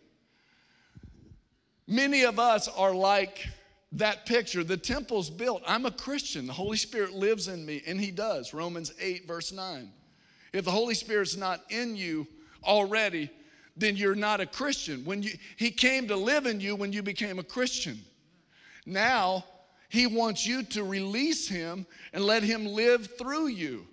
Many 1.87 2.23
of 2.23 2.37
us 2.37 2.67
are 2.67 2.93
like 2.93 3.47
that 3.93 4.27
picture. 4.27 4.63
The 4.63 4.77
temple's 4.77 5.31
built. 5.31 5.63
I'm 5.65 5.87
a 5.87 5.91
Christian. 5.91 6.45
The 6.45 6.53
Holy 6.53 6.77
Spirit 6.77 7.13
lives 7.13 7.47
in 7.47 7.65
me, 7.65 7.81
and 7.87 7.99
He 7.99 8.11
does. 8.11 8.53
Romans 8.53 8.93
8, 8.99 9.27
verse 9.27 9.51
9. 9.51 9.91
If 10.53 10.65
the 10.65 10.71
Holy 10.71 10.93
Spirit's 10.93 11.35
not 11.35 11.61
in 11.69 11.95
you 11.95 12.27
already, 12.63 13.31
then 13.77 13.95
you're 13.95 14.15
not 14.15 14.39
a 14.39 14.45
Christian. 14.45 15.03
When 15.05 15.21
you, 15.23 15.31
He 15.57 15.71
came 15.71 16.07
to 16.07 16.15
live 16.15 16.45
in 16.45 16.59
you 16.59 16.75
when 16.75 16.93
you 16.93 17.03
became 17.03 17.39
a 17.39 17.43
Christian. 17.43 17.99
Now, 18.85 19.45
He 19.89 20.07
wants 20.07 20.45
you 20.45 20.63
to 20.63 20.83
release 20.83 21.47
Him 21.47 21.85
and 22.13 22.23
let 22.23 22.43
Him 22.43 22.65
live 22.65 23.17
through 23.17 23.47
you. 23.47 23.87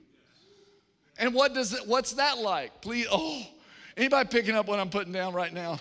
And 1.18 1.34
what 1.34 1.54
does 1.54 1.72
it, 1.72 1.86
what's 1.86 2.12
that 2.14 2.38
like? 2.38 2.80
Please, 2.80 3.06
oh, 3.10 3.42
anybody 3.96 4.28
picking 4.28 4.54
up 4.54 4.66
what 4.66 4.80
I'm 4.80 4.90
putting 4.90 5.12
down 5.12 5.34
right 5.34 5.52
now? 5.52 5.78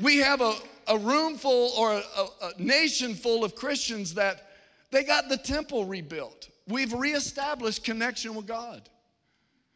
We 0.00 0.18
have 0.18 0.40
a, 0.40 0.54
a 0.88 0.98
room 0.98 1.36
full 1.36 1.72
or 1.78 1.92
a, 1.92 2.02
a, 2.18 2.28
a 2.48 2.62
nation 2.62 3.14
full 3.14 3.44
of 3.44 3.54
Christians 3.54 4.14
that 4.14 4.48
they 4.90 5.04
got 5.04 5.28
the 5.28 5.36
temple 5.36 5.84
rebuilt. 5.84 6.48
We've 6.66 6.92
reestablished 6.92 7.84
connection 7.84 8.34
with 8.34 8.46
God. 8.46 8.88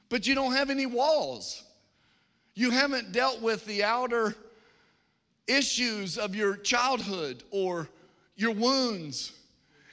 But 0.09 0.27
you 0.27 0.35
don't 0.35 0.53
have 0.53 0.71
any 0.71 0.87
walls. 0.87 1.63
You 2.59 2.73
haven't 2.73 3.13
dealt 3.13 3.41
with 3.41 3.65
the 3.67 3.85
outer 3.85 4.35
issues 5.47 6.19
of 6.19 6.35
your 6.35 6.57
childhood 6.57 7.45
or 7.53 7.89
your 8.35 8.51
wounds. 8.51 9.31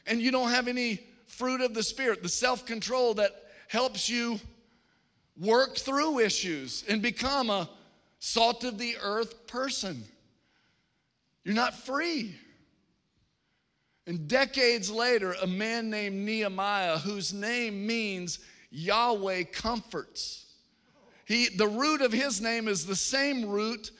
And 0.07 0.20
you 0.20 0.32
don't 0.32 0.49
have 0.49 0.68
any 0.68 1.01
fruit 1.28 1.61
of 1.61 1.76
the 1.76 1.84
Spirit, 1.84 2.24
the 2.24 2.30
self 2.30 2.66
control 2.66 3.13
that 3.13 3.30
helps 3.68 4.09
you 4.09 4.39
work 5.39 5.78
through 5.78 6.18
issues 6.18 6.84
and 6.89 7.03
become 7.03 7.51
a 7.51 7.70
salt 8.18 8.63
of 8.63 8.80
the 8.80 8.95
earth 8.99 9.45
person. 9.45 10.03
You're 11.43 11.53
not 11.53 11.76
free. 11.76 12.36
And 14.07 14.28
decades 14.28 14.89
later, 14.89 15.36
a 15.39 15.45
man 15.45 15.91
named 15.91 16.16
Nehemiah, 16.16 16.97
whose 16.97 17.32
name 17.32 17.86
means 17.86 18.39
Yahweh 18.72 19.43
comforts. 19.43 20.44
He, 21.26 21.49
the 21.49 21.67
root 21.67 22.01
of 22.01 22.13
his 22.13 22.39
name 22.39 22.67
is 22.67 22.86
the 22.86 22.95
same 22.95 23.49
root 23.49 23.91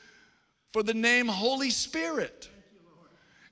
for 0.72 0.82
the 0.82 0.94
name 0.94 1.26
Holy 1.26 1.70
Spirit. 1.70 2.48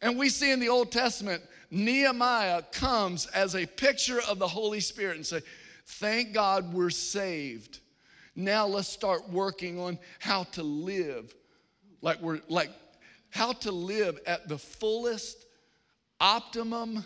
And 0.01 0.19
we 0.19 0.29
see 0.29 0.53
in 0.53 0.61
the 0.61 0.69
Old 0.69 0.93
Testament, 0.93 1.43
Nehemiah 1.71 2.63
comes 2.73 3.27
as 3.27 3.57
a 3.57 3.67
picture 3.67 4.21
of 4.29 4.39
the 4.39 4.47
Holy 4.47 4.81
Spirit 4.81 5.17
and 5.17 5.27
say, 5.27 5.41
Thank 5.87 6.33
God 6.33 6.73
we're 6.73 6.91
saved. 6.91 7.81
Now 8.37 8.67
let's 8.67 8.89
start 8.89 9.29
working 9.29 9.79
on 9.79 9.99
how 10.19 10.45
to 10.45 10.63
live 10.63 11.35
like 12.05 12.21
we're 12.21 12.41
like 12.49 12.71
how 13.31 13.53
to 13.53 13.73
live 13.73 14.21
at 14.27 14.47
the 14.49 14.59
fullest 14.59 15.47
optimum 16.21 17.05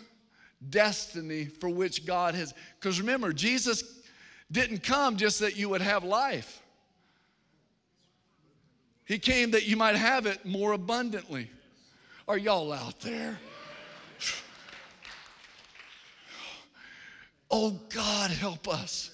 destiny 0.69 1.45
for 1.45 1.69
which 1.69 2.05
God 2.05 2.35
has 2.35 2.53
because 2.79 2.99
remember 2.99 3.31
Jesus 3.31 3.98
didn't 4.51 4.83
come 4.83 5.17
just 5.17 5.39
that 5.39 5.55
you 5.55 5.69
would 5.69 5.81
have 5.81 6.03
life. 6.03 6.61
He 9.05 9.17
came 9.17 9.51
that 9.51 9.67
you 9.67 9.75
might 9.75 9.95
have 9.95 10.25
it 10.25 10.45
more 10.45 10.73
abundantly. 10.73 11.49
Are 12.27 12.37
y'all 12.37 12.71
out 12.71 12.99
there? 13.01 13.37
Oh, 17.51 17.71
God, 17.89 18.29
help 18.29 18.67
us 18.67 19.09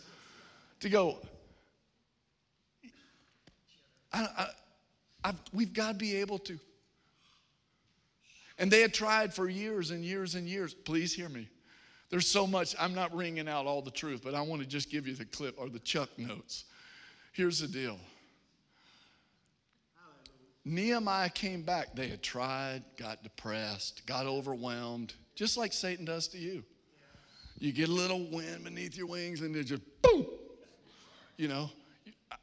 to 0.82 0.90
go. 0.90 1.20
I, 4.12 4.50
I, 5.24 5.34
we've 5.54 5.72
got 5.72 5.94
to 5.94 5.98
be 5.98 6.18
able 6.18 6.40
to. 6.40 6.60
And 8.60 8.70
they 8.70 8.82
had 8.82 8.94
tried 8.94 9.34
for 9.34 9.50
years 9.50 9.92
and 9.92 10.04
years 10.04 10.36
and 10.36 10.48
years. 10.50 10.74
Please 10.74 11.14
hear 11.14 11.30
me. 11.30 11.48
There's 12.16 12.30
so 12.30 12.48
much, 12.48 12.74
I'm 12.80 12.96
not 12.96 13.14
ringing 13.14 13.50
out 13.50 13.66
all 13.66 13.82
the 13.82 13.92
truth, 13.92 14.22
but 14.24 14.34
I 14.34 14.42
want 14.42 14.62
to 14.62 14.66
just 14.66 14.90
give 14.90 15.06
you 15.06 15.16
the 15.16 15.26
clip 15.26 15.56
or 15.58 15.68
the 15.68 15.80
Chuck 15.80 16.08
notes. 16.18 16.64
Here's 17.34 17.60
the 17.60 17.68
deal 17.68 18.00
Nehemiah 20.64 21.28
came 21.28 21.62
back. 21.62 21.94
They 21.94 22.08
had 22.08 22.24
tried, 22.24 22.84
got 22.96 23.22
depressed, 23.22 24.06
got 24.06 24.28
overwhelmed, 24.28 25.14
just 25.36 25.58
like 25.58 25.74
Satan 25.74 26.06
does 26.06 26.30
to 26.30 26.38
you. 26.38 26.64
You 27.60 27.74
get 27.74 27.90
a 27.90 27.92
little 27.92 28.24
wind 28.32 28.64
beneath 28.64 28.96
your 28.96 29.08
wings 29.08 29.42
and 29.42 29.54
it 29.54 29.66
just 29.66 29.82
boom. 30.02 30.26
You 31.36 31.50
know, 31.50 31.70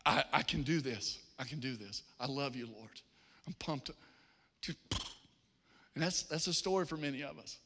I, 0.04 0.22
I 0.34 0.42
can 0.42 0.64
do 0.64 0.82
this. 0.82 1.18
I 1.38 1.44
can 1.44 1.60
do 1.60 1.76
this. 1.76 2.02
I 2.20 2.26
love 2.26 2.54
you, 2.56 2.66
Lord. 2.76 2.90
I'm 3.46 3.54
pumped. 3.54 3.90
And 4.68 4.76
that's, 6.04 6.24
that's 6.24 6.46
a 6.46 6.52
story 6.52 6.84
for 6.84 6.98
many 6.98 7.22
of 7.22 7.38
us. 7.38 7.56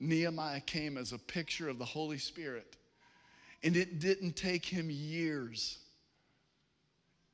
Nehemiah 0.00 0.60
came 0.60 0.96
as 0.96 1.12
a 1.12 1.18
picture 1.18 1.68
of 1.68 1.78
the 1.78 1.84
Holy 1.84 2.18
Spirit, 2.18 2.76
and 3.62 3.76
it 3.76 3.98
didn't 3.98 4.36
take 4.36 4.64
him 4.64 4.88
years. 4.90 5.78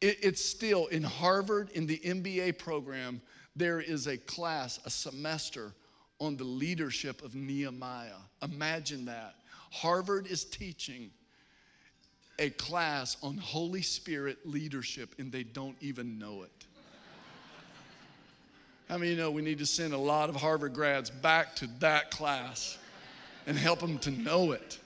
It, 0.00 0.18
it's 0.22 0.44
still 0.44 0.86
in 0.86 1.02
Harvard, 1.02 1.70
in 1.70 1.86
the 1.86 1.98
MBA 1.98 2.58
program, 2.58 3.20
there 3.56 3.80
is 3.80 4.06
a 4.06 4.16
class, 4.16 4.80
a 4.84 4.90
semester 4.90 5.72
on 6.18 6.36
the 6.36 6.44
leadership 6.44 7.22
of 7.22 7.34
Nehemiah. 7.34 8.10
Imagine 8.42 9.04
that. 9.06 9.36
Harvard 9.70 10.26
is 10.26 10.44
teaching 10.44 11.10
a 12.38 12.50
class 12.50 13.16
on 13.22 13.36
Holy 13.36 13.82
Spirit 13.82 14.38
leadership 14.44 15.14
and 15.18 15.30
they 15.30 15.42
don't 15.44 15.76
even 15.80 16.18
know 16.18 16.42
it. 16.42 16.66
How 18.88 18.98
many 18.98 19.12
you 19.12 19.16
know 19.16 19.30
we 19.30 19.42
need 19.42 19.58
to 19.58 19.66
send 19.66 19.94
a 19.94 19.98
lot 19.98 20.28
of 20.28 20.36
Harvard 20.36 20.74
grads 20.74 21.10
back 21.10 21.56
to 21.56 21.66
that 21.80 22.10
class 22.10 22.78
and 23.46 23.56
help 23.56 23.80
them 23.80 23.98
to 24.00 24.10
know 24.10 24.52
it? 24.52 24.78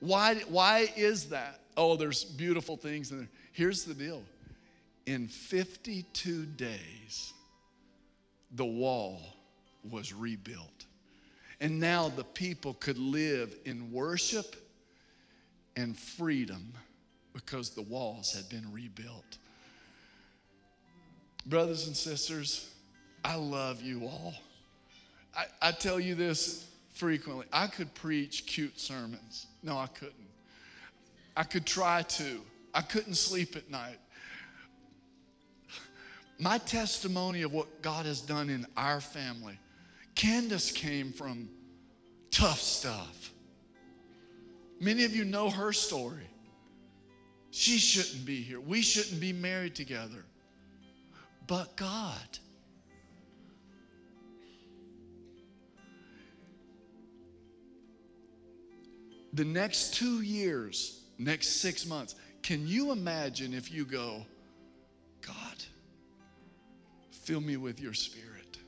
Why, 0.00 0.36
why 0.48 0.92
is 0.96 1.26
that? 1.30 1.60
Oh, 1.76 1.96
there's 1.96 2.24
beautiful 2.24 2.76
things 2.76 3.10
in 3.10 3.18
there. 3.18 3.28
Here's 3.52 3.84
the 3.84 3.94
deal 3.94 4.22
in 5.06 5.28
52 5.28 6.46
days, 6.46 7.32
the 8.52 8.64
wall 8.64 9.20
was 9.88 10.12
rebuilt. 10.12 10.86
And 11.60 11.80
now 11.80 12.08
the 12.08 12.24
people 12.24 12.74
could 12.74 12.98
live 12.98 13.56
in 13.64 13.90
worship 13.92 14.56
and 15.76 15.96
freedom 15.96 16.72
because 17.32 17.70
the 17.70 17.82
walls 17.82 18.34
had 18.34 18.48
been 18.48 18.70
rebuilt. 18.72 19.38
Brothers 21.46 21.86
and 21.86 21.96
sisters, 21.96 22.74
I 23.24 23.36
love 23.36 23.80
you 23.80 24.04
all. 24.04 24.34
I, 25.36 25.44
I 25.62 25.72
tell 25.72 26.00
you 26.00 26.16
this 26.16 26.68
frequently. 26.92 27.46
I 27.52 27.68
could 27.68 27.94
preach 27.94 28.46
cute 28.46 28.80
sermons. 28.80 29.46
No, 29.62 29.78
I 29.78 29.86
couldn't. 29.86 30.14
I 31.36 31.44
could 31.44 31.64
try 31.64 32.02
to. 32.02 32.40
I 32.74 32.82
couldn't 32.82 33.14
sleep 33.14 33.54
at 33.54 33.70
night. 33.70 33.98
My 36.38 36.58
testimony 36.58 37.42
of 37.42 37.52
what 37.52 37.80
God 37.80 38.06
has 38.06 38.20
done 38.20 38.50
in 38.50 38.66
our 38.76 39.00
family, 39.00 39.58
Candace 40.16 40.72
came 40.72 41.12
from 41.12 41.48
tough 42.30 42.60
stuff. 42.60 43.32
Many 44.80 45.04
of 45.04 45.14
you 45.14 45.24
know 45.24 45.48
her 45.48 45.72
story. 45.72 46.28
She 47.52 47.78
shouldn't 47.78 48.26
be 48.26 48.42
here. 48.42 48.60
We 48.60 48.82
shouldn't 48.82 49.20
be 49.20 49.32
married 49.32 49.74
together 49.74 50.24
but 51.46 51.76
God. 51.76 52.38
The 59.32 59.44
next 59.44 59.94
two 59.94 60.22
years, 60.22 61.02
next 61.18 61.60
six 61.60 61.84
months, 61.84 62.14
can 62.42 62.66
you 62.66 62.90
imagine 62.92 63.52
if 63.52 63.70
you 63.70 63.84
go, 63.84 64.24
God, 65.20 65.64
fill 67.10 67.40
me 67.40 67.56
with 67.56 67.78
your 67.78 67.92
spirit? 67.92 68.58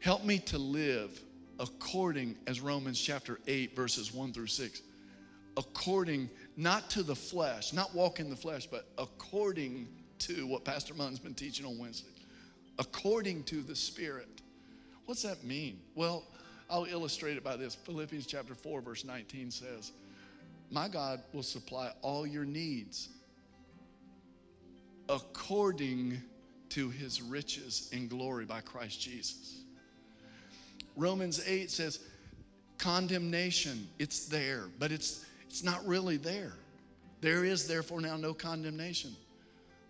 Help 0.00 0.24
me 0.24 0.38
to 0.38 0.58
live 0.58 1.20
according, 1.58 2.36
as 2.46 2.60
Romans 2.60 3.00
chapter 3.00 3.40
8, 3.48 3.74
verses 3.74 4.14
1 4.14 4.32
through 4.32 4.46
6, 4.46 4.82
according 5.56 6.30
not 6.56 6.88
to 6.90 7.02
the 7.02 7.16
flesh, 7.16 7.72
not 7.72 7.92
walk 7.94 8.20
in 8.20 8.30
the 8.30 8.36
flesh, 8.36 8.66
but 8.66 8.86
according 8.98 9.88
to 10.20 10.46
what 10.46 10.64
Pastor 10.64 10.94
Munn's 10.94 11.18
been 11.18 11.34
teaching 11.34 11.66
on 11.66 11.78
Wednesday. 11.78 12.10
According 12.78 13.44
to 13.44 13.62
the 13.62 13.74
Spirit. 13.74 14.28
What's 15.06 15.22
that 15.22 15.44
mean? 15.44 15.78
Well, 15.94 16.24
I'll 16.68 16.84
illustrate 16.84 17.36
it 17.36 17.44
by 17.44 17.56
this. 17.56 17.74
Philippians 17.74 18.26
chapter 18.26 18.54
4, 18.54 18.80
verse 18.80 19.04
19 19.04 19.50
says, 19.50 19.92
My 20.70 20.88
God 20.88 21.22
will 21.32 21.42
supply 21.42 21.92
all 22.02 22.26
your 22.26 22.44
needs 22.44 23.08
according 25.08 26.20
to 26.70 26.90
his 26.90 27.22
riches 27.22 27.88
in 27.92 28.08
glory 28.08 28.44
by 28.44 28.60
Christ 28.60 29.00
Jesus. 29.00 29.62
Romans 30.96 31.40
8 31.46 31.70
says, 31.70 32.00
condemnation, 32.78 33.88
it's 33.98 34.26
there, 34.26 34.64
but 34.78 34.92
it's 34.92 35.24
it's 35.48 35.62
not 35.62 35.86
really 35.86 36.16
there. 36.16 36.52
There 37.20 37.44
is 37.44 37.66
therefore 37.66 38.00
now 38.00 38.16
no 38.16 38.34
condemnation. 38.34 39.16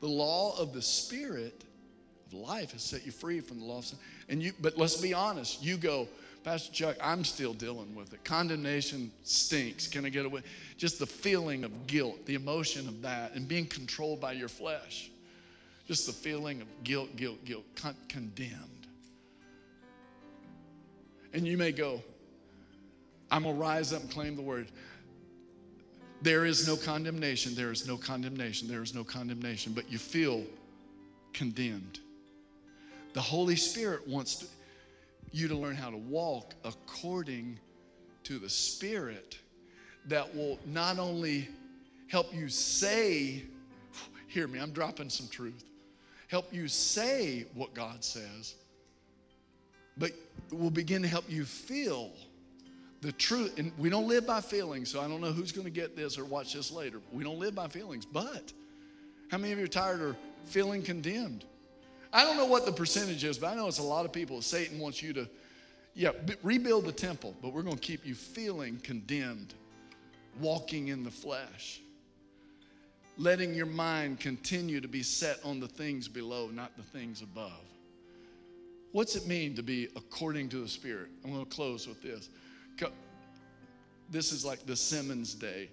The 0.00 0.08
law 0.08 0.58
of 0.58 0.72
the 0.72 0.82
Spirit 0.82 1.64
of 2.26 2.34
life 2.34 2.72
has 2.72 2.82
set 2.82 3.06
you 3.06 3.12
free 3.12 3.40
from 3.40 3.60
the 3.60 3.64
law 3.64 3.78
of 3.78 3.86
sin. 3.86 3.98
And 4.28 4.42
you, 4.42 4.52
but 4.60 4.76
let's 4.76 4.96
be 4.96 5.14
honest, 5.14 5.62
you 5.62 5.76
go, 5.76 6.08
Pastor 6.44 6.72
Chuck, 6.72 6.96
I'm 7.02 7.24
still 7.24 7.54
dealing 7.54 7.92
with 7.94 8.12
it. 8.12 8.22
Condemnation 8.22 9.10
stinks. 9.24 9.88
Can 9.88 10.04
I 10.04 10.10
get 10.10 10.26
away? 10.26 10.42
Just 10.76 10.98
the 10.98 11.06
feeling 11.06 11.64
of 11.64 11.86
guilt, 11.88 12.24
the 12.26 12.34
emotion 12.34 12.86
of 12.86 13.02
that, 13.02 13.34
and 13.34 13.48
being 13.48 13.66
controlled 13.66 14.20
by 14.20 14.32
your 14.32 14.48
flesh. 14.48 15.10
Just 15.88 16.06
the 16.06 16.12
feeling 16.12 16.60
of 16.60 16.68
guilt, 16.84 17.16
guilt, 17.16 17.44
guilt, 17.44 17.64
con- 17.74 17.96
condemned. 18.08 18.86
And 21.32 21.46
you 21.46 21.56
may 21.56 21.72
go, 21.72 22.02
I'm 23.30 23.42
going 23.42 23.56
to 23.56 23.60
rise 23.60 23.92
up 23.92 24.02
and 24.02 24.10
claim 24.10 24.36
the 24.36 24.42
word. 24.42 24.68
There 26.26 26.44
is 26.44 26.66
no 26.66 26.74
condemnation. 26.74 27.54
There 27.54 27.70
is 27.70 27.86
no 27.86 27.96
condemnation. 27.96 28.66
There 28.66 28.82
is 28.82 28.92
no 28.92 29.04
condemnation. 29.04 29.72
But 29.72 29.88
you 29.92 29.96
feel 29.96 30.42
condemned. 31.32 32.00
The 33.12 33.20
Holy 33.20 33.54
Spirit 33.54 34.08
wants 34.08 34.34
to, 34.34 34.46
you 35.30 35.46
to 35.46 35.54
learn 35.54 35.76
how 35.76 35.88
to 35.88 35.96
walk 35.96 36.56
according 36.64 37.60
to 38.24 38.40
the 38.40 38.50
Spirit 38.50 39.38
that 40.08 40.34
will 40.34 40.58
not 40.66 40.98
only 40.98 41.48
help 42.08 42.34
you 42.34 42.48
say, 42.48 43.44
hear 44.26 44.48
me, 44.48 44.58
I'm 44.58 44.72
dropping 44.72 45.10
some 45.10 45.28
truth, 45.28 45.64
help 46.26 46.52
you 46.52 46.66
say 46.66 47.46
what 47.54 47.72
God 47.72 48.02
says, 48.02 48.56
but 49.96 50.10
will 50.50 50.70
begin 50.70 51.02
to 51.02 51.08
help 51.08 51.30
you 51.30 51.44
feel 51.44 52.10
the 53.06 53.12
truth, 53.12 53.58
and 53.58 53.72
we 53.78 53.88
don't 53.88 54.08
live 54.08 54.26
by 54.26 54.40
feelings, 54.40 54.90
so 54.90 55.00
I 55.00 55.06
don't 55.06 55.20
know 55.20 55.32
who's 55.32 55.52
going 55.52 55.64
to 55.64 55.70
get 55.70 55.96
this 55.96 56.18
or 56.18 56.24
watch 56.24 56.52
this 56.52 56.72
later. 56.72 57.00
We 57.12 57.22
don't 57.22 57.38
live 57.38 57.54
by 57.54 57.68
feelings, 57.68 58.04
but 58.04 58.52
how 59.30 59.38
many 59.38 59.52
of 59.52 59.58
you 59.58 59.64
are 59.64 59.68
tired 59.68 60.02
of 60.02 60.16
feeling 60.44 60.82
condemned? 60.82 61.44
I 62.12 62.24
don't 62.24 62.36
know 62.36 62.46
what 62.46 62.66
the 62.66 62.72
percentage 62.72 63.24
is, 63.24 63.38
but 63.38 63.48
I 63.48 63.54
know 63.54 63.68
it's 63.68 63.78
a 63.78 63.82
lot 63.82 64.04
of 64.04 64.12
people. 64.12 64.42
Satan 64.42 64.78
wants 64.78 65.02
you 65.02 65.12
to, 65.12 65.28
yeah, 65.94 66.10
rebuild 66.42 66.84
the 66.84 66.92
temple, 66.92 67.34
but 67.40 67.52
we're 67.52 67.62
going 67.62 67.76
to 67.76 67.82
keep 67.82 68.04
you 68.04 68.14
feeling 68.14 68.78
condemned, 68.82 69.54
walking 70.40 70.88
in 70.88 71.04
the 71.04 71.10
flesh, 71.10 71.80
letting 73.18 73.54
your 73.54 73.66
mind 73.66 74.18
continue 74.18 74.80
to 74.80 74.88
be 74.88 75.02
set 75.02 75.38
on 75.44 75.60
the 75.60 75.68
things 75.68 76.08
below, 76.08 76.48
not 76.48 76.76
the 76.76 76.82
things 76.82 77.22
above. 77.22 77.52
What's 78.92 79.14
it 79.14 79.26
mean 79.26 79.54
to 79.56 79.62
be 79.62 79.88
according 79.94 80.48
to 80.50 80.58
the 80.58 80.68
Spirit? 80.68 81.08
I'm 81.24 81.32
going 81.32 81.44
to 81.44 81.50
close 81.54 81.86
with 81.86 82.02
this. 82.02 82.30
This 84.08 84.32
is 84.32 84.44
like 84.44 84.64
the 84.66 84.76
Simmons 84.76 85.34
Day. 85.34 85.68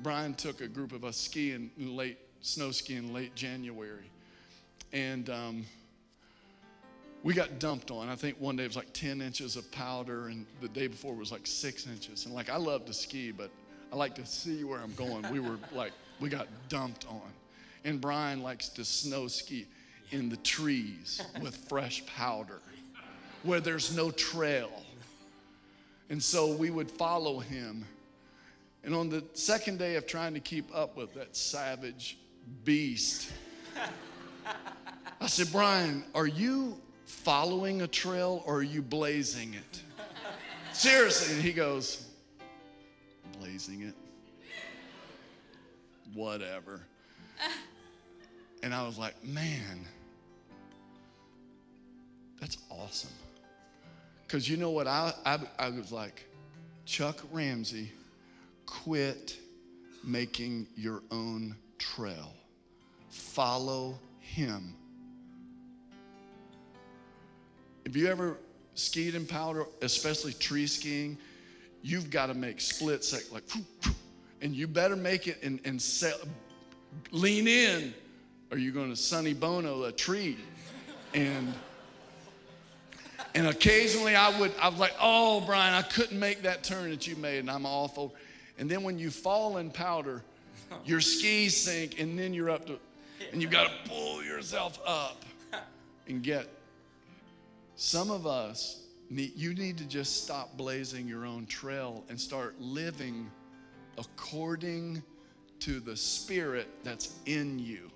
Brian 0.00 0.34
took 0.34 0.60
a 0.60 0.68
group 0.68 0.92
of 0.92 1.04
us 1.04 1.16
skiing 1.16 1.70
late, 1.76 2.18
snow 2.40 2.70
skiing 2.70 3.12
late 3.12 3.34
January. 3.34 4.10
And 4.92 5.28
um, 5.28 5.66
we 7.22 7.34
got 7.34 7.58
dumped 7.58 7.90
on. 7.90 8.08
I 8.08 8.14
think 8.14 8.40
one 8.40 8.56
day 8.56 8.64
it 8.64 8.68
was 8.68 8.76
like 8.76 8.92
10 8.94 9.20
inches 9.20 9.56
of 9.56 9.70
powder, 9.70 10.28
and 10.28 10.46
the 10.60 10.68
day 10.68 10.86
before 10.86 11.14
was 11.14 11.30
like 11.30 11.46
six 11.46 11.86
inches. 11.86 12.24
And 12.24 12.34
like, 12.34 12.48
I 12.48 12.56
love 12.56 12.86
to 12.86 12.94
ski, 12.94 13.32
but 13.32 13.50
I 13.92 13.96
like 13.96 14.14
to 14.14 14.24
see 14.24 14.64
where 14.64 14.80
I'm 14.80 14.94
going. 14.94 15.30
We 15.30 15.40
were 15.40 15.58
like, 15.74 15.92
we 16.20 16.30
got 16.30 16.46
dumped 16.68 17.06
on. 17.08 17.20
And 17.84 18.00
Brian 18.00 18.42
likes 18.42 18.68
to 18.70 18.84
snow 18.84 19.26
ski 19.28 19.66
in 20.10 20.30
the 20.30 20.36
trees 20.38 21.20
with 21.42 21.54
fresh 21.68 22.04
powder 22.06 22.60
where 23.42 23.60
there's 23.60 23.94
no 23.94 24.10
trail. 24.10 24.70
And 26.10 26.22
so 26.22 26.52
we 26.52 26.70
would 26.70 26.90
follow 26.90 27.38
him. 27.38 27.84
And 28.84 28.94
on 28.94 29.08
the 29.08 29.22
second 29.34 29.78
day 29.78 29.96
of 29.96 30.06
trying 30.06 30.34
to 30.34 30.40
keep 30.40 30.74
up 30.74 30.96
with 30.96 31.12
that 31.14 31.36
savage 31.36 32.18
beast, 32.64 33.30
I 35.20 35.26
said, 35.26 35.48
Brian, 35.52 36.04
are 36.14 36.26
you 36.26 36.80
following 37.04 37.82
a 37.82 37.86
trail 37.86 38.42
or 38.46 38.56
are 38.56 38.62
you 38.62 38.80
blazing 38.80 39.54
it? 39.54 39.82
Seriously. 40.72 41.34
And 41.34 41.42
he 41.42 41.52
goes, 41.52 42.06
blazing 43.38 43.82
it. 43.82 43.94
Whatever. 46.14 46.80
And 48.62 48.72
I 48.74 48.86
was 48.86 48.98
like, 48.98 49.22
man, 49.24 49.86
that's 52.40 52.58
awesome. 52.70 53.10
Because 54.28 54.46
you 54.46 54.58
know 54.58 54.70
what? 54.70 54.86
I, 54.86 55.14
I, 55.24 55.38
I 55.58 55.70
was 55.70 55.90
like, 55.90 56.26
Chuck 56.84 57.18
Ramsey, 57.32 57.90
quit 58.66 59.38
making 60.04 60.66
your 60.76 61.02
own 61.10 61.56
trail. 61.78 62.34
Follow 63.08 63.98
him. 64.20 64.74
If 67.86 67.96
you 67.96 68.06
ever 68.08 68.36
skied 68.74 69.14
in 69.14 69.24
powder, 69.24 69.64
especially 69.80 70.34
tree 70.34 70.66
skiing? 70.66 71.16
You've 71.80 72.10
got 72.10 72.26
to 72.26 72.34
make 72.34 72.60
split 72.60 73.10
like, 73.32 73.44
and 74.42 74.54
you 74.54 74.66
better 74.66 74.96
make 74.96 75.26
it 75.26 75.42
and, 75.42 75.58
and 75.64 75.80
lean 77.12 77.48
in, 77.48 77.94
or 78.52 78.58
you're 78.58 78.74
going 78.74 78.90
to 78.90 78.96
Sonny 78.96 79.32
Bono 79.32 79.84
a 79.84 79.92
tree. 79.92 80.36
And 81.14 81.54
and 83.34 83.46
occasionally 83.46 84.14
I 84.14 84.38
would, 84.40 84.52
I 84.60 84.68
was 84.68 84.78
like, 84.78 84.94
oh, 85.00 85.42
Brian, 85.46 85.74
I 85.74 85.82
couldn't 85.82 86.18
make 86.18 86.42
that 86.42 86.62
turn 86.62 86.90
that 86.90 87.06
you 87.06 87.16
made, 87.16 87.38
and 87.38 87.50
I'm 87.50 87.66
awful. 87.66 88.14
And 88.58 88.70
then 88.70 88.82
when 88.82 88.98
you 88.98 89.10
fall 89.10 89.58
in 89.58 89.70
powder, 89.70 90.22
Your 90.84 91.00
skis 91.00 91.56
sink, 91.56 92.00
and 92.00 92.18
then 92.18 92.34
you're 92.34 92.50
up 92.50 92.66
to, 92.66 92.78
and 93.32 93.42
you've 93.42 93.50
got 93.50 93.68
to 93.68 93.90
pull 93.90 94.22
yourself 94.22 94.78
up 94.86 95.24
and 96.06 96.22
get. 96.22 96.48
Some 97.76 98.10
of 98.10 98.26
us, 98.26 98.82
need, 99.10 99.32
you 99.36 99.54
need 99.54 99.78
to 99.78 99.84
just 99.84 100.24
stop 100.24 100.56
blazing 100.56 101.06
your 101.06 101.24
own 101.24 101.46
trail 101.46 102.04
and 102.08 102.20
start 102.20 102.60
living 102.60 103.30
according 103.98 105.02
to 105.60 105.80
the 105.80 105.96
Spirit 105.96 106.68
that's 106.84 107.14
in 107.26 107.58
you. 107.58 107.90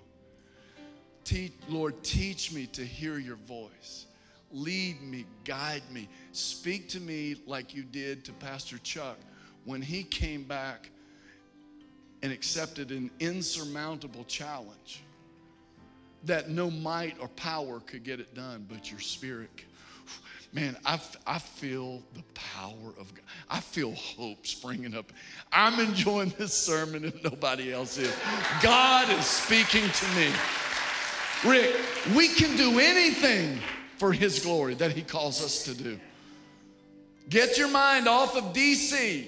Lord, 1.69 2.01
teach 2.03 2.51
me 2.51 2.67
to 2.67 2.83
hear 2.83 3.17
your 3.17 3.37
voice. 3.37 4.05
Lead 4.53 5.01
me, 5.01 5.25
guide 5.43 5.83
me. 5.91 6.07
Speak 6.31 6.87
to 6.89 6.99
me 6.99 7.35
like 7.45 7.73
you 7.75 7.83
did 7.83 8.23
to 8.25 8.33
Pastor 8.33 8.77
Chuck 8.79 9.17
when 9.65 9.81
he 9.81 10.03
came 10.03 10.43
back 10.43 10.89
and 12.21 12.31
accepted 12.31 12.91
an 12.91 13.09
insurmountable 13.19 14.23
challenge 14.25 15.03
that 16.25 16.49
no 16.49 16.69
might 16.69 17.17
or 17.19 17.27
power 17.29 17.81
could 17.81 18.03
get 18.03 18.19
it 18.19 18.33
done, 18.33 18.65
but 18.69 18.89
your 18.89 18.99
spirit. 18.99 19.49
Man, 20.53 20.77
I, 20.85 20.99
I 21.25 21.39
feel 21.39 22.03
the 22.13 22.21
power 22.35 22.93
of 22.99 23.13
God. 23.13 23.25
I 23.49 23.59
feel 23.59 23.91
hope 23.93 24.45
springing 24.45 24.95
up. 24.95 25.11
I'm 25.51 25.79
enjoying 25.79 26.31
this 26.37 26.53
sermon 26.53 27.05
if 27.05 27.23
nobody 27.23 27.73
else 27.73 27.97
is. 27.97 28.13
God 28.61 29.09
is 29.09 29.25
speaking 29.25 29.89
to 29.89 30.07
me. 30.15 30.31
Rick, 31.43 31.75
we 32.15 32.27
can 32.27 32.55
do 32.55 32.79
anything 32.79 33.59
for 34.03 34.11
His 34.11 34.41
glory 34.41 34.73
that 34.73 34.91
He 34.91 35.01
calls 35.01 35.41
us 35.41 35.63
to 35.63 35.73
do. 35.73 35.97
Get 37.29 37.57
your 37.57 37.69
mind 37.69 38.09
off 38.09 38.35
of 38.35 38.53
DC. 38.53 39.27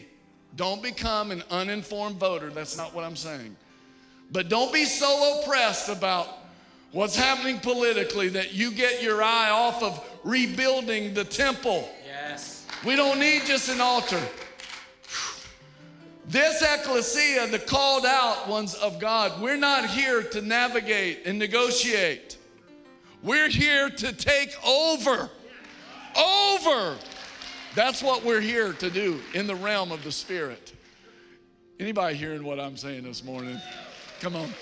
Don't 0.58 0.84
become 0.84 1.32
an 1.32 1.44
uninformed 1.50 2.18
voter. 2.18 2.50
That's 2.50 2.76
not 2.76 2.94
what 2.94 3.06
I'm 3.06 3.16
saying. 3.16 3.56
But 4.34 4.50
don't 4.50 4.74
be 4.74 4.84
so 4.84 5.40
oppressed 5.40 5.88
about 5.88 6.28
what's 6.92 7.16
happening 7.16 7.62
politically 7.62 8.28
that 8.28 8.54
you 8.54 8.70
get 8.70 9.02
your 9.02 9.24
eye 9.24 9.50
off 9.50 9.82
of 9.82 10.06
rebuilding 10.26 11.14
the 11.14 11.24
temple. 11.24 11.88
Yes. 12.06 12.68
We 12.86 12.98
don't 12.98 13.18
need 13.18 13.44
just 13.46 13.70
an 13.70 13.80
altar. 13.80 14.22
This 16.28 16.62
ecclesia, 16.62 17.48
the 17.48 17.60
called 17.60 18.06
out 18.06 18.50
ones 18.50 18.74
of 18.74 19.00
God, 19.00 19.42
we're 19.42 19.56
not 19.56 19.90
here 19.90 20.22
to 20.22 20.42
navigate 20.42 21.22
and 21.26 21.40
negotiate. 21.40 22.35
We're 23.26 23.50
here 23.50 23.90
to 23.90 24.14
take 24.14 24.56
over. 24.64 25.32
Over. 26.16 26.96
That's 27.74 28.04
what 28.04 28.24
we're 28.24 28.40
here 28.40 28.74
to 28.74 28.90
do 28.92 29.20
in 29.34 29.48
the 29.48 29.56
realm 29.56 29.92
of 29.92 30.04
the 30.04 30.12
spirit. 30.12 30.74
Anybody 31.80 32.16
hearing 32.16 32.44
what 32.44 32.60
I'm 32.60 32.78
saying 32.78 33.04
this 33.04 33.24
morning? 33.24 33.60
Come 34.20 34.36
on. 34.36 34.54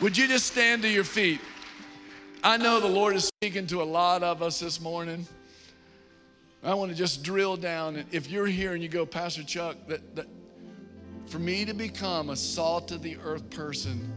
Would 0.00 0.16
you 0.16 0.26
just 0.26 0.46
stand 0.46 0.82
to 0.82 0.88
your 0.88 1.04
feet? 1.04 1.40
I 2.42 2.56
know 2.56 2.80
the 2.80 2.88
Lord 2.88 3.14
is 3.14 3.26
speaking 3.26 3.68
to 3.68 3.82
a 3.82 3.84
lot 3.84 4.24
of 4.24 4.42
us 4.42 4.58
this 4.58 4.80
morning. 4.80 5.24
I 6.64 6.74
want 6.74 6.90
to 6.90 6.96
just 6.96 7.22
drill 7.22 7.56
down. 7.56 8.04
If 8.10 8.28
you're 8.28 8.46
here 8.46 8.72
and 8.72 8.82
you 8.82 8.88
go, 8.88 9.06
Pastor 9.06 9.44
Chuck, 9.44 9.76
that, 9.86 10.16
that 10.16 10.26
for 11.26 11.38
me 11.38 11.64
to 11.64 11.72
become 11.72 12.30
a 12.30 12.36
salt 12.36 12.90
of 12.90 13.00
the 13.00 13.16
earth 13.22 13.48
person, 13.50 14.12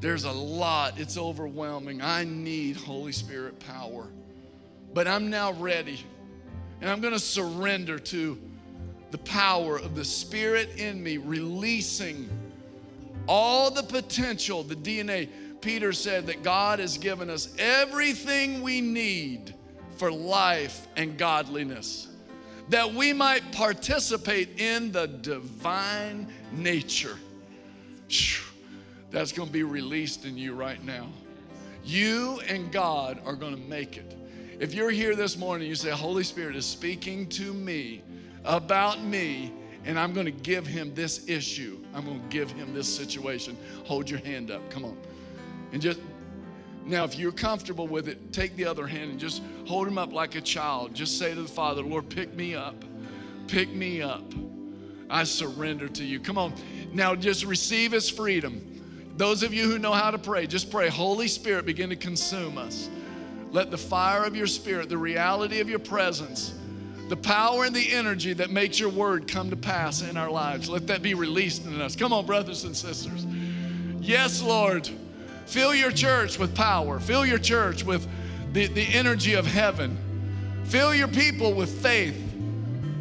there's 0.00 0.24
a 0.24 0.32
lot. 0.32 0.98
It's 0.98 1.18
overwhelming. 1.18 2.00
I 2.00 2.24
need 2.24 2.76
Holy 2.76 3.12
Spirit 3.12 3.58
power. 3.60 4.06
But 4.94 5.06
I'm 5.06 5.30
now 5.30 5.52
ready. 5.52 6.04
And 6.80 6.90
I'm 6.90 7.00
going 7.00 7.12
to 7.12 7.20
surrender 7.20 7.98
to 7.98 8.38
the 9.10 9.18
power 9.18 9.76
of 9.76 9.94
the 9.94 10.04
Spirit 10.04 10.78
in 10.78 11.02
me, 11.02 11.18
releasing 11.18 12.28
all 13.28 13.70
the 13.70 13.82
potential, 13.82 14.62
the 14.62 14.76
DNA. 14.76 15.28
Peter 15.60 15.92
said 15.92 16.26
that 16.26 16.42
God 16.42 16.78
has 16.78 16.96
given 16.96 17.28
us 17.28 17.54
everything 17.58 18.62
we 18.62 18.80
need 18.80 19.54
for 19.96 20.10
life 20.10 20.88
and 20.96 21.18
godliness, 21.18 22.08
that 22.70 22.94
we 22.94 23.12
might 23.12 23.52
participate 23.52 24.58
in 24.58 24.90
the 24.92 25.06
divine 25.06 26.32
nature. 26.52 27.18
That's 29.10 29.32
going 29.32 29.48
to 29.48 29.52
be 29.52 29.62
released 29.62 30.24
in 30.24 30.38
you 30.38 30.54
right 30.54 30.82
now. 30.84 31.08
You 31.84 32.40
and 32.48 32.70
God 32.70 33.20
are 33.24 33.34
going 33.34 33.54
to 33.54 33.60
make 33.60 33.96
it. 33.96 34.16
If 34.60 34.74
you're 34.74 34.90
here 34.90 35.16
this 35.16 35.36
morning, 35.36 35.68
you 35.68 35.74
say, 35.74 35.90
Holy 35.90 36.22
Spirit 36.22 36.54
is 36.54 36.66
speaking 36.66 37.28
to 37.30 37.54
me 37.54 38.02
about 38.44 39.02
me, 39.02 39.52
and 39.84 39.98
I'm 39.98 40.12
going 40.12 40.26
to 40.26 40.32
give 40.32 40.66
him 40.66 40.94
this 40.94 41.28
issue. 41.28 41.78
I'm 41.94 42.04
going 42.04 42.20
to 42.20 42.28
give 42.28 42.50
him 42.52 42.74
this 42.74 42.86
situation. 42.86 43.56
Hold 43.84 44.08
your 44.10 44.20
hand 44.20 44.50
up. 44.50 44.68
Come 44.70 44.84
on. 44.84 44.98
And 45.72 45.80
just 45.80 46.00
now, 46.84 47.04
if 47.04 47.18
you're 47.18 47.32
comfortable 47.32 47.86
with 47.86 48.08
it, 48.08 48.32
take 48.32 48.54
the 48.56 48.66
other 48.66 48.86
hand 48.86 49.10
and 49.10 49.20
just 49.20 49.42
hold 49.66 49.88
him 49.88 49.98
up 49.98 50.12
like 50.12 50.34
a 50.34 50.40
child. 50.40 50.94
Just 50.94 51.18
say 51.18 51.34
to 51.34 51.42
the 51.42 51.48
Father, 51.48 51.82
Lord, 51.82 52.08
pick 52.08 52.34
me 52.34 52.54
up. 52.54 52.84
Pick 53.46 53.72
me 53.72 54.02
up. 54.02 54.24
I 55.08 55.24
surrender 55.24 55.88
to 55.88 56.04
you. 56.04 56.20
Come 56.20 56.38
on. 56.38 56.54
Now, 56.92 57.14
just 57.14 57.44
receive 57.44 57.92
his 57.92 58.08
freedom. 58.08 58.69
Those 59.20 59.42
of 59.42 59.52
you 59.52 59.70
who 59.70 59.78
know 59.78 59.92
how 59.92 60.10
to 60.10 60.16
pray, 60.16 60.46
just 60.46 60.70
pray, 60.70 60.88
Holy 60.88 61.28
Spirit, 61.28 61.66
begin 61.66 61.90
to 61.90 61.96
consume 61.96 62.56
us. 62.56 62.88
Let 63.52 63.70
the 63.70 63.76
fire 63.76 64.24
of 64.24 64.34
your 64.34 64.46
spirit, 64.46 64.88
the 64.88 64.96
reality 64.96 65.60
of 65.60 65.68
your 65.68 65.78
presence, 65.78 66.54
the 67.10 67.18
power 67.18 67.66
and 67.66 67.76
the 67.76 67.92
energy 67.92 68.32
that 68.32 68.48
makes 68.48 68.80
your 68.80 68.88
word 68.88 69.28
come 69.28 69.50
to 69.50 69.56
pass 69.56 70.00
in 70.00 70.16
our 70.16 70.30
lives, 70.30 70.70
let 70.70 70.86
that 70.86 71.02
be 71.02 71.12
released 71.12 71.66
in 71.66 71.82
us. 71.82 71.94
Come 71.94 72.14
on, 72.14 72.24
brothers 72.24 72.64
and 72.64 72.74
sisters. 72.74 73.26
Yes, 74.00 74.40
Lord. 74.40 74.88
Fill 75.44 75.74
your 75.74 75.90
church 75.90 76.38
with 76.38 76.54
power. 76.54 76.98
Fill 76.98 77.26
your 77.26 77.38
church 77.38 77.84
with 77.84 78.08
the, 78.54 78.68
the 78.68 78.86
energy 78.94 79.34
of 79.34 79.44
heaven. 79.44 79.98
Fill 80.64 80.94
your 80.94 81.08
people 81.08 81.52
with 81.52 81.68
faith 81.82 82.16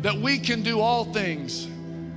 that 0.02 0.18
we 0.18 0.38
can 0.38 0.64
do 0.64 0.82
all 0.82 1.06
things 1.14 1.70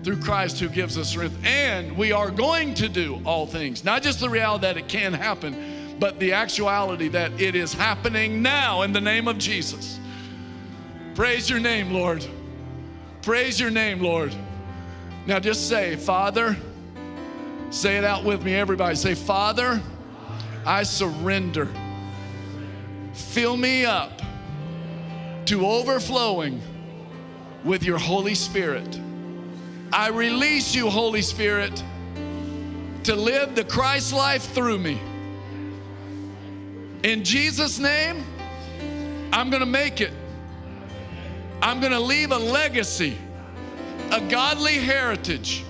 through 0.03 0.21
Christ 0.21 0.59
who 0.59 0.69
gives 0.69 0.99
us 0.99 1.11
strength. 1.11 1.37
And 1.45 1.97
we 1.97 2.13
are 2.13 2.31
going 2.31 2.75
to 2.75 2.89
do 2.89 3.21
all 3.25 3.47
things. 3.47 3.85
Not 3.85 4.03
just 4.03 4.21
the 4.21 4.29
reality 4.29 4.63
that 4.63 4.77
it 4.77 4.89
can 4.89 5.13
happen, 5.13 5.97
but 5.99 6.19
the 6.19 6.33
actuality 6.33 7.09
that 7.09 7.41
it 7.41 7.55
is 7.55 7.73
happening 7.73 8.43
now 8.43 8.83
in 8.83 8.93
the 8.93 9.01
name 9.01 9.29
of 9.29 9.39
Jesus. 9.39 10.01
Praise 11.15 11.49
your 11.49 11.61
name, 11.61 11.93
Lord. 11.93 12.27
Praise 13.23 13.61
your 13.61 13.71
name, 13.71 14.01
Lord. 14.01 14.35
Now 15.27 15.39
just 15.39 15.69
say, 15.69 15.95
Father, 15.95 16.57
say 17.71 17.97
it 17.97 18.05
out 18.05 18.25
with 18.25 18.43
me, 18.43 18.55
everybody. 18.55 18.97
Say, 18.97 19.15
Father, 19.15 19.81
I 20.67 20.83
surrender. 20.83 21.69
Fill 23.13 23.57
me 23.57 23.85
up 23.85 24.21
to 25.47 25.67
overflowing 25.67 26.61
with 27.65 27.85
your 27.85 27.99
Holy 27.99 28.35
Spirit. 28.35 28.99
I 29.93 30.09
release 30.09 30.75
you, 30.75 30.89
Holy 30.89 31.21
Spirit, 31.21 31.83
to 33.05 33.15
live 33.15 33.55
the 33.55 33.65
Christ 33.65 34.15
life 34.15 34.43
through 34.55 34.79
me. 34.79 34.99
In 37.03 37.23
Jesus' 37.25 37.79
name, 37.79 38.25
I'm 39.35 39.51
to 39.51 39.67
make 39.67 40.01
it. 40.01 40.13
I'm 41.61 41.83
to 41.83 42.01
leave 42.01 42.33
a 42.33 42.39
legacy, 42.39 43.19
a 44.11 44.21
godly 44.23 44.79
heritage. 44.79 45.65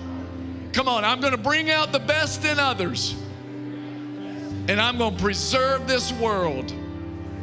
Come 0.71 0.87
on, 0.87 1.03
I'm 1.03 1.21
to 1.21 1.37
bring 1.37 1.69
out 1.69 1.91
the 1.91 1.99
best 1.99 2.45
in 2.45 2.59
others. 2.59 3.15
And 4.69 4.79
I'm 4.79 4.99
to 4.99 5.11
preserve 5.11 5.85
this 5.85 6.13
world 6.13 6.71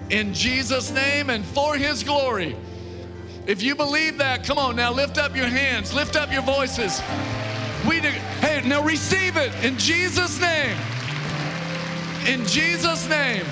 in 0.09 0.33
Jesus' 0.33 0.91
name 0.91 1.29
and 1.29 1.45
for 1.45 1.77
His 1.77 2.03
glory. 2.03 2.57
If 3.51 3.65
you 3.65 3.75
believe 3.75 4.19
that, 4.19 4.45
come 4.45 4.59
on 4.59 4.77
now, 4.77 4.93
lift 4.93 5.19
up 5.19 5.35
your 5.35 5.49
hands, 5.49 5.93
lift 5.93 6.15
up 6.15 6.31
your 6.31 6.43
voices. 6.43 7.03
We 7.85 7.99
do, 7.99 8.07
hey, 8.39 8.63
now 8.65 8.81
receive 8.81 9.37
it 9.37 9.53
in 9.65 9.77
Jesus' 9.77 10.41
name. 10.41 10.77
In 12.29 12.47
Jesus' 12.47 13.09
name. 13.09 13.45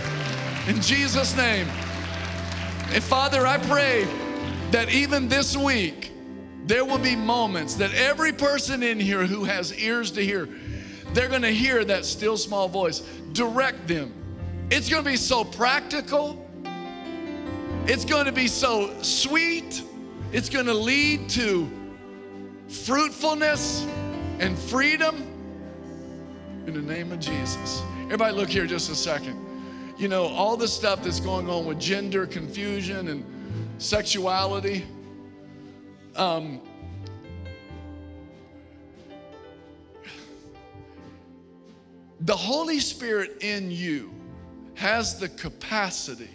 In 0.69 0.81
Jesus' 0.81 1.37
name. 1.37 1.67
And 2.93 3.03
Father, 3.03 3.45
I 3.45 3.59
pray 3.59 4.07
that 4.71 4.89
even 4.89 5.29
this 5.29 5.57
week, 5.57 6.13
there 6.65 6.85
will 6.85 6.99
be 6.99 7.17
moments 7.17 7.75
that 7.75 7.93
every 7.95 8.33
person 8.33 8.85
in 8.85 9.01
here 9.01 9.27
who 9.27 9.43
has 9.43 9.77
ears 9.81 10.13
to 10.13 10.25
hear, 10.25 10.49
they're 11.13 11.29
to 11.43 11.51
hear 11.51 11.85
that 11.85 12.05
still 12.05 12.37
small 12.37 12.69
voice. 12.69 13.01
Direct 13.33 13.89
them. 13.89 14.15
It's 14.71 14.89
to 15.03 15.11
be 15.11 15.17
so 15.17 15.43
practical. 15.43 16.49
It's 17.87 18.05
to 18.27 18.33
be 18.33 18.47
so 18.47 18.95
sweet. 19.03 19.87
It's 20.31 20.51
going 20.51 20.67
to 20.67 20.75
lead 20.75 21.31
to 21.31 21.67
fruitfulness 22.69 23.87
and 24.39 24.59
freedom 24.59 25.17
in 26.67 26.75
the 26.75 26.83
name 26.83 27.13
of 27.13 27.19
Jesus. 27.19 27.83
Everybody, 28.05 28.37
look 28.37 28.51
here 28.51 28.67
just 28.67 28.91
a 28.91 28.95
second. 28.95 29.43
You 29.97 30.09
know, 30.09 30.27
all 30.27 30.57
the 30.57 30.69
stuff 30.69 31.03
that's 31.03 31.19
going 31.19 31.49
on 31.49 31.65
with 31.65 31.81
gender 31.81 32.27
confusion 32.27 33.09
and 33.09 33.25
sexuality. 33.79 34.85
Um, 36.15 36.61
The 42.21 42.37
Holy 42.37 42.79
Spirit 42.79 43.39
in 43.41 43.71
you 43.71 44.13
has 44.75 45.19
the 45.19 45.31
capacity 45.31 46.29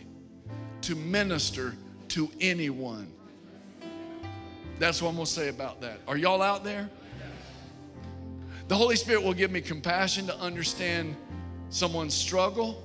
to 0.81 0.95
minister 0.95 1.75
to 2.07 2.31
anyone. 2.41 3.12
That's 4.79 5.01
what 5.01 5.09
I'm 5.09 5.15
going 5.15 5.25
to 5.25 5.31
say 5.31 5.49
about 5.49 5.81
that. 5.81 5.99
Are 6.07 6.17
y'all 6.17 6.41
out 6.41 6.63
there? 6.63 6.89
The 8.67 8.75
Holy 8.75 8.95
Spirit 8.95 9.23
will 9.23 9.33
give 9.33 9.51
me 9.51 9.61
compassion 9.61 10.25
to 10.27 10.37
understand 10.39 11.15
someone's 11.69 12.13
struggle. 12.13 12.81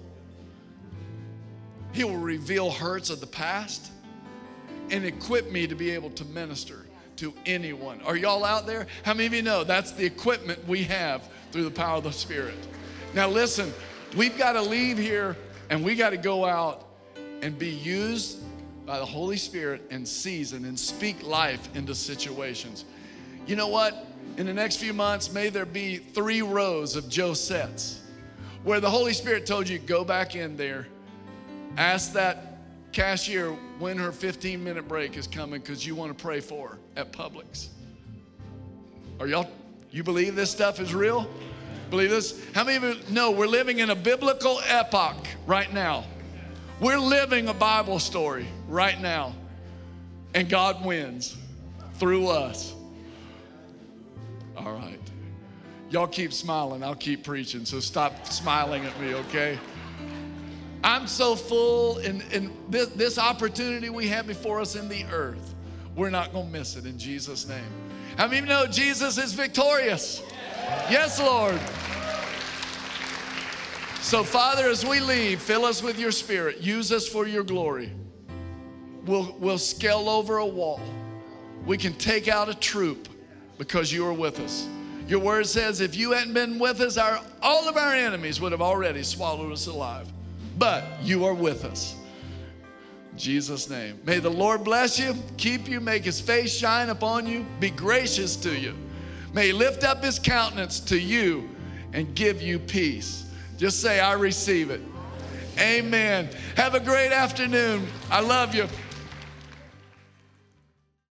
He 1.93 2.05
will 2.05 2.17
reveal 2.17 2.71
hurts 2.71 3.11
of 3.11 3.21
the 3.21 3.27
past 3.27 3.91
and 4.91 5.05
equip 5.05 5.51
me 5.51 5.67
to 5.67 5.75
be 5.75 5.91
able 5.91 6.11
to 6.11 6.25
minister 6.27 6.85
to 7.17 7.35
anyone. 7.47 8.01
Are 8.03 8.17
y'all 8.17 8.45
out 8.45 8.67
there? 8.67 8.87
How 9.03 9.15
many 9.15 9.27
of 9.27 9.35
you 9.35 9.43
know 9.43 9.65
that's 9.65 9.93
the 9.93 10.05
equipment 10.05 10.67
we 10.69 10.85
have 10.85 11.29
through 11.53 11.65
the 11.65 11.71
power 11.71 11.99
of 11.99 12.05
the 12.05 12.13
Spirit? 12.13 12.55
Now, 13.15 13.29
listen, 13.29 13.73
we've 14.17 14.37
got 14.39 14.53
to 14.53 14.63
leave 14.63 14.99
here 14.99 15.37
and 15.71 15.85
we 15.85 15.95
got 15.95 16.11
to 16.11 16.17
go 16.17 16.45
out 16.45 16.87
and 17.43 17.59
be 17.59 17.71
used 17.71 18.39
by 18.89 18.99
the 18.99 19.05
Holy 19.05 19.37
Spirit 19.37 19.83
and 19.91 20.09
season 20.09 20.65
and 20.65 20.81
speak 20.81 21.23
life 21.23 21.69
into 21.77 21.95
situations. 21.95 22.87
You 23.47 23.55
know 23.55 23.69
what? 23.69 24.07
In 24.39 24.47
the 24.47 24.55
next 24.55 24.79
few 24.79 24.95
months, 24.95 25.31
may 25.31 25.51
there 25.51 25.67
be 25.67 25.99
three 25.99 26.41
rows 26.41 26.97
of 26.97 27.05
Josettes 27.05 27.99
where 28.65 28.81
the 28.81 28.89
Holy 28.89 29.13
Spirit 29.13 29.45
told 29.45 29.69
you, 29.69 29.79
go 29.79 30.05
back 30.05 30.35
in 30.35 30.57
there, 30.57 30.87
ask 31.77 32.15
that 32.15 32.61
cashier 32.93 33.51
when 33.79 33.99
her 33.99 34.11
15 34.11 34.65
minute 34.65 34.89
break 34.89 35.19
is 35.19 35.27
coming 35.27 35.61
because 35.61 35.87
you 35.87 35.95
want 35.95 36.17
to 36.17 36.21
pray 36.21 36.41
for 36.41 36.71
her 36.71 36.79
at 36.97 37.13
Publix. 37.13 37.69
Are 39.21 39.27
y'all, 39.27 39.51
you 39.91 40.03
believe 40.03 40.35
this 40.35 40.51
stuff 40.51 40.81
is 40.81 40.95
real? 40.95 41.29
Believe 41.91 42.09
this? 42.09 42.43
How 42.55 42.65
many 42.65 42.77
of 42.79 42.85
you 42.85 43.15
know 43.15 43.33
we're 43.33 43.47
living 43.47 43.81
in 43.81 43.91
a 43.91 43.97
biblical 43.97 44.61
epoch 44.67 45.27
right 45.47 45.71
now? 45.75 46.05
We're 46.81 46.99
living 46.99 47.49
a 47.49 47.55
Bible 47.55 47.99
story 47.99 48.47
right 48.69 49.01
now, 49.01 49.35
and 50.35 50.49
God 50.49 50.85
wins 50.85 51.37
through 51.95 52.29
us. 52.29 52.75
All 54.57 54.73
right. 54.73 55.01
Y'all 55.91 56.07
keep 56.07 56.33
smiling, 56.33 56.85
I'll 56.85 56.95
keep 56.95 57.25
preaching, 57.25 57.65
so 57.65 57.81
stop 57.81 58.27
smiling 58.27 58.85
at 58.85 59.01
me, 59.01 59.15
okay? 59.15 59.59
I'm 60.85 61.07
so 61.07 61.35
full 61.35 61.99
in, 61.99 62.21
in 62.31 62.53
this, 62.69 62.89
this 62.89 63.19
opportunity 63.19 63.89
we 63.89 64.07
have 64.09 64.27
before 64.27 64.61
us 64.61 64.77
in 64.77 64.89
the 64.89 65.05
earth. 65.11 65.55
We're 65.97 66.11
not 66.11 66.33
going 66.33 66.47
to 66.47 66.53
miss 66.53 66.77
it 66.77 66.85
in 66.85 66.99
Jesus' 66.99 67.49
name. 67.49 67.65
Of 68.19 68.33
you 68.33 68.43
know 68.43 68.67
Jesus 68.67 69.17
is 69.17 69.33
victorious? 69.33 70.23
Yes, 70.91 71.19
Lord. 71.19 71.59
So, 74.03 74.23
Father, 74.23 74.69
as 74.69 74.85
we 74.85 75.01
leave, 75.01 75.41
fill 75.41 75.65
us 75.65 75.83
with 75.83 75.99
your 75.99 76.13
spirit. 76.13 76.61
Use 76.61 76.93
us 76.93 77.09
for 77.09 77.27
your 77.27 77.43
glory. 77.45 77.93
We'll, 79.09 79.35
we'll 79.41 79.59
scale 79.59 80.07
over 80.11 80.37
a 80.37 80.47
wall. 80.47 80.81
We 81.65 81.79
can 81.79 81.95
take 81.95 82.29
out 82.29 82.51
a 82.51 82.55
troop 82.55 83.09
because 83.57 83.91
you 83.91 84.07
are 84.07 84.13
with 84.13 84.39
us. 84.39 84.69
Your 85.09 85.21
word 85.21 85.47
says 85.47 85.81
if 85.81 85.97
you 85.97 86.13
hadn't 86.13 86.35
been 86.35 86.59
with 86.59 86.83
us, 86.83 86.99
our, 86.99 87.21
all 87.41 87.67
of 87.67 87.79
our 87.79 87.95
enemies 87.95 88.39
would 88.43 88.53
have 88.53 88.61
already 88.61 89.03
swallowed 89.03 89.51
us 89.51 89.67
alive. 89.67 90.13
But 90.59 90.85
you 91.03 91.25
are 91.25 91.33
with 91.33 91.65
us. 91.65 91.97
In 93.13 93.19
Jesus' 93.19 93.71
name. 93.71 93.99
May 94.05 94.19
the 94.19 94.31
Lord 94.31 94.63
bless 94.63 94.99
you, 94.99 95.15
keep 95.39 95.69
you, 95.69 95.81
make 95.81 96.05
his 96.05 96.21
face 96.21 96.55
shine 96.55 96.91
upon 96.91 97.27
you, 97.27 97.47
be 97.61 97.71
gracious 97.71 98.37
to 98.37 98.55
you. 98.55 98.75
May 99.33 99.47
he 99.47 99.53
lift 99.55 99.85
up 99.85 100.05
his 100.05 100.19
countenance 100.19 100.81
to 100.81 100.99
you 100.99 101.49
and 101.95 102.15
give 102.15 102.43
you 102.43 102.59
peace. 102.59 103.25
Just 103.57 103.81
say, 103.81 104.01
I 104.01 104.13
receive 104.13 104.69
it. 104.69 104.83
Amen. 105.59 106.29
Have 106.57 106.75
a 106.75 106.81
great 106.81 107.11
afternoon. 107.11 107.87
I 108.11 108.21
love 108.21 108.55
you. 108.55 108.69